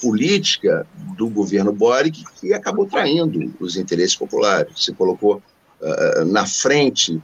política 0.00 0.86
do 1.16 1.28
governo 1.28 1.72
Boric 1.72 2.22
que 2.40 2.54
acabou 2.54 2.86
traindo 2.86 3.52
os 3.58 3.76
interesses 3.76 4.14
populares. 4.14 4.72
Se 4.76 4.92
colocou 4.92 5.42
na 6.28 6.46
frente 6.46 7.20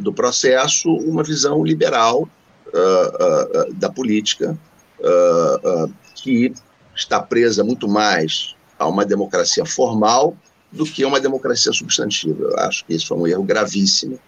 do 0.00 0.12
processo 0.12 0.90
uma 0.90 1.22
visão 1.22 1.64
liberal 1.64 2.28
da 3.74 3.90
política 3.90 4.56
que 6.14 6.52
está 6.94 7.20
presa 7.20 7.62
muito 7.62 7.88
mais 7.88 8.54
a 8.78 8.86
uma 8.86 9.04
democracia 9.04 9.64
formal 9.64 10.36
do 10.72 10.84
que 10.84 11.04
a 11.04 11.08
uma 11.08 11.20
democracia 11.20 11.72
substantiva. 11.72 12.42
Eu 12.42 12.58
acho 12.60 12.84
que 12.84 12.94
esse 12.94 13.06
foi 13.06 13.16
um 13.16 13.26
erro 13.26 13.44
gravíssimo 13.44 14.18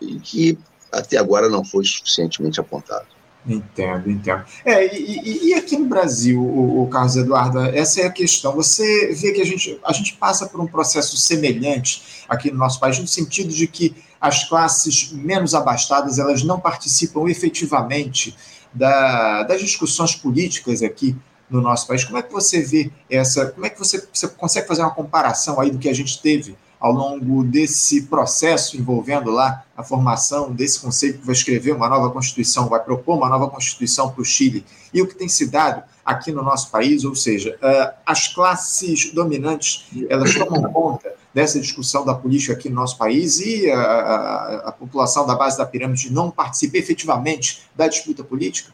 e 0.00 0.18
que 0.18 0.58
até 0.92 1.16
agora 1.16 1.48
não 1.48 1.64
foi 1.64 1.84
suficientemente 1.84 2.60
apontado. 2.60 3.06
Entendo, 3.46 4.10
entendo. 4.10 4.44
É, 4.64 4.94
e, 4.94 5.48
e 5.48 5.54
aqui 5.54 5.76
no 5.76 5.86
Brasil, 5.86 6.40
o, 6.40 6.82
o, 6.82 6.88
Carlos 6.88 7.16
Eduardo, 7.16 7.58
essa 7.60 8.02
é 8.02 8.06
a 8.06 8.10
questão. 8.10 8.54
Você 8.54 9.14
vê 9.14 9.32
que 9.32 9.40
a 9.40 9.46
gente, 9.46 9.80
a 9.82 9.92
gente 9.94 10.14
passa 10.14 10.46
por 10.46 10.60
um 10.60 10.66
processo 10.66 11.16
semelhante 11.16 12.24
aqui 12.28 12.50
no 12.50 12.58
nosso 12.58 12.78
país, 12.78 12.98
no 12.98 13.08
sentido 13.08 13.50
de 13.50 13.66
que 13.66 13.94
as 14.20 14.48
classes 14.48 15.12
menos 15.12 15.54
abastadas 15.54 16.18
elas 16.18 16.42
não 16.42 16.60
participam 16.60 17.28
efetivamente 17.28 18.36
da, 18.72 19.42
das 19.44 19.60
discussões 19.60 20.14
políticas 20.14 20.82
aqui 20.82 21.16
no 21.48 21.60
nosso 21.60 21.86
país. 21.86 22.04
Como 22.04 22.18
é 22.18 22.22
que 22.22 22.32
você 22.32 22.62
vê 22.62 22.90
essa? 23.10 23.46
Como 23.46 23.66
é 23.66 23.70
que 23.70 23.78
você, 23.78 24.06
você 24.12 24.28
consegue 24.28 24.68
fazer 24.68 24.82
uma 24.82 24.94
comparação 24.94 25.60
aí 25.60 25.70
do 25.70 25.78
que 25.78 25.88
a 25.88 25.94
gente 25.94 26.20
teve 26.20 26.56
ao 26.78 26.92
longo 26.92 27.44
desse 27.44 28.02
processo 28.02 28.76
envolvendo 28.78 29.30
lá 29.30 29.64
a 29.76 29.82
formação 29.82 30.50
desse 30.50 30.80
conselho 30.80 31.18
que 31.18 31.26
vai 31.26 31.34
escrever 31.34 31.72
uma 31.72 31.88
nova 31.88 32.10
Constituição, 32.10 32.68
vai 32.68 32.82
propor 32.82 33.18
uma 33.18 33.28
nova 33.28 33.50
Constituição 33.50 34.10
para 34.10 34.22
o 34.22 34.24
Chile, 34.24 34.64
e 34.92 35.02
o 35.02 35.06
que 35.06 35.14
tem 35.14 35.28
se 35.28 35.46
dado 35.46 35.82
aqui 36.02 36.32
no 36.32 36.42
nosso 36.42 36.70
país, 36.70 37.04
ou 37.04 37.14
seja, 37.14 37.54
uh, 37.56 37.94
as 38.06 38.28
classes 38.28 39.12
dominantes, 39.12 39.86
elas 40.08 40.34
tomam 40.34 40.72
conta 40.72 41.19
dessa 41.32 41.60
discussão 41.60 42.04
da 42.04 42.14
política 42.14 42.52
aqui 42.52 42.68
no 42.68 42.74
nosso 42.74 42.98
país 42.98 43.38
e 43.38 43.70
a, 43.70 43.80
a, 43.80 44.68
a 44.68 44.72
população 44.72 45.26
da 45.26 45.34
base 45.34 45.56
da 45.56 45.66
pirâmide 45.66 46.12
não 46.12 46.30
participa 46.30 46.78
efetivamente 46.78 47.62
da 47.76 47.86
disputa 47.86 48.24
política? 48.24 48.72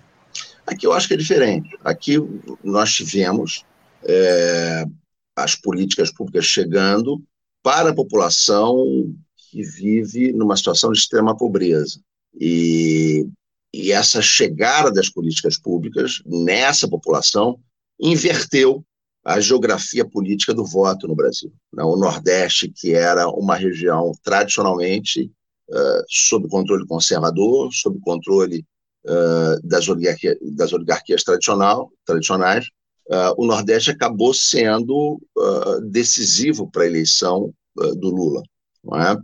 Aqui 0.67 0.87
eu 0.87 0.93
acho 0.93 1.07
que 1.07 1.15
é 1.15 1.19
diferente. 1.19 1.77
Aqui 1.85 2.17
nós 2.65 2.93
tivemos 2.93 3.65
é, 4.03 4.85
as 5.37 5.55
políticas 5.55 6.11
públicas 6.11 6.45
chegando 6.47 7.23
para 7.63 7.91
a 7.91 7.95
população 7.95 9.15
que 9.37 9.63
vive 9.63 10.33
numa 10.33 10.57
situação 10.57 10.91
de 10.91 10.99
extrema 10.99 11.37
pobreza. 11.37 12.01
E, 12.39 13.29
e 13.73 13.93
essa 13.93 14.21
chegada 14.21 14.91
das 14.91 15.09
políticas 15.09 15.59
públicas 15.59 16.23
nessa 16.27 16.89
população 16.89 17.59
inverteu 18.01 18.85
a 19.27 19.41
geografia 19.41 20.05
política 20.05 20.55
do 20.55 20.65
voto 20.65 21.09
no 21.09 21.17
Brasil. 21.17 21.53
Né? 21.73 21.83
O 21.83 21.97
Nordeste, 21.97 22.69
que 22.69 22.95
era 22.95 23.29
uma 23.29 23.57
região 23.57 24.13
tradicionalmente 24.23 25.33
uh, 25.69 26.05
sob 26.09 26.49
controle 26.49 26.87
conservador, 26.87 27.73
sob 27.73 27.99
controle 28.03 28.65
uh, 29.05 29.61
das, 29.67 29.89
oligarquia, 29.89 30.39
das 30.41 30.73
oligarquias 30.73 31.25
tradicional, 31.25 31.91
tradicionais, 32.05 32.67
uh, 33.11 33.35
o 33.37 33.45
Nordeste 33.45 33.91
acabou 33.91 34.33
sendo 34.33 35.21
decisivo 35.91 36.71
para 36.71 36.85
a 36.85 36.87
eleição 36.87 37.53
do 37.75 38.09
Lula. 38.09 38.43
É? 38.95 39.17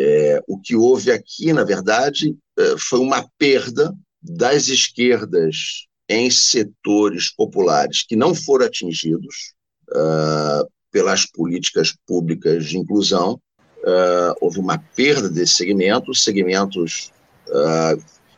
É, 0.00 0.42
o 0.46 0.60
que 0.60 0.76
houve 0.76 1.10
aqui, 1.10 1.52
na 1.52 1.64
verdade, 1.64 2.36
foi 2.78 3.00
uma 3.00 3.28
perda 3.36 3.92
das 4.22 4.68
esquerdas 4.68 5.87
em 6.08 6.30
setores 6.30 7.30
populares 7.30 8.04
que 8.06 8.16
não 8.16 8.34
foram 8.34 8.66
atingidos 8.66 9.54
pelas 10.90 11.26
políticas 11.26 11.94
públicas 12.06 12.66
de 12.66 12.78
inclusão. 12.78 13.40
houve 14.40 14.58
uma 14.58 14.78
perda 14.78 15.28
desses 15.28 15.56
segmentos, 15.56 16.24
segmentos 16.24 17.12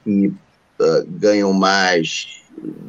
que 0.05 0.33
ganham 1.07 1.53
mais 1.53 2.41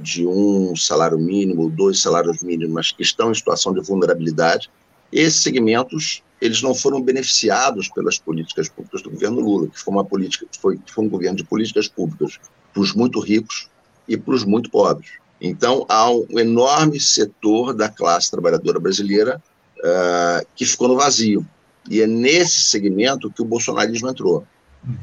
de 0.02 0.26
um 0.26 0.76
salário 0.76 1.20
mínimo, 1.20 1.70
dois 1.70 2.02
salários 2.02 2.42
mínimos, 2.42 2.74
mas 2.74 2.92
que 2.92 3.04
estão 3.04 3.32
em 3.32 3.36
situação 3.36 3.74
de 3.74 3.82
vulnerabilidade, 3.82 4.70
esses 5.12 5.42
segmentos 5.42 6.24
eles 6.42 6.62
não 6.62 6.74
foram 6.74 7.00
beneficiados 7.00 7.88
pelas 7.90 8.18
políticas 8.18 8.68
públicas 8.68 9.04
do 9.04 9.12
governo 9.12 9.42
Lula, 9.42 9.68
que 9.68 9.80
foi 9.80 9.94
uma 9.94 10.04
política, 10.04 10.48
foi, 10.60 10.80
foi 10.88 11.06
um 11.06 11.10
governo 11.10 11.38
de 11.38 11.44
políticas 11.44 11.88
públicas 11.88 12.40
para 12.74 12.82
os 12.82 12.94
muito 12.94 13.20
ricos 13.20 13.70
e 14.12 14.18
para 14.18 14.34
os 14.34 14.44
muito 14.44 14.70
pobres. 14.70 15.12
Então 15.40 15.86
há 15.88 16.12
um 16.12 16.38
enorme 16.38 17.00
setor 17.00 17.74
da 17.74 17.88
classe 17.88 18.30
trabalhadora 18.30 18.80
brasileira 18.80 19.42
uh, 19.80 20.46
que 20.54 20.66
ficou 20.66 20.90
no 20.90 20.98
vazio 20.98 21.46
e 21.90 22.02
é 22.02 22.08
nesse 22.08 22.62
segmento 22.64 23.32
que 23.32 23.42
o 23.42 23.46
bolsonarismo 23.46 24.10
entrou, 24.10 24.46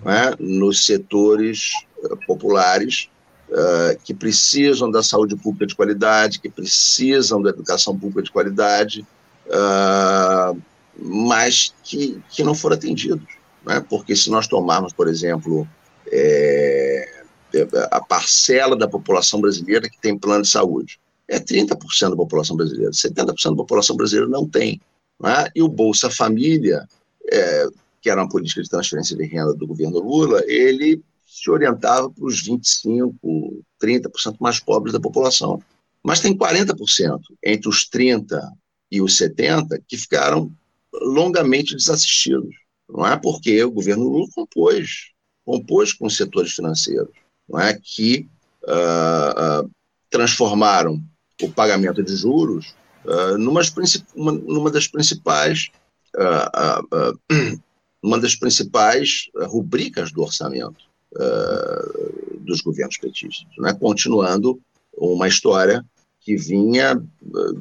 né? 0.05 0.35
nos 0.39 0.85
setores 0.85 1.73
uh, 2.05 2.17
populares 2.27 3.09
uh, 3.49 3.99
que 4.05 4.13
precisam 4.13 4.91
da 4.91 5.03
saúde 5.03 5.35
pública 5.35 5.67
de 5.67 5.75
qualidade, 5.75 6.39
que 6.39 6.51
precisam 6.51 7.41
da 7.41 7.51
educação 7.51 7.99
pública 7.99 8.23
de 8.23 8.31
qualidade, 8.31 9.07
mas 10.95 11.73
que, 11.83 12.21
que 12.29 12.45
não 12.45 12.55
foram 12.55 12.77
atendidos. 12.77 13.27
Né? 13.65 13.83
Porque 13.89 14.15
se 14.15 14.31
nós 14.31 14.47
tomarmos, 14.47 14.93
por 14.93 15.09
exemplo, 15.09 15.67
é, 16.13 16.48
a 17.91 18.01
parcela 18.01 18.77
da 18.77 18.89
população 18.89 19.41
brasileira 19.41 19.89
que 19.89 20.01
tem 20.01 20.19
plano 20.19 20.43
de 20.43 20.49
saúde, 20.49 20.99
é 21.27 21.39
30% 21.39 22.11
da 22.11 22.17
população 22.17 22.57
brasileira, 22.57 22.91
70% 22.91 23.51
da 23.51 23.57
população 23.57 23.97
brasileira 23.97 24.29
não 24.29 24.49
tem. 24.49 24.81
Né? 25.21 25.49
E 25.55 25.63
o 25.63 25.69
Bolsa 25.69 26.11
Família, 26.11 26.87
é, 27.31 27.67
que 28.01 28.09
era 28.09 28.23
uma 28.23 28.29
política 28.29 28.63
de 28.63 28.69
transferência 28.69 29.17
de 29.17 29.25
renda 29.27 29.55
do 29.55 29.67
governo 29.67 29.99
Lula, 29.99 30.43
ele 30.47 31.03
se 31.27 31.51
orientava 31.51 32.11
para 32.11 32.25
os 32.25 32.43
25%, 32.43 33.13
30% 33.83 34.37
mais 34.41 34.59
pobres 34.59 34.93
da 34.93 35.01
população. 35.01 35.63
Mas 36.03 36.21
tem 36.21 36.37
40% 36.37 37.21
entre 37.45 37.69
os 37.69 37.89
30% 37.89 38.41
e 38.91 39.03
os 39.03 39.19
70% 39.19 39.83
que 39.87 39.97
ficaram 39.97 40.51
longamente 40.95 41.77
desassistidos. 41.77 42.55
Não 42.89 43.07
é 43.07 43.17
porque 43.17 43.63
o 43.63 43.71
governo 43.71 44.05
Lula 44.05 44.27
compôs, 44.35 45.11
compôs 45.45 45.93
com 45.93 46.07
os 46.07 46.17
setores 46.17 46.53
financeiros, 46.53 47.11
não 47.49 47.61
é 47.61 47.75
que 47.75 48.29
uh, 48.65 49.65
uh, 49.65 49.71
transformaram 50.11 51.03
o 51.43 51.51
pagamento 51.51 52.03
de 52.03 52.17
juros 52.17 52.75
uh, 53.05 53.39
numa, 53.39 53.63
uma, 54.15 54.33
numa 54.33 54.71
das 54.71 54.87
principais 54.87 55.71
uma 58.03 58.19
das 58.19 58.35
principais 58.35 59.29
rubricas 59.47 60.11
do 60.11 60.23
orçamento 60.23 60.85
dos 62.41 62.61
governos 62.61 62.97
petistas, 62.97 63.47
né? 63.59 63.73
continuando 63.75 64.59
uma 64.97 65.29
história 65.29 65.85
que 66.21 66.37
vinha 66.37 67.01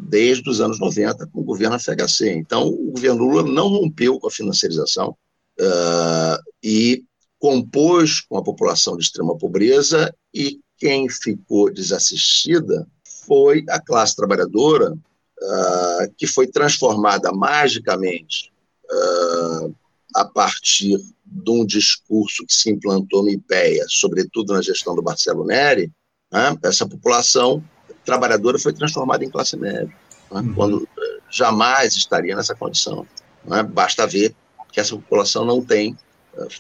desde 0.10 0.50
os 0.50 0.60
anos 0.60 0.80
90 0.80 1.28
com 1.28 1.42
o 1.42 1.44
governo 1.44 1.80
FHC. 1.80 2.32
Então, 2.32 2.68
o 2.68 2.92
governo 2.92 3.24
Lula 3.24 3.44
não 3.44 3.68
rompeu 3.68 4.20
com 4.20 4.28
a 4.28 4.32
financiarização 4.32 5.16
uh, 5.60 6.44
e 6.64 7.04
compôs 7.40 8.22
com 8.22 8.38
a 8.38 8.44
população 8.44 8.98
de 8.98 9.04
extrema 9.04 9.38
pobreza 9.38 10.14
e 10.34 10.60
quem 10.78 11.10
ficou 11.10 11.72
desassistida 11.72 12.88
foi 13.26 13.66
a 13.70 13.80
classe 13.80 14.16
trabalhadora, 14.16 14.92
uh, 14.92 16.14
que 16.18 16.26
foi 16.26 16.48
transformada 16.48 17.32
magicamente 17.32 18.52
uh, 18.86 19.76
a 20.16 20.26
partir 20.26 20.98
de 21.26 21.52
um 21.52 21.66
discurso 21.66 22.46
que 22.46 22.54
se 22.54 22.70
implantou 22.70 23.24
no 23.24 23.30
IPEA, 23.30 23.86
sobretudo 23.90 24.54
na 24.54 24.62
gestão 24.62 24.96
do 24.96 25.04
Marcelo 25.04 25.46
Neri, 25.46 25.92
né, 26.32 26.58
essa 26.64 26.88
população 26.88 27.64
trabalhadora 28.06 28.58
foi 28.58 28.74
transformada 28.74 29.26
em 29.26 29.30
classe 29.30 29.58
média, 29.58 29.94
né, 30.32 30.42
uhum. 30.42 30.54
quando 30.54 30.88
eh, 30.98 31.20
jamais 31.30 31.96
estaria 31.96 32.36
nessa 32.36 32.56
condição. 32.56 33.06
Né, 33.46 33.62
basta 33.64 34.08
ver 34.08 34.34
que 34.72 34.80
essa 34.80 34.96
população 34.96 35.46
não 35.46 35.62
tem 35.62 35.98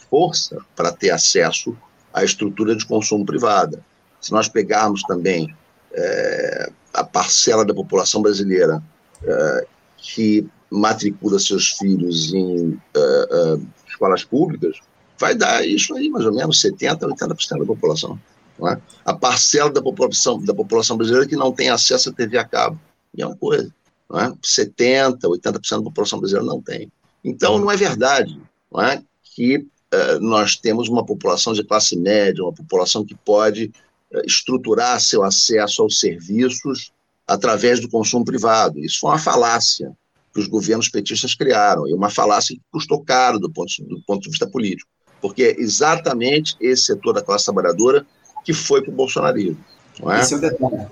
força 0.09 0.57
para 0.75 0.91
ter 0.91 1.11
acesso 1.11 1.77
à 2.13 2.23
estrutura 2.23 2.75
de 2.75 2.85
consumo 2.85 3.25
privada. 3.25 3.83
Se 4.19 4.31
nós 4.31 4.47
pegarmos 4.47 5.01
também 5.03 5.55
é, 5.93 6.71
a 6.93 7.03
parcela 7.03 7.63
da 7.63 7.73
população 7.73 8.21
brasileira 8.21 8.81
é, 9.23 9.67
que 9.97 10.47
matricula 10.69 11.39
seus 11.39 11.69
filhos 11.71 12.33
em 12.33 12.69
uh, 12.69 13.67
escolas 13.87 14.23
públicas, 14.25 14.77
vai 15.17 15.33
dar 15.33 15.65
isso 15.65 15.95
aí, 15.95 16.09
mais 16.09 16.25
ou 16.25 16.33
menos, 16.33 16.61
70%, 16.61 16.99
80% 16.99 17.59
da 17.59 17.65
população. 17.65 18.19
É? 18.69 18.77
A 19.05 19.13
parcela 19.13 19.69
da 19.69 19.81
população, 19.81 20.43
da 20.43 20.53
população 20.53 20.97
brasileira 20.97 21.27
que 21.27 21.35
não 21.35 21.53
tem 21.53 21.69
acesso 21.69 22.09
à 22.09 22.13
TV 22.13 22.37
a 22.37 22.43
cabo. 22.43 22.77
E 23.15 23.23
é 23.23 23.35
coisa. 23.35 23.73
Não 24.09 24.19
é? 24.19 24.29
70%, 24.43 25.19
80% 25.21 25.77
da 25.77 25.83
população 25.83 26.19
brasileira 26.19 26.45
não 26.45 26.61
tem. 26.61 26.91
Então, 27.23 27.57
não 27.57 27.71
é 27.71 27.77
verdade 27.77 28.37
não 28.71 28.81
é? 28.83 29.01
Que 29.37 29.57
uh, 29.57 30.19
nós 30.19 30.55
temos 30.55 30.89
uma 30.89 31.05
população 31.05 31.53
de 31.53 31.63
classe 31.63 31.95
média, 31.95 32.43
uma 32.43 32.51
população 32.53 33.05
que 33.05 33.13
pode 33.13 33.71
uh, 34.11 34.21
estruturar 34.25 34.99
seu 34.99 35.23
acesso 35.23 35.83
aos 35.83 35.99
serviços 35.99 36.91
através 37.27 37.79
do 37.79 37.87
consumo 37.87 38.25
privado. 38.25 38.79
Isso 38.79 38.99
foi 38.99 39.11
uma 39.11 39.19
falácia 39.19 39.95
que 40.33 40.39
os 40.39 40.47
governos 40.47 40.89
petistas 40.89 41.35
criaram, 41.35 41.87
e 41.87 41.93
uma 41.93 42.09
falácia 42.09 42.55
que 42.55 42.61
custou 42.71 43.03
caro 43.03 43.37
do 43.37 43.47
ponto, 43.51 43.71
do 43.83 44.01
ponto 44.07 44.23
de 44.23 44.29
vista 44.29 44.47
político, 44.49 44.89
porque 45.21 45.43
é 45.43 45.61
exatamente 45.61 46.55
esse 46.59 46.83
setor 46.83 47.13
da 47.13 47.21
classe 47.21 47.45
trabalhadora 47.45 48.07
que 48.43 48.53
foi 48.53 48.81
para 48.81 48.91
o 48.91 48.95
bolsonarismo. 48.95 49.63
Não 49.99 50.11
é? 50.11 50.19
Esse 50.19 50.33
é 50.33 50.37
o 50.37 50.41
detalhe. 50.41 50.87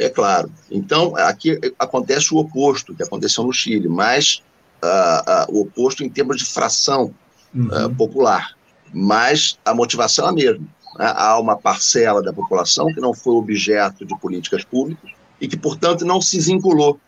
É 0.00 0.08
claro. 0.08 0.50
Então, 0.68 1.14
aqui 1.16 1.60
acontece 1.78 2.34
o 2.34 2.38
oposto 2.38 2.92
que 2.92 3.04
aconteceu 3.04 3.44
no 3.44 3.52
Chile, 3.52 3.88
mas 3.88 4.42
uh, 4.82 5.52
uh, 5.52 5.56
o 5.56 5.60
oposto 5.62 6.02
em 6.02 6.08
termos 6.08 6.38
de 6.38 6.44
fração 6.44 7.14
uhum. 7.54 7.86
uh, 7.86 7.94
popular. 7.94 8.56
Mas 8.92 9.58
a 9.64 9.74
motivação 9.74 10.26
é 10.26 10.28
a 10.28 10.32
mesma. 10.32 10.66
Né? 10.98 11.12
Há 11.16 11.38
uma 11.38 11.56
parcela 11.56 12.22
da 12.22 12.32
população 12.32 12.86
que 12.86 13.00
não 13.00 13.12
foi 13.12 13.34
objeto 13.34 14.04
de 14.04 14.18
políticas 14.18 14.64
públicas 14.64 15.10
e 15.40 15.48
que, 15.48 15.56
portanto, 15.56 16.04
não 16.04 16.20
se 16.20 16.38
vinculou 16.40 16.98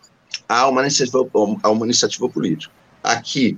a 0.48 0.66
uma 0.66 0.82
iniciativa, 0.82 1.28
a 1.62 1.70
uma 1.70 1.86
iniciativa 1.86 2.28
política. 2.28 2.72
Aqui, 3.02 3.56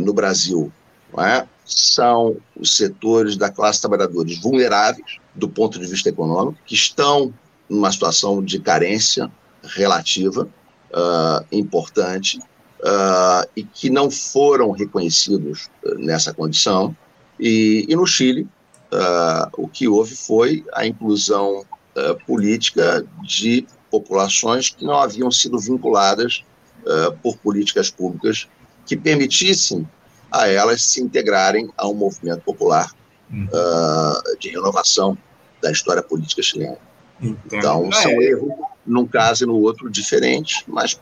no 0.00 0.12
Brasil, 0.12 0.72
é? 1.18 1.46
são 1.64 2.36
os 2.56 2.76
setores 2.76 3.36
da 3.36 3.50
classe 3.50 3.80
trabalhadores 3.80 4.40
vulneráveis 4.40 5.18
do 5.34 5.48
ponto 5.48 5.78
de 5.78 5.86
vista 5.86 6.08
econômico, 6.08 6.58
que 6.66 6.74
estão 6.74 7.32
numa 7.68 7.90
situação 7.90 8.42
de 8.42 8.60
carência 8.60 9.30
relativa 9.62 10.48
uh, 10.92 11.44
importante 11.50 12.38
uh, 12.84 13.48
e 13.56 13.64
que 13.64 13.88
não 13.88 14.10
foram 14.10 14.70
reconhecidos 14.70 15.70
uh, 15.84 15.94
nessa 15.98 16.32
condição. 16.32 16.94
E, 17.40 17.86
e 17.88 17.96
no 17.96 18.06
Chile, 18.06 18.46
o 19.58 19.66
que 19.66 19.88
houve 19.88 20.14
foi 20.14 20.64
a 20.72 20.86
inclusão 20.86 21.64
política 22.28 23.04
de 23.24 23.66
populações 23.90 24.68
que 24.68 24.84
não 24.84 24.94
haviam 24.94 25.32
sido 25.32 25.58
vinculadas 25.58 26.44
por 27.20 27.36
políticas 27.38 27.90
públicas 27.90 28.46
que 28.86 28.96
permitissem 28.96 29.84
a 30.30 30.46
elas 30.46 30.80
se 30.80 31.02
integrarem 31.02 31.68
a 31.76 31.88
um 31.88 31.94
movimento 31.94 32.42
popular 32.42 32.88
uhum. 33.28 33.48
de 34.38 34.50
renovação 34.50 35.18
da 35.60 35.72
história 35.72 36.02
política 36.02 36.40
chilena. 36.40 36.78
Entendo. 37.20 37.40
Então, 37.52 37.90
são 37.90 38.12
é. 38.12 38.24
erros 38.26 38.52
num 38.86 39.06
caso 39.06 39.44
e 39.44 39.46
no 39.46 39.56
outro 39.56 39.90
diferentes, 39.90 40.62
mas, 40.68 41.00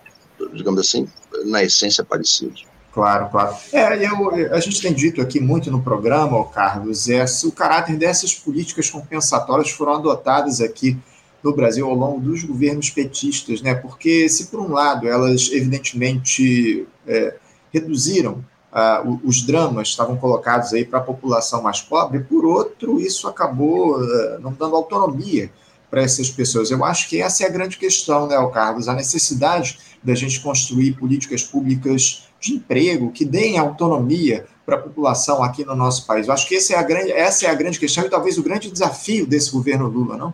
digamos 0.54 0.80
assim, 0.80 1.06
na 1.44 1.62
essência 1.62 2.04
parecidos. 2.04 2.64
Claro, 2.92 3.30
claro. 3.30 3.56
É, 3.72 4.06
eu, 4.06 4.54
a 4.54 4.60
gente 4.60 4.80
tem 4.80 4.92
dito 4.92 5.20
aqui 5.22 5.40
muito 5.40 5.70
no 5.70 5.82
programa, 5.82 6.44
Carlos, 6.48 7.08
é, 7.08 7.24
o 7.44 7.52
caráter 7.52 7.96
dessas 7.96 8.34
políticas 8.34 8.90
compensatórias 8.90 9.70
foram 9.70 9.94
adotadas 9.94 10.60
aqui 10.60 10.98
no 11.42 11.54
Brasil 11.54 11.88
ao 11.88 11.94
longo 11.94 12.20
dos 12.20 12.44
governos 12.44 12.90
petistas, 12.90 13.62
né? 13.62 13.74
Porque 13.74 14.28
se 14.28 14.46
por 14.46 14.60
um 14.60 14.72
lado 14.72 15.08
elas 15.08 15.50
evidentemente 15.50 16.86
é, 17.06 17.34
reduziram 17.72 18.44
ah, 18.74 19.02
os 19.22 19.42
dramas 19.42 19.88
estavam 19.88 20.16
colocados 20.16 20.72
aí 20.72 20.82
para 20.82 20.98
a 20.98 21.02
população 21.02 21.62
mais 21.62 21.82
pobre, 21.82 22.20
por 22.20 22.46
outro 22.46 22.98
isso 22.98 23.28
acabou 23.28 24.00
uh, 24.00 24.40
não 24.40 24.54
dando 24.54 24.74
autonomia 24.74 25.50
para 25.92 26.00
essas 26.00 26.30
pessoas. 26.30 26.70
Eu 26.70 26.82
acho 26.86 27.06
que 27.06 27.20
essa 27.20 27.44
é 27.44 27.46
a 27.46 27.50
grande 27.50 27.76
questão, 27.76 28.26
né, 28.26 28.34
Carlos? 28.50 28.88
A 28.88 28.94
necessidade 28.94 29.78
da 30.02 30.14
gente 30.14 30.40
construir 30.40 30.92
políticas 30.92 31.42
públicas 31.42 32.22
de 32.40 32.54
emprego 32.54 33.12
que 33.12 33.26
deem 33.26 33.58
autonomia 33.58 34.46
para 34.64 34.76
a 34.76 34.78
população 34.78 35.42
aqui 35.42 35.66
no 35.66 35.76
nosso 35.76 36.06
país. 36.06 36.26
Eu 36.26 36.32
acho 36.32 36.48
que 36.48 36.56
essa 36.56 36.72
é, 36.72 36.78
a 36.78 36.82
grande, 36.82 37.12
essa 37.12 37.44
é 37.44 37.50
a 37.50 37.54
grande 37.54 37.78
questão 37.78 38.06
e 38.06 38.08
talvez 38.08 38.38
o 38.38 38.42
grande 38.42 38.70
desafio 38.70 39.26
desse 39.26 39.52
governo 39.52 39.86
Lula, 39.86 40.16
não? 40.16 40.32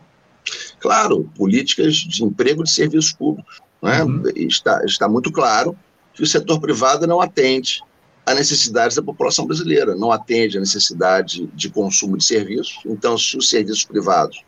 Claro, 0.79 1.29
políticas 1.35 1.97
de 1.97 2.23
emprego 2.23 2.63
de 2.63 2.71
serviços 2.71 3.13
públicos. 3.13 3.61
Né? 3.83 4.05
Uhum. 4.05 4.23
Está, 4.37 4.85
está 4.85 5.09
muito 5.09 5.33
claro 5.33 5.77
que 6.15 6.23
o 6.23 6.27
setor 6.27 6.61
privado 6.61 7.05
não 7.05 7.21
atende 7.21 7.83
a 8.25 8.33
necessidades 8.33 8.95
da 8.95 9.03
população 9.03 9.45
brasileira, 9.45 9.97
não 9.97 10.13
atende 10.13 10.57
à 10.57 10.61
necessidade 10.61 11.49
de 11.53 11.69
consumo 11.69 12.17
de 12.17 12.23
serviços. 12.23 12.79
Então, 12.87 13.19
se 13.19 13.37
os 13.37 13.51
serviços 13.51 13.85
privados 13.85 14.47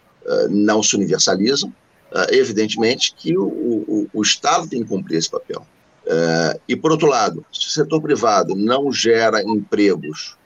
não 0.50 0.82
se 0.82 0.96
universalizam, 0.96 1.72
uh, 2.10 2.34
evidentemente 2.34 3.14
que 3.16 3.36
o, 3.36 3.44
o, 3.44 4.10
o, 4.12 4.22
Estado 4.22 4.68
tem 4.68 4.82
que 4.82 4.88
cumprir 4.88 5.16
esse 5.16 5.30
papel. 5.30 5.66
Uh, 6.04 6.60
e, 6.68 6.76
por 6.76 6.90
outro 6.90 7.08
lado, 7.08 7.44
se 7.52 7.66
o 7.66 7.70
setor 7.70 8.00
privado 8.00 8.54
não 8.54 8.92
gera 8.92 9.42
empregos 9.42 10.38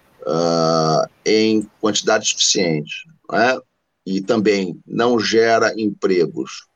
em 1.22 1.68
quantidade 1.82 2.26
suficiente 2.26 3.06
né, 3.30 3.58
e 4.06 4.22
também 4.22 4.80
não 4.86 5.20
gera 5.20 5.74
empregos 5.76 6.66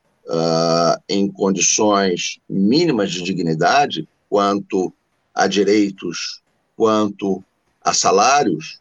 em 1.09 1.27
condições 1.31 2.37
mínimas 2.47 3.09
de 3.09 3.23
dignidade, 3.23 4.07
quanto 4.29 4.93
a 5.33 5.47
direitos, 5.47 6.43
quanto 6.77 7.43
a 7.81 7.91
salários, 7.91 8.79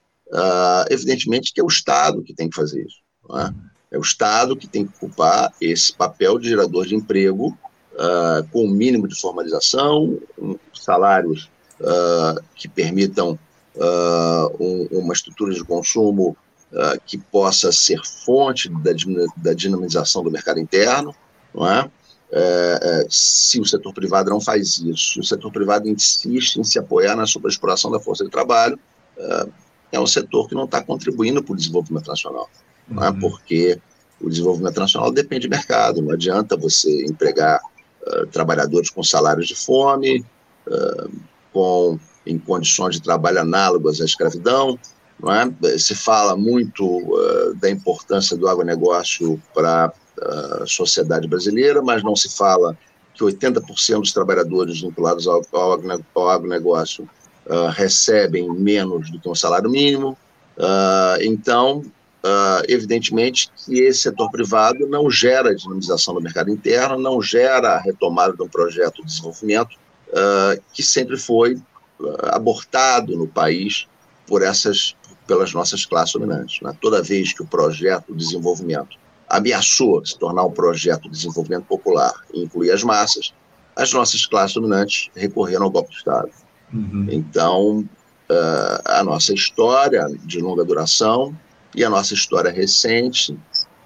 evidentemente 0.90 1.50
que 1.50 1.62
é 1.62 1.64
o 1.64 1.68
Estado 1.68 2.22
que 2.22 2.34
tem 2.34 2.50
que 2.50 2.56
fazer 2.56 2.84
isso. 2.84 2.98
Não 3.26 3.40
é? 3.40 3.54
É 3.90 3.96
o 3.96 4.02
Estado 4.02 4.56
que 4.56 4.66
tem 4.66 4.86
que 4.86 4.92
ocupar 4.96 5.52
esse 5.60 5.92
papel 5.92 6.38
de 6.38 6.48
gerador 6.48 6.86
de 6.86 6.94
emprego, 6.94 7.56
uh, 7.94 8.46
com 8.52 8.64
o 8.64 8.70
mínimo 8.70 9.08
de 9.08 9.18
formalização, 9.18 10.18
um, 10.38 10.56
salários 10.74 11.50
uh, 11.80 12.42
que 12.54 12.68
permitam 12.68 13.38
uh, 13.76 14.56
um, 14.62 14.88
uma 14.98 15.12
estrutura 15.12 15.54
de 15.54 15.64
consumo 15.64 16.36
que 17.06 17.16
possa 17.16 17.72
ser 17.72 17.98
fonte 18.04 18.68
da, 18.68 18.90
da, 19.38 19.54
dinamização 19.54 20.22
do 20.22 20.30
mercado 20.30 20.60
interno, 20.60 21.14
não 21.54 21.66
é? 21.66 21.90
É, 22.30 22.78
é, 22.82 23.06
se 23.08 23.58
o 23.58 23.64
setor 23.64 23.94
privado 23.94 24.28
não 24.28 24.38
faz 24.38 24.76
isso, 24.76 25.14
se 25.14 25.18
o 25.18 25.24
setor 25.24 25.50
privado 25.50 25.88
insiste 25.88 26.56
em 26.56 26.64
se 26.64 26.78
apoiar 26.78 27.16
na 27.16 27.26
superexploração 27.26 27.90
da 27.90 27.98
força 27.98 28.22
de 28.22 28.30
trabalho, 28.30 28.78
é 29.90 29.98
um 29.98 30.06
setor 30.06 30.46
que 30.46 30.54
não 30.54 30.66
está 30.66 30.82
contribuindo 30.82 31.42
para 31.42 31.54
o 31.54 31.56
desenvolvimento 31.56 32.08
nacional 32.08 32.50
uhum. 32.90 32.96
né? 32.96 33.16
porque 33.20 33.78
o 34.20 34.28
desenvolvimento 34.28 34.80
nacional 34.80 35.12
depende 35.12 35.42
de 35.42 35.48
mercado, 35.48 36.02
não 36.02 36.12
adianta 36.12 36.56
você 36.56 37.04
empregar 37.04 37.60
uh, 38.06 38.26
trabalhadores 38.26 38.90
com 38.90 39.02
salários 39.02 39.46
de 39.46 39.54
fome, 39.54 40.24
uh, 40.66 41.10
com, 41.52 41.98
em 42.26 42.38
condições 42.38 42.96
de 42.96 43.02
trabalho 43.02 43.40
análogas 43.40 44.00
à 44.00 44.04
escravidão, 44.04 44.78
é? 45.26 45.78
Se 45.78 45.96
fala 45.96 46.36
muito 46.36 46.84
uh, 46.86 47.54
da 47.56 47.68
importância 47.68 48.36
do 48.36 48.46
agronegócio 48.48 49.40
para 49.52 49.92
a 50.20 50.66
sociedade 50.66 51.26
brasileira, 51.26 51.82
mas 51.82 52.02
não 52.02 52.14
se 52.14 52.36
fala 52.36 52.76
que 53.14 53.24
80% 53.24 54.00
dos 54.00 54.12
trabalhadores 54.12 54.80
vinculados 54.80 55.26
ao, 55.26 55.42
ao 56.14 56.28
agronegócio 56.28 57.08
uh, 57.46 57.68
recebem 57.70 58.48
menos 58.48 59.10
do 59.10 59.18
que 59.18 59.28
um 59.28 59.34
salário 59.34 59.68
mínimo. 59.68 60.16
Uh, 60.56 61.22
então, 61.22 61.82
Uh, 62.28 62.60
evidentemente 62.68 63.48
que 63.56 63.78
esse 63.78 64.00
setor 64.00 64.28
privado 64.30 64.86
não 64.86 65.08
gera 65.08 65.54
dinamização 65.54 66.12
do 66.12 66.20
mercado 66.20 66.50
interno, 66.50 66.98
não 66.98 67.22
gera 67.22 67.76
a 67.76 67.80
retomada 67.80 68.34
de 68.34 68.42
um 68.42 68.48
projeto 68.48 68.96
de 68.96 69.06
desenvolvimento 69.06 69.76
uh, 70.08 70.60
que 70.74 70.82
sempre 70.82 71.16
foi 71.16 71.54
uh, 71.54 71.62
abortado 72.32 73.16
no 73.16 73.26
país 73.26 73.86
por 74.26 74.42
essas, 74.42 74.94
pelas 75.26 75.54
nossas 75.54 75.86
classes 75.86 76.12
dominantes. 76.12 76.60
Né? 76.60 76.76
Toda 76.82 77.02
vez 77.02 77.32
que 77.32 77.40
o 77.40 77.46
projeto 77.46 78.12
de 78.12 78.18
desenvolvimento 78.18 78.98
ameaçou 79.28 80.04
se 80.04 80.18
tornar 80.18 80.44
um 80.44 80.52
projeto 80.52 81.04
de 81.04 81.10
desenvolvimento 81.10 81.64
popular 81.64 82.12
e 82.34 82.42
incluir 82.42 82.72
as 82.72 82.82
massas, 82.82 83.32
as 83.74 83.90
nossas 83.92 84.26
classes 84.26 84.54
dominantes 84.54 85.08
recorreram 85.14 85.64
ao 85.64 85.70
golpe 85.70 85.90
de 85.90 85.96
Estado. 85.98 86.30
Uhum. 86.74 87.06
Então, 87.10 87.88
a 88.84 89.02
nossa 89.02 89.32
história 89.32 90.06
de 90.24 90.40
longa 90.40 90.64
duração 90.64 91.34
e 91.78 91.84
a 91.84 91.88
nossa 91.88 92.12
história 92.12 92.50
recente 92.50 93.38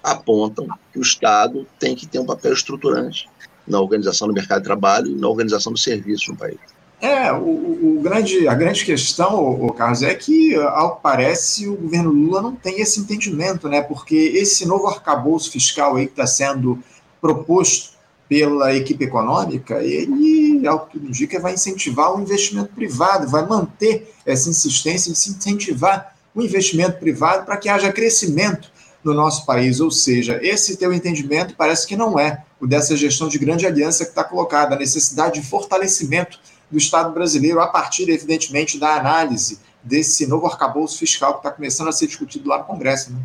apontam 0.03 0.66
que 0.90 0.99
o 0.99 1.03
Estado 1.03 1.66
tem 1.78 1.95
que 1.95 2.07
ter 2.07 2.18
um 2.18 2.24
papel 2.24 2.55
estruturante 2.55 3.28
na 3.68 3.78
organização 3.78 4.26
do 4.26 4.34
mercado 4.34 4.61
de 4.61 4.64
trabalho 4.64 5.09
e 5.09 5.14
na 5.14 5.28
organização 5.28 5.72
do 5.72 5.78
serviço 5.78 6.32
no 6.32 6.38
país. 6.38 6.57
É, 7.03 7.30
o, 7.32 7.99
o, 7.99 8.01
grande, 8.03 8.49
a 8.49 8.55
grande 8.55 8.84
questão, 8.84 9.45
o 9.45 9.72
Carlos, 9.74 10.03
é 10.03 10.14
que, 10.14 10.55
ao 10.55 10.97
que 10.97 11.03
parece, 11.03 11.68
o 11.68 11.76
governo 11.76 12.11
Lula 12.11 12.40
não 12.40 12.55
tem 12.55 12.80
esse 12.80 13.01
entendimento, 13.01 13.68
né? 13.68 13.82
Porque 13.82 14.14
esse 14.14 14.66
novo 14.66 14.86
arcabouço 14.86 15.51
fiscal 15.51 15.97
aí 15.97 16.07
que 16.07 16.12
está 16.12 16.26
sendo 16.26 16.82
proposto 17.20 17.93
pela 18.26 18.74
equipe 18.74 19.05
econômica, 19.05 19.82
ele, 19.82 20.66
ao 20.66 20.86
que 20.86 20.97
indica, 20.97 21.38
vai 21.38 21.55
incentivar 21.55 22.16
o 22.16 22.20
investimento 22.22 22.72
privado, 22.72 23.28
vai 23.28 23.47
manter 23.47 24.14
essa 24.24 24.49
insistência 24.49 25.11
em 25.11 25.14
se 25.14 25.30
incentivar 25.30 26.12
o 26.35 26.43
investimento 26.43 26.99
privado 26.99 27.45
para 27.45 27.57
que 27.57 27.68
haja 27.68 27.93
crescimento 27.93 28.70
no 29.05 29.14
nosso 29.14 29.45
país. 29.45 29.80
Ou 29.80 29.91
seja, 29.91 30.39
esse 30.43 30.76
teu 30.76 30.93
entendimento 30.93 31.55
parece 31.57 31.87
que 31.87 31.97
não 31.97 32.18
é 32.18 32.45
o 32.61 32.66
dessa 32.66 32.97
gestão 32.97 33.28
de 33.28 33.39
grande 33.39 33.66
aliança 33.66 34.05
que 34.05 34.11
está 34.11 34.24
colocada, 34.24 34.74
a 34.74 34.78
necessidade 34.78 35.41
de 35.41 35.47
fortalecimento 35.47 36.39
do 36.70 36.78
Estado 36.78 37.12
brasileiro 37.12 37.61
a 37.61 37.66
partir, 37.66 38.09
evidentemente, 38.09 38.78
da 38.78 38.97
análise 38.97 39.61
desse 39.83 40.26
novo 40.26 40.47
arcabouço 40.47 40.99
fiscal 40.99 41.35
que 41.35 41.39
está 41.41 41.51
começando 41.51 41.89
a 41.89 41.93
ser 41.93 42.07
discutido 42.07 42.49
lá 42.49 42.59
no 42.59 42.64
Congresso. 42.64 43.12
Né? 43.12 43.18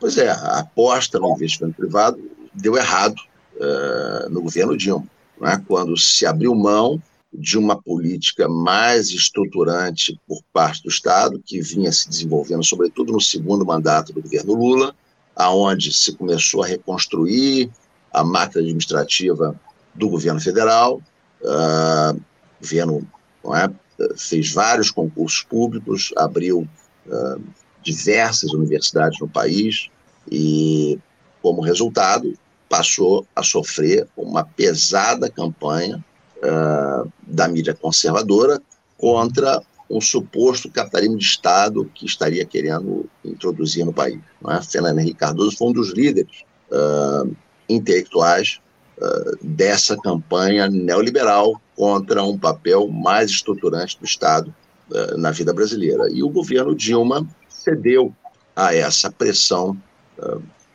Pois 0.00 0.16
é, 0.16 0.30
a 0.30 0.60
aposta 0.60 1.18
no 1.18 1.32
investimento 1.34 1.76
privado 1.76 2.18
deu 2.52 2.76
errado 2.76 3.16
uh, 3.56 4.28
no 4.30 4.42
governo 4.42 4.76
Dilma, 4.76 5.06
né? 5.40 5.62
quando 5.68 5.96
se 5.96 6.26
abriu 6.26 6.54
mão 6.54 7.00
de 7.32 7.56
uma 7.58 7.80
política 7.80 8.48
mais 8.48 9.08
estruturante 9.10 10.20
por 10.26 10.42
parte 10.52 10.82
do 10.82 10.88
Estado, 10.88 11.42
que 11.44 11.60
vinha 11.62 11.90
se 11.90 12.08
desenvolvendo, 12.08 12.64
sobretudo 12.64 13.12
no 13.12 13.20
segundo 13.20 13.64
mandato 13.64 14.12
do 14.12 14.20
governo 14.20 14.54
Lula, 14.54 14.94
aonde 15.34 15.92
se 15.92 16.12
começou 16.12 16.62
a 16.62 16.66
reconstruir 16.66 17.70
a 18.12 18.22
máquina 18.22 18.62
administrativa 18.62 19.58
do 19.94 20.10
governo 20.10 20.40
federal. 20.40 21.00
Uh, 21.40 22.14
o 22.14 22.60
governo 22.60 23.06
é, 23.54 23.70
fez 24.16 24.52
vários 24.52 24.90
concursos 24.90 25.42
públicos, 25.42 26.12
abriu 26.16 26.68
uh, 27.06 27.42
diversas 27.82 28.52
universidades 28.52 29.18
no 29.18 29.28
país 29.28 29.88
e, 30.30 30.98
como 31.40 31.62
resultado, 31.62 32.34
passou 32.68 33.26
a 33.34 33.42
sofrer 33.42 34.06
uma 34.16 34.44
pesada 34.44 35.30
campanha 35.30 36.04
uh, 36.42 37.10
da 37.26 37.48
mídia 37.48 37.74
conservadora 37.74 38.60
contra 38.98 39.62
um 39.92 40.00
suposto 40.00 40.70
capitalismo 40.70 41.18
de 41.18 41.24
Estado 41.24 41.90
que 41.94 42.06
estaria 42.06 42.44
querendo 42.46 43.04
introduzir 43.22 43.84
no 43.84 43.92
país. 43.92 44.18
Não 44.40 44.50
é? 44.50 44.62
Fernando 44.62 44.98
Henrique 44.98 45.18
Cardoso 45.18 45.56
foi 45.56 45.68
um 45.68 45.72
dos 45.72 45.92
líderes 45.92 46.44
uh, 46.70 47.30
intelectuais 47.68 48.58
uh, 48.98 49.36
dessa 49.42 49.96
campanha 49.98 50.68
neoliberal 50.68 51.60
contra 51.76 52.22
um 52.24 52.38
papel 52.38 52.88
mais 52.88 53.30
estruturante 53.30 53.98
do 53.98 54.06
Estado 54.06 54.54
uh, 54.90 55.18
na 55.18 55.30
vida 55.30 55.52
brasileira. 55.52 56.04
E 56.10 56.22
o 56.22 56.30
governo 56.30 56.74
Dilma 56.74 57.26
cedeu 57.50 58.14
a 58.56 58.74
essa 58.74 59.10
pressão 59.10 59.76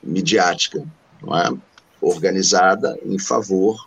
midiática, 0.03 0.79
é? 0.79 1.57
organizada 2.01 2.97
em 3.05 3.19
favor 3.19 3.86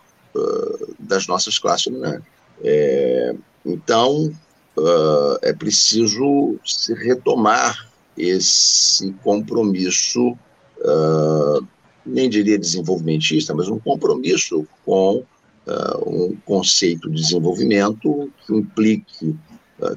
das 0.99 1.27
nossas 1.27 1.59
classes 1.59 1.85
dominantes. 1.85 2.25
É, 2.63 3.35
então, 3.65 4.31
uh, 4.77 5.37
é 5.41 5.53
preciso 5.53 6.57
se 6.65 6.93
retomar 6.93 7.89
esse 8.17 9.11
compromisso, 9.23 10.31
uh, 10.31 11.67
nem 12.05 12.29
diria 12.29 12.57
desenvolvimentista, 12.57 13.53
mas 13.53 13.67
um 13.67 13.79
compromisso 13.79 14.67
com 14.85 15.23
um 16.07 16.35
conceito 16.43 17.07
de 17.07 17.21
desenvolvimento 17.21 18.31
que 18.45 18.53
implique 18.53 19.35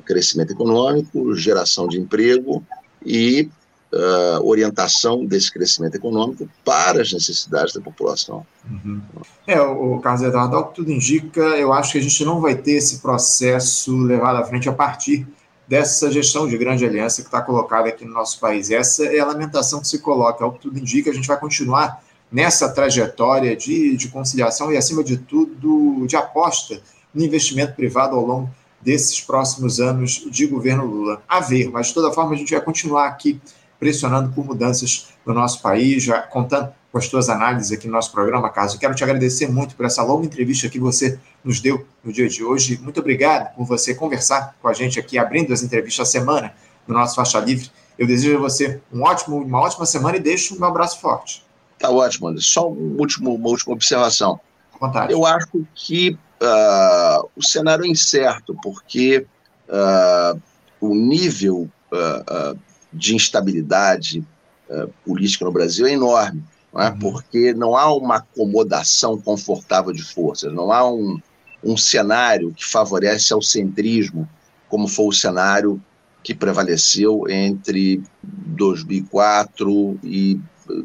crescimento 0.05 0.53
econômico, 0.53 1.35
geração 1.35 1.89
de 1.89 1.99
emprego 1.99 2.63
e 3.05 3.49
uh, 3.95 4.47
orientação 4.47 5.25
desse 5.25 5.53
crescimento 5.53 5.95
econômico 5.95 6.49
para 6.65 7.03
as 7.03 7.13
necessidades 7.13 7.73
da 7.73 7.81
população. 7.81 8.45
Uhum. 8.69 9.01
É, 9.47 9.61
o, 9.61 9.99
Carlos 10.01 10.23
Eduardo, 10.23 10.57
ao 10.57 10.69
que 10.69 10.75
tudo 10.75 10.91
indica, 10.91 11.41
eu 11.41 11.73
acho 11.73 11.93
que 11.93 11.99
a 11.99 12.03
gente 12.03 12.25
não 12.25 12.41
vai 12.41 12.55
ter 12.57 12.73
esse 12.73 12.99
processo 12.99 13.97
levado 13.97 14.37
à 14.37 14.45
frente 14.45 14.69
a 14.69 14.73
partir 14.73 15.27
dessa 15.67 16.11
gestão 16.11 16.47
de 16.47 16.59
grande 16.59 16.85
aliança 16.85 17.23
que 17.23 17.29
está 17.29 17.41
colocada 17.41 17.89
aqui 17.89 18.05
no 18.05 18.13
nosso 18.13 18.39
país. 18.39 18.71
Essa 18.71 19.07
é 19.07 19.21
a 19.21 19.27
lamentação 19.27 19.81
que 19.81 19.89
se 19.89 19.99
coloca. 19.99 20.45
Ao 20.45 20.53
que 20.53 20.61
tudo 20.61 20.79
indica, 20.79 21.11
a 21.11 21.15
gente 21.15 21.27
vai 21.27 21.39
continuar 21.39 22.03
nessa 22.31 22.69
trajetória 22.69 23.57
de, 23.57 23.97
de 23.97 24.09
conciliação 24.09 24.73
e, 24.73 24.77
acima 24.77 25.03
de 25.03 25.17
tudo, 25.17 26.07
de 26.07 26.17
aposta 26.17 26.83
no 27.15 27.25
investimento 27.25 27.75
privado 27.75 28.17
ao 28.17 28.27
longo 28.27 28.51
desses 28.83 29.21
próximos 29.21 29.81
anos 29.81 30.27
de 30.31 30.47
governo 30.47 30.85
Lula. 30.85 31.23
A 31.27 31.41
ver, 31.41 31.71
mas 31.71 31.87
de 31.87 31.95
toda 31.95 32.13
forma 32.13 32.35
a 32.35 32.37
gente 32.37 32.53
vai 32.53 32.61
continuar 32.61 33.07
aqui 33.07 33.41
pressionando 33.79 34.33
por 34.33 34.45
mudanças 34.45 35.09
no 35.27 35.35
nosso 35.35 35.61
país, 35.61 36.03
já 36.03 36.23
contando 36.23 36.73
com 36.91 36.99
as 36.99 37.09
tuas 37.09 37.29
análises 37.29 37.73
aqui 37.73 37.89
no 37.89 37.93
nosso 37.93 38.13
programa, 38.13 38.49
Carlos. 38.51 38.75
Eu 38.75 38.81
quero 38.81 38.95
te 38.95 39.03
agradecer 39.03 39.49
muito 39.49 39.75
por 39.75 39.85
essa 39.85 40.03
longa 40.03 40.27
entrevista 40.27 40.69
que 40.69 40.79
você 40.79 41.19
nos 41.43 41.61
deu 41.61 41.85
no 42.05 42.13
dia 42.13 42.29
de 42.29 42.45
hoje. 42.45 42.79
Muito 42.81 43.01
obrigado 43.01 43.55
por 43.57 43.67
você 43.67 43.95
conversar 43.95 44.55
com 44.63 44.69
a 44.69 44.73
gente 44.73 45.01
aqui, 45.01 45.19
abrindo 45.19 45.53
as 45.53 45.63
entrevistas 45.63 46.09
a 46.09 46.11
semana 46.11 46.55
no 46.87 46.95
nosso 46.95 47.17
Faixa 47.17 47.41
Livre. 47.41 47.71
Eu 47.99 48.07
desejo 48.07 48.37
a 48.37 48.41
você 48.41 48.81
um 48.93 49.03
ótimo, 49.03 49.39
uma 49.39 49.61
ótima 49.61 49.87
semana 49.87 50.17
e 50.17 50.21
deixo 50.21 50.55
um 50.55 50.59
meu 50.59 50.69
abraço 50.69 51.01
forte. 51.01 51.45
Tá 51.79 51.91
ótimo, 51.91 52.29
André. 52.29 52.41
Só 52.43 52.71
um 52.71 52.97
último, 52.99 53.35
uma 53.35 53.49
última 53.49 53.75
observação. 53.75 54.39
Vontade. 54.81 55.13
Eu 55.13 55.27
acho 55.27 55.67
que 55.75 56.11
uh, 56.11 57.29
o 57.37 57.43
cenário 57.43 57.85
é 57.85 57.89
incerto, 57.89 58.57
porque 58.63 59.27
uh, 59.69 60.41
o 60.81 60.95
nível 60.95 61.69
uh, 61.93 62.59
de 62.95 63.15
instabilidade 63.15 64.25
uh, 64.71 64.89
política 65.05 65.45
no 65.45 65.53
Brasil 65.53 65.87
é 65.87 65.93
enorme, 65.93 66.43
não 66.73 66.81
é? 66.81 66.91
Uhum. 66.91 66.99
porque 66.99 67.53
não 67.53 67.77
há 67.77 67.93
uma 67.93 68.17
acomodação 68.17 69.21
confortável 69.21 69.93
de 69.93 70.03
forças, 70.03 70.53
não 70.53 70.73
há 70.73 70.91
um, 70.91 71.21
um 71.63 71.77
cenário 71.77 72.53
que 72.53 72.65
favorece 72.65 73.33
ao 73.33 73.43
centrismo, 73.43 74.29
como 74.69 74.89
foi 74.89 75.07
o 75.07 75.13
cenário 75.13 75.83
que 76.23 76.35
prevaleceu 76.35 77.29
entre 77.29 78.03
2004 78.23 79.99
e 80.03 80.41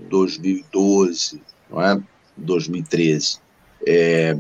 2012, 0.09 1.41
não 1.69 1.81
é? 1.81 2.01
2013. 2.37 3.39
É, 3.87 4.37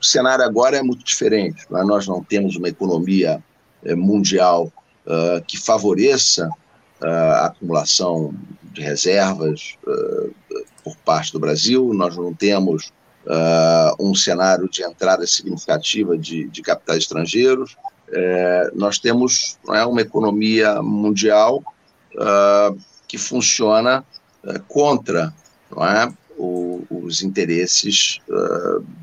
o 0.00 0.04
cenário 0.04 0.44
agora 0.44 0.76
é 0.76 0.82
muito 0.82 1.04
diferente. 1.04 1.66
Não 1.70 1.80
é? 1.80 1.84
Nós 1.84 2.06
não 2.06 2.22
temos 2.22 2.56
uma 2.56 2.68
economia 2.68 3.42
é, 3.84 3.94
mundial 3.94 4.72
uh, 5.06 5.44
que 5.46 5.58
favoreça 5.58 6.48
a 7.02 7.46
acumulação 7.46 8.34
de 8.72 8.82
reservas 8.82 9.76
uh, 9.86 10.34
por 10.82 10.96
parte 10.98 11.32
do 11.32 11.40
Brasil, 11.40 11.92
nós 11.94 12.16
não 12.16 12.32
temos 12.32 12.92
uh, 13.26 13.94
um 13.98 14.14
cenário 14.14 14.68
de 14.68 14.82
entrada 14.82 15.26
significativa 15.26 16.16
de, 16.16 16.48
de 16.48 16.62
capitais 16.62 16.98
estrangeiros, 16.98 17.72
uh, 18.08 18.78
nós 18.78 18.98
temos 18.98 19.58
é, 19.70 19.84
uma 19.84 20.00
economia 20.00 20.82
mundial 20.82 21.62
que 23.06 23.16
funciona 23.16 24.04
contra 24.66 25.32
é, 25.70 26.12
o, 26.36 26.82
os 26.90 27.22
interesses 27.22 28.18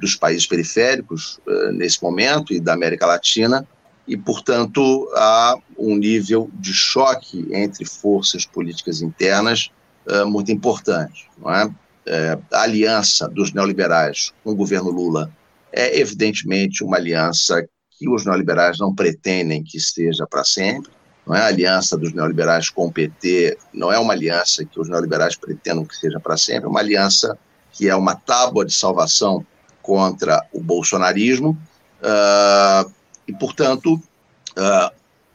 dos 0.02 0.18
países 0.18 0.46
periféricos 0.46 1.39
nesse 1.72 2.04
momento 2.04 2.52
e 2.52 2.60
da 2.60 2.74
América 2.74 3.06
Latina, 3.06 3.66
e, 4.08 4.18
portanto, 4.18 5.10
há 5.16 5.58
um 5.86 5.96
nível 5.96 6.50
de 6.54 6.74
choque 6.74 7.48
entre 7.52 7.86
forças 7.86 8.46
políticas 8.46 9.02
internas 9.02 9.70
uh, 10.08 10.26
muito 10.26 10.52
importante. 10.52 11.30
Não 11.38 11.54
é? 11.54 11.70
é? 12.08 12.38
a 12.52 12.62
aliança 12.62 13.28
dos 13.28 13.54
neoliberais 13.54 14.34
com 14.44 14.52
o 14.52 14.56
governo 14.56 14.90
Lula 14.90 15.32
é, 15.72 16.00
evidentemente, 16.00 16.84
uma 16.84 16.98
aliança 16.98 17.68
que 17.92 18.10
os 18.10 18.26
neoliberais 18.26 18.80
não 18.80 18.96
pretendem 18.96 19.64
que 19.64 19.78
esteja 19.78 20.26
para 20.26 20.44
sempre. 20.44 20.90
Não 21.28 21.36
é? 21.36 21.42
A 21.42 21.48
aliança 21.48 21.98
dos 21.98 22.14
neoliberais 22.14 22.70
com 22.70 22.88
o 22.88 22.92
PT 22.92 23.58
não 23.74 23.92
é 23.92 24.00
uma 24.00 24.14
aliança 24.14 24.64
que 24.66 24.80
os 24.80 24.88
neoliberais 24.88 25.36
pretendam 25.36 25.86
que 25.86 25.96
seja 25.96 26.20
para 26.20 26.38
sempre, 26.38 26.66
é 26.66 26.68
uma 26.68 26.80
aliança 26.80 27.38
que 27.72 27.90
é 27.90 27.96
uma 27.96 28.16
tábua 28.16 28.66
de 28.66 28.74
salvação 28.74 29.46
contra 29.82 30.42
o 30.54 30.62
bolsonarismo. 30.62 31.58
Uh, 32.02 32.92
e, 33.28 33.34
portanto, 33.34 34.00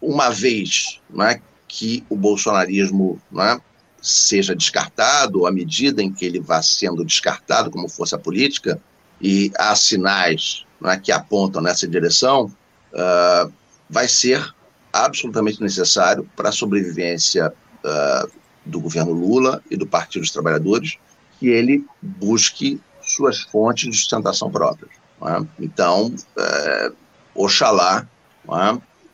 uma 0.00 0.30
vez 0.30 1.00
é, 1.20 1.40
que 1.68 2.04
o 2.08 2.16
bolsonarismo 2.16 3.20
é, 3.38 3.60
seja 4.00 4.56
descartado, 4.56 5.46
à 5.46 5.52
medida 5.52 6.02
em 6.02 6.10
que 6.10 6.24
ele 6.24 6.40
vá 6.40 6.62
sendo 6.62 7.04
descartado 7.04 7.70
como 7.70 7.88
força 7.88 8.18
política, 8.18 8.80
e 9.20 9.52
há 9.58 9.74
sinais 9.76 10.64
é, 10.84 10.96
que 10.96 11.12
apontam 11.12 11.60
nessa 11.60 11.86
direção, 11.86 12.46
uh, 12.92 13.52
vai 13.88 14.08
ser 14.08 14.54
absolutamente 14.92 15.60
necessário 15.60 16.28
para 16.34 16.48
a 16.48 16.52
sobrevivência 16.52 17.52
uh, 17.84 18.30
do 18.64 18.80
governo 18.80 19.12
Lula 19.12 19.62
e 19.70 19.76
do 19.76 19.86
Partido 19.86 20.22
dos 20.22 20.30
Trabalhadores 20.30 20.96
que 21.38 21.48
ele 21.48 21.84
busque 22.00 22.80
suas 23.02 23.40
fontes 23.40 23.90
de 23.90 23.96
sustentação 23.96 24.50
próprias. 24.50 24.90
É? 25.22 25.46
Então, 25.58 26.06
uh, 26.06 26.96
Oxalá? 27.34 28.06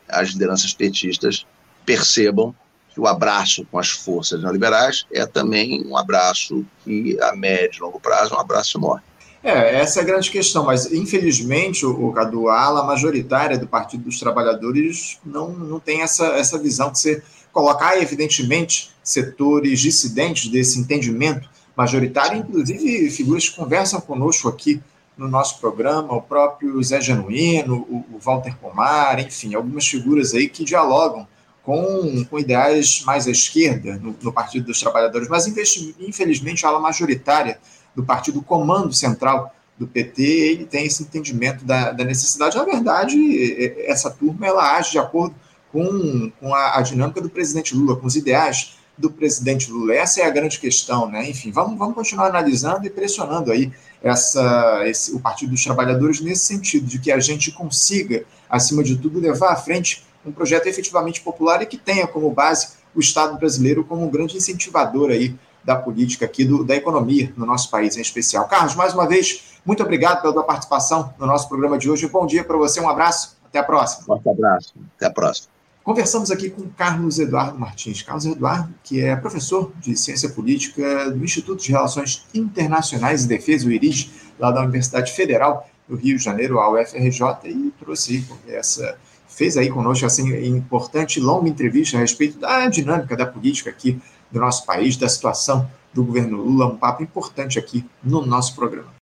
As 0.07 0.29
lideranças 0.29 0.73
petistas 0.73 1.45
percebam 1.85 2.53
que 2.93 2.99
o 2.99 3.07
abraço 3.07 3.65
com 3.71 3.77
as 3.77 3.89
forças 3.89 4.41
neoliberais 4.41 5.05
é 5.11 5.25
também 5.25 5.85
um 5.85 5.95
abraço 5.95 6.65
que, 6.83 7.17
a 7.21 7.35
médio 7.35 7.79
e 7.79 7.81
longo 7.81 7.99
prazo, 7.99 8.35
um 8.35 8.39
abraço 8.39 8.71
de 8.73 8.79
morte. 8.79 9.05
É, 9.43 9.75
essa 9.75 9.99
é 9.99 10.03
a 10.03 10.05
grande 10.05 10.31
questão, 10.31 10.65
mas 10.65 10.91
infelizmente 10.91 11.85
o, 11.85 12.07
o 12.07 12.11
Cadu, 12.11 12.49
a 12.49 12.59
ala 12.59 12.83
majoritária 12.83 13.57
do 13.57 13.67
Partido 13.67 14.05
dos 14.05 14.19
Trabalhadores 14.19 15.19
não, 15.23 15.51
não 15.51 15.79
tem 15.79 16.01
essa, 16.01 16.25
essa 16.29 16.57
visão 16.57 16.91
de 16.91 16.99
você 16.99 17.23
colocar, 17.53 18.01
evidentemente, 18.01 18.91
setores 19.03 19.79
dissidentes 19.79 20.49
desse 20.49 20.79
entendimento 20.79 21.49
majoritário, 21.75 22.39
inclusive 22.39 23.09
figuras 23.11 23.47
que 23.47 23.55
conversam 23.55 24.01
conosco 24.01 24.49
aqui 24.49 24.81
no 25.17 25.27
nosso 25.27 25.59
programa, 25.59 26.13
o 26.13 26.21
próprio 26.21 26.81
Zé 26.83 27.01
Genuíno, 27.01 27.85
o, 27.89 28.15
o 28.15 28.19
Walter 28.19 28.55
Pomar, 28.57 29.19
enfim, 29.19 29.55
algumas 29.55 29.87
figuras 29.87 30.33
aí 30.33 30.47
que 30.47 30.63
dialogam 30.63 31.27
com, 31.63 32.23
com 32.29 32.39
ideais 32.39 33.03
mais 33.05 33.27
à 33.27 33.31
esquerda 33.31 33.97
no, 33.97 34.15
no 34.21 34.31
Partido 34.31 34.67
dos 34.67 34.79
Trabalhadores, 34.79 35.27
mas 35.27 35.47
infelizmente 35.47 36.65
a 36.65 36.69
ala 36.69 36.79
majoritária 36.79 37.59
do 37.95 38.03
partido 38.03 38.41
Comando 38.41 38.93
Central 38.93 39.53
do 39.77 39.85
PT, 39.85 40.21
ele 40.23 40.65
tem 40.65 40.85
esse 40.85 41.03
entendimento 41.03 41.65
da, 41.65 41.91
da, 41.91 42.03
necessidade. 42.03 42.55
Na 42.55 42.63
verdade, 42.63 43.75
essa 43.85 44.09
turma 44.09 44.47
ela 44.47 44.77
age 44.77 44.91
de 44.91 44.99
acordo 44.99 45.35
com, 45.71 46.31
com 46.39 46.53
a, 46.53 46.77
a, 46.77 46.81
dinâmica 46.81 47.21
do 47.21 47.29
presidente 47.29 47.75
Lula, 47.75 47.95
com 47.95 48.07
os 48.07 48.15
ideais 48.15 48.76
do 48.97 49.11
presidente 49.11 49.69
Lula. 49.71 49.93
Essa 49.93 50.21
é 50.21 50.25
a 50.25 50.29
grande 50.29 50.59
questão, 50.59 51.09
né? 51.09 51.29
Enfim, 51.29 51.51
vamos, 51.51 51.77
vamos 51.77 51.95
continuar 51.95 52.27
analisando 52.27 52.85
e 52.85 52.89
pressionando 52.89 53.51
aí 53.51 53.71
essa, 54.01 54.81
esse, 54.85 55.15
o 55.15 55.19
Partido 55.19 55.51
dos 55.51 55.63
Trabalhadores 55.63 56.19
nesse 56.21 56.45
sentido, 56.45 56.85
de 56.85 56.99
que 56.99 57.11
a 57.11 57.19
gente 57.19 57.51
consiga, 57.51 58.23
acima 58.49 58.83
de 58.83 58.97
tudo, 58.97 59.19
levar 59.19 59.51
à 59.51 59.55
frente 59.55 60.05
um 60.25 60.31
projeto 60.31 60.67
efetivamente 60.67 61.21
popular 61.21 61.61
e 61.61 61.65
que 61.65 61.77
tenha 61.77 62.07
como 62.07 62.29
base 62.31 62.77
o 62.95 62.99
Estado 62.99 63.37
brasileiro 63.37 63.83
como 63.83 64.05
um 64.05 64.09
grande 64.09 64.35
incentivador 64.35 65.11
aí 65.11 65.35
da 65.63 65.75
política 65.75 66.25
aqui, 66.25 66.45
do, 66.45 66.63
da 66.63 66.75
economia 66.75 67.31
no 67.35 67.45
nosso 67.45 67.69
país 67.69 67.97
em 67.97 68.01
especial. 68.01 68.47
Carlos, 68.47 68.73
mais 68.75 68.93
uma 68.93 69.07
vez, 69.07 69.59
muito 69.65 69.83
obrigado 69.83 70.21
pela 70.21 70.33
tua 70.33 70.43
participação 70.43 71.13
no 71.19 71.25
nosso 71.25 71.47
programa 71.49 71.77
de 71.77 71.89
hoje. 71.89 72.07
Bom 72.07 72.25
dia 72.25 72.43
para 72.43 72.57
você, 72.57 72.79
um 72.79 72.89
abraço, 72.89 73.37
até 73.45 73.59
a 73.59 73.63
próxima. 73.63 74.15
Um 74.25 74.31
abraço, 74.31 74.73
até 74.95 75.05
a 75.07 75.11
próxima. 75.11 75.56
Conversamos 75.87 76.29
aqui 76.31 76.49
com 76.49 76.67
Carlos 76.67 77.17
Eduardo 77.17 77.57
Martins. 77.57 78.01
Carlos 78.01 78.25
Eduardo, 78.25 78.75
que 78.83 78.99
é 78.99 79.15
professor 79.15 79.71
de 79.79 79.95
Ciência 79.95 80.27
Política 80.27 81.09
do 81.09 81.23
Instituto 81.23 81.63
de 81.63 81.71
Relações 81.71 82.25
Internacionais 82.33 83.23
e 83.23 83.27
Defesa, 83.29 83.65
o 83.65 83.71
IRID, 83.71 84.11
lá 84.37 84.51
da 84.51 84.63
Universidade 84.63 85.13
Federal 85.13 85.65
do 85.87 85.95
Rio 85.95 86.17
de 86.17 86.23
Janeiro, 86.25 86.59
a 86.59 86.69
UFRJ, 86.69 87.21
e 87.45 87.73
trouxe 87.79 88.27
essa 88.49 88.97
fez 89.29 89.55
aí 89.55 89.69
conosco 89.69 90.05
assim 90.05 90.27
importante 90.45 91.21
longa 91.21 91.47
entrevista 91.47 91.95
a 91.95 92.01
respeito 92.01 92.37
da 92.37 92.67
dinâmica 92.67 93.15
da 93.15 93.25
política 93.25 93.69
aqui 93.69 93.97
do 94.29 94.41
nosso 94.41 94.65
país, 94.65 94.97
da 94.97 95.07
situação 95.07 95.71
do 95.93 96.03
governo 96.03 96.35
Lula, 96.35 96.67
um 96.67 96.75
papo 96.75 97.01
importante 97.01 97.57
aqui 97.57 97.85
no 98.03 98.25
nosso 98.25 98.53
programa. 98.55 98.93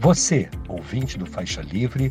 Você, 0.00 0.48
ouvinte 0.66 1.16
do 1.16 1.26
Faixa 1.26 1.62
Livre, 1.62 2.10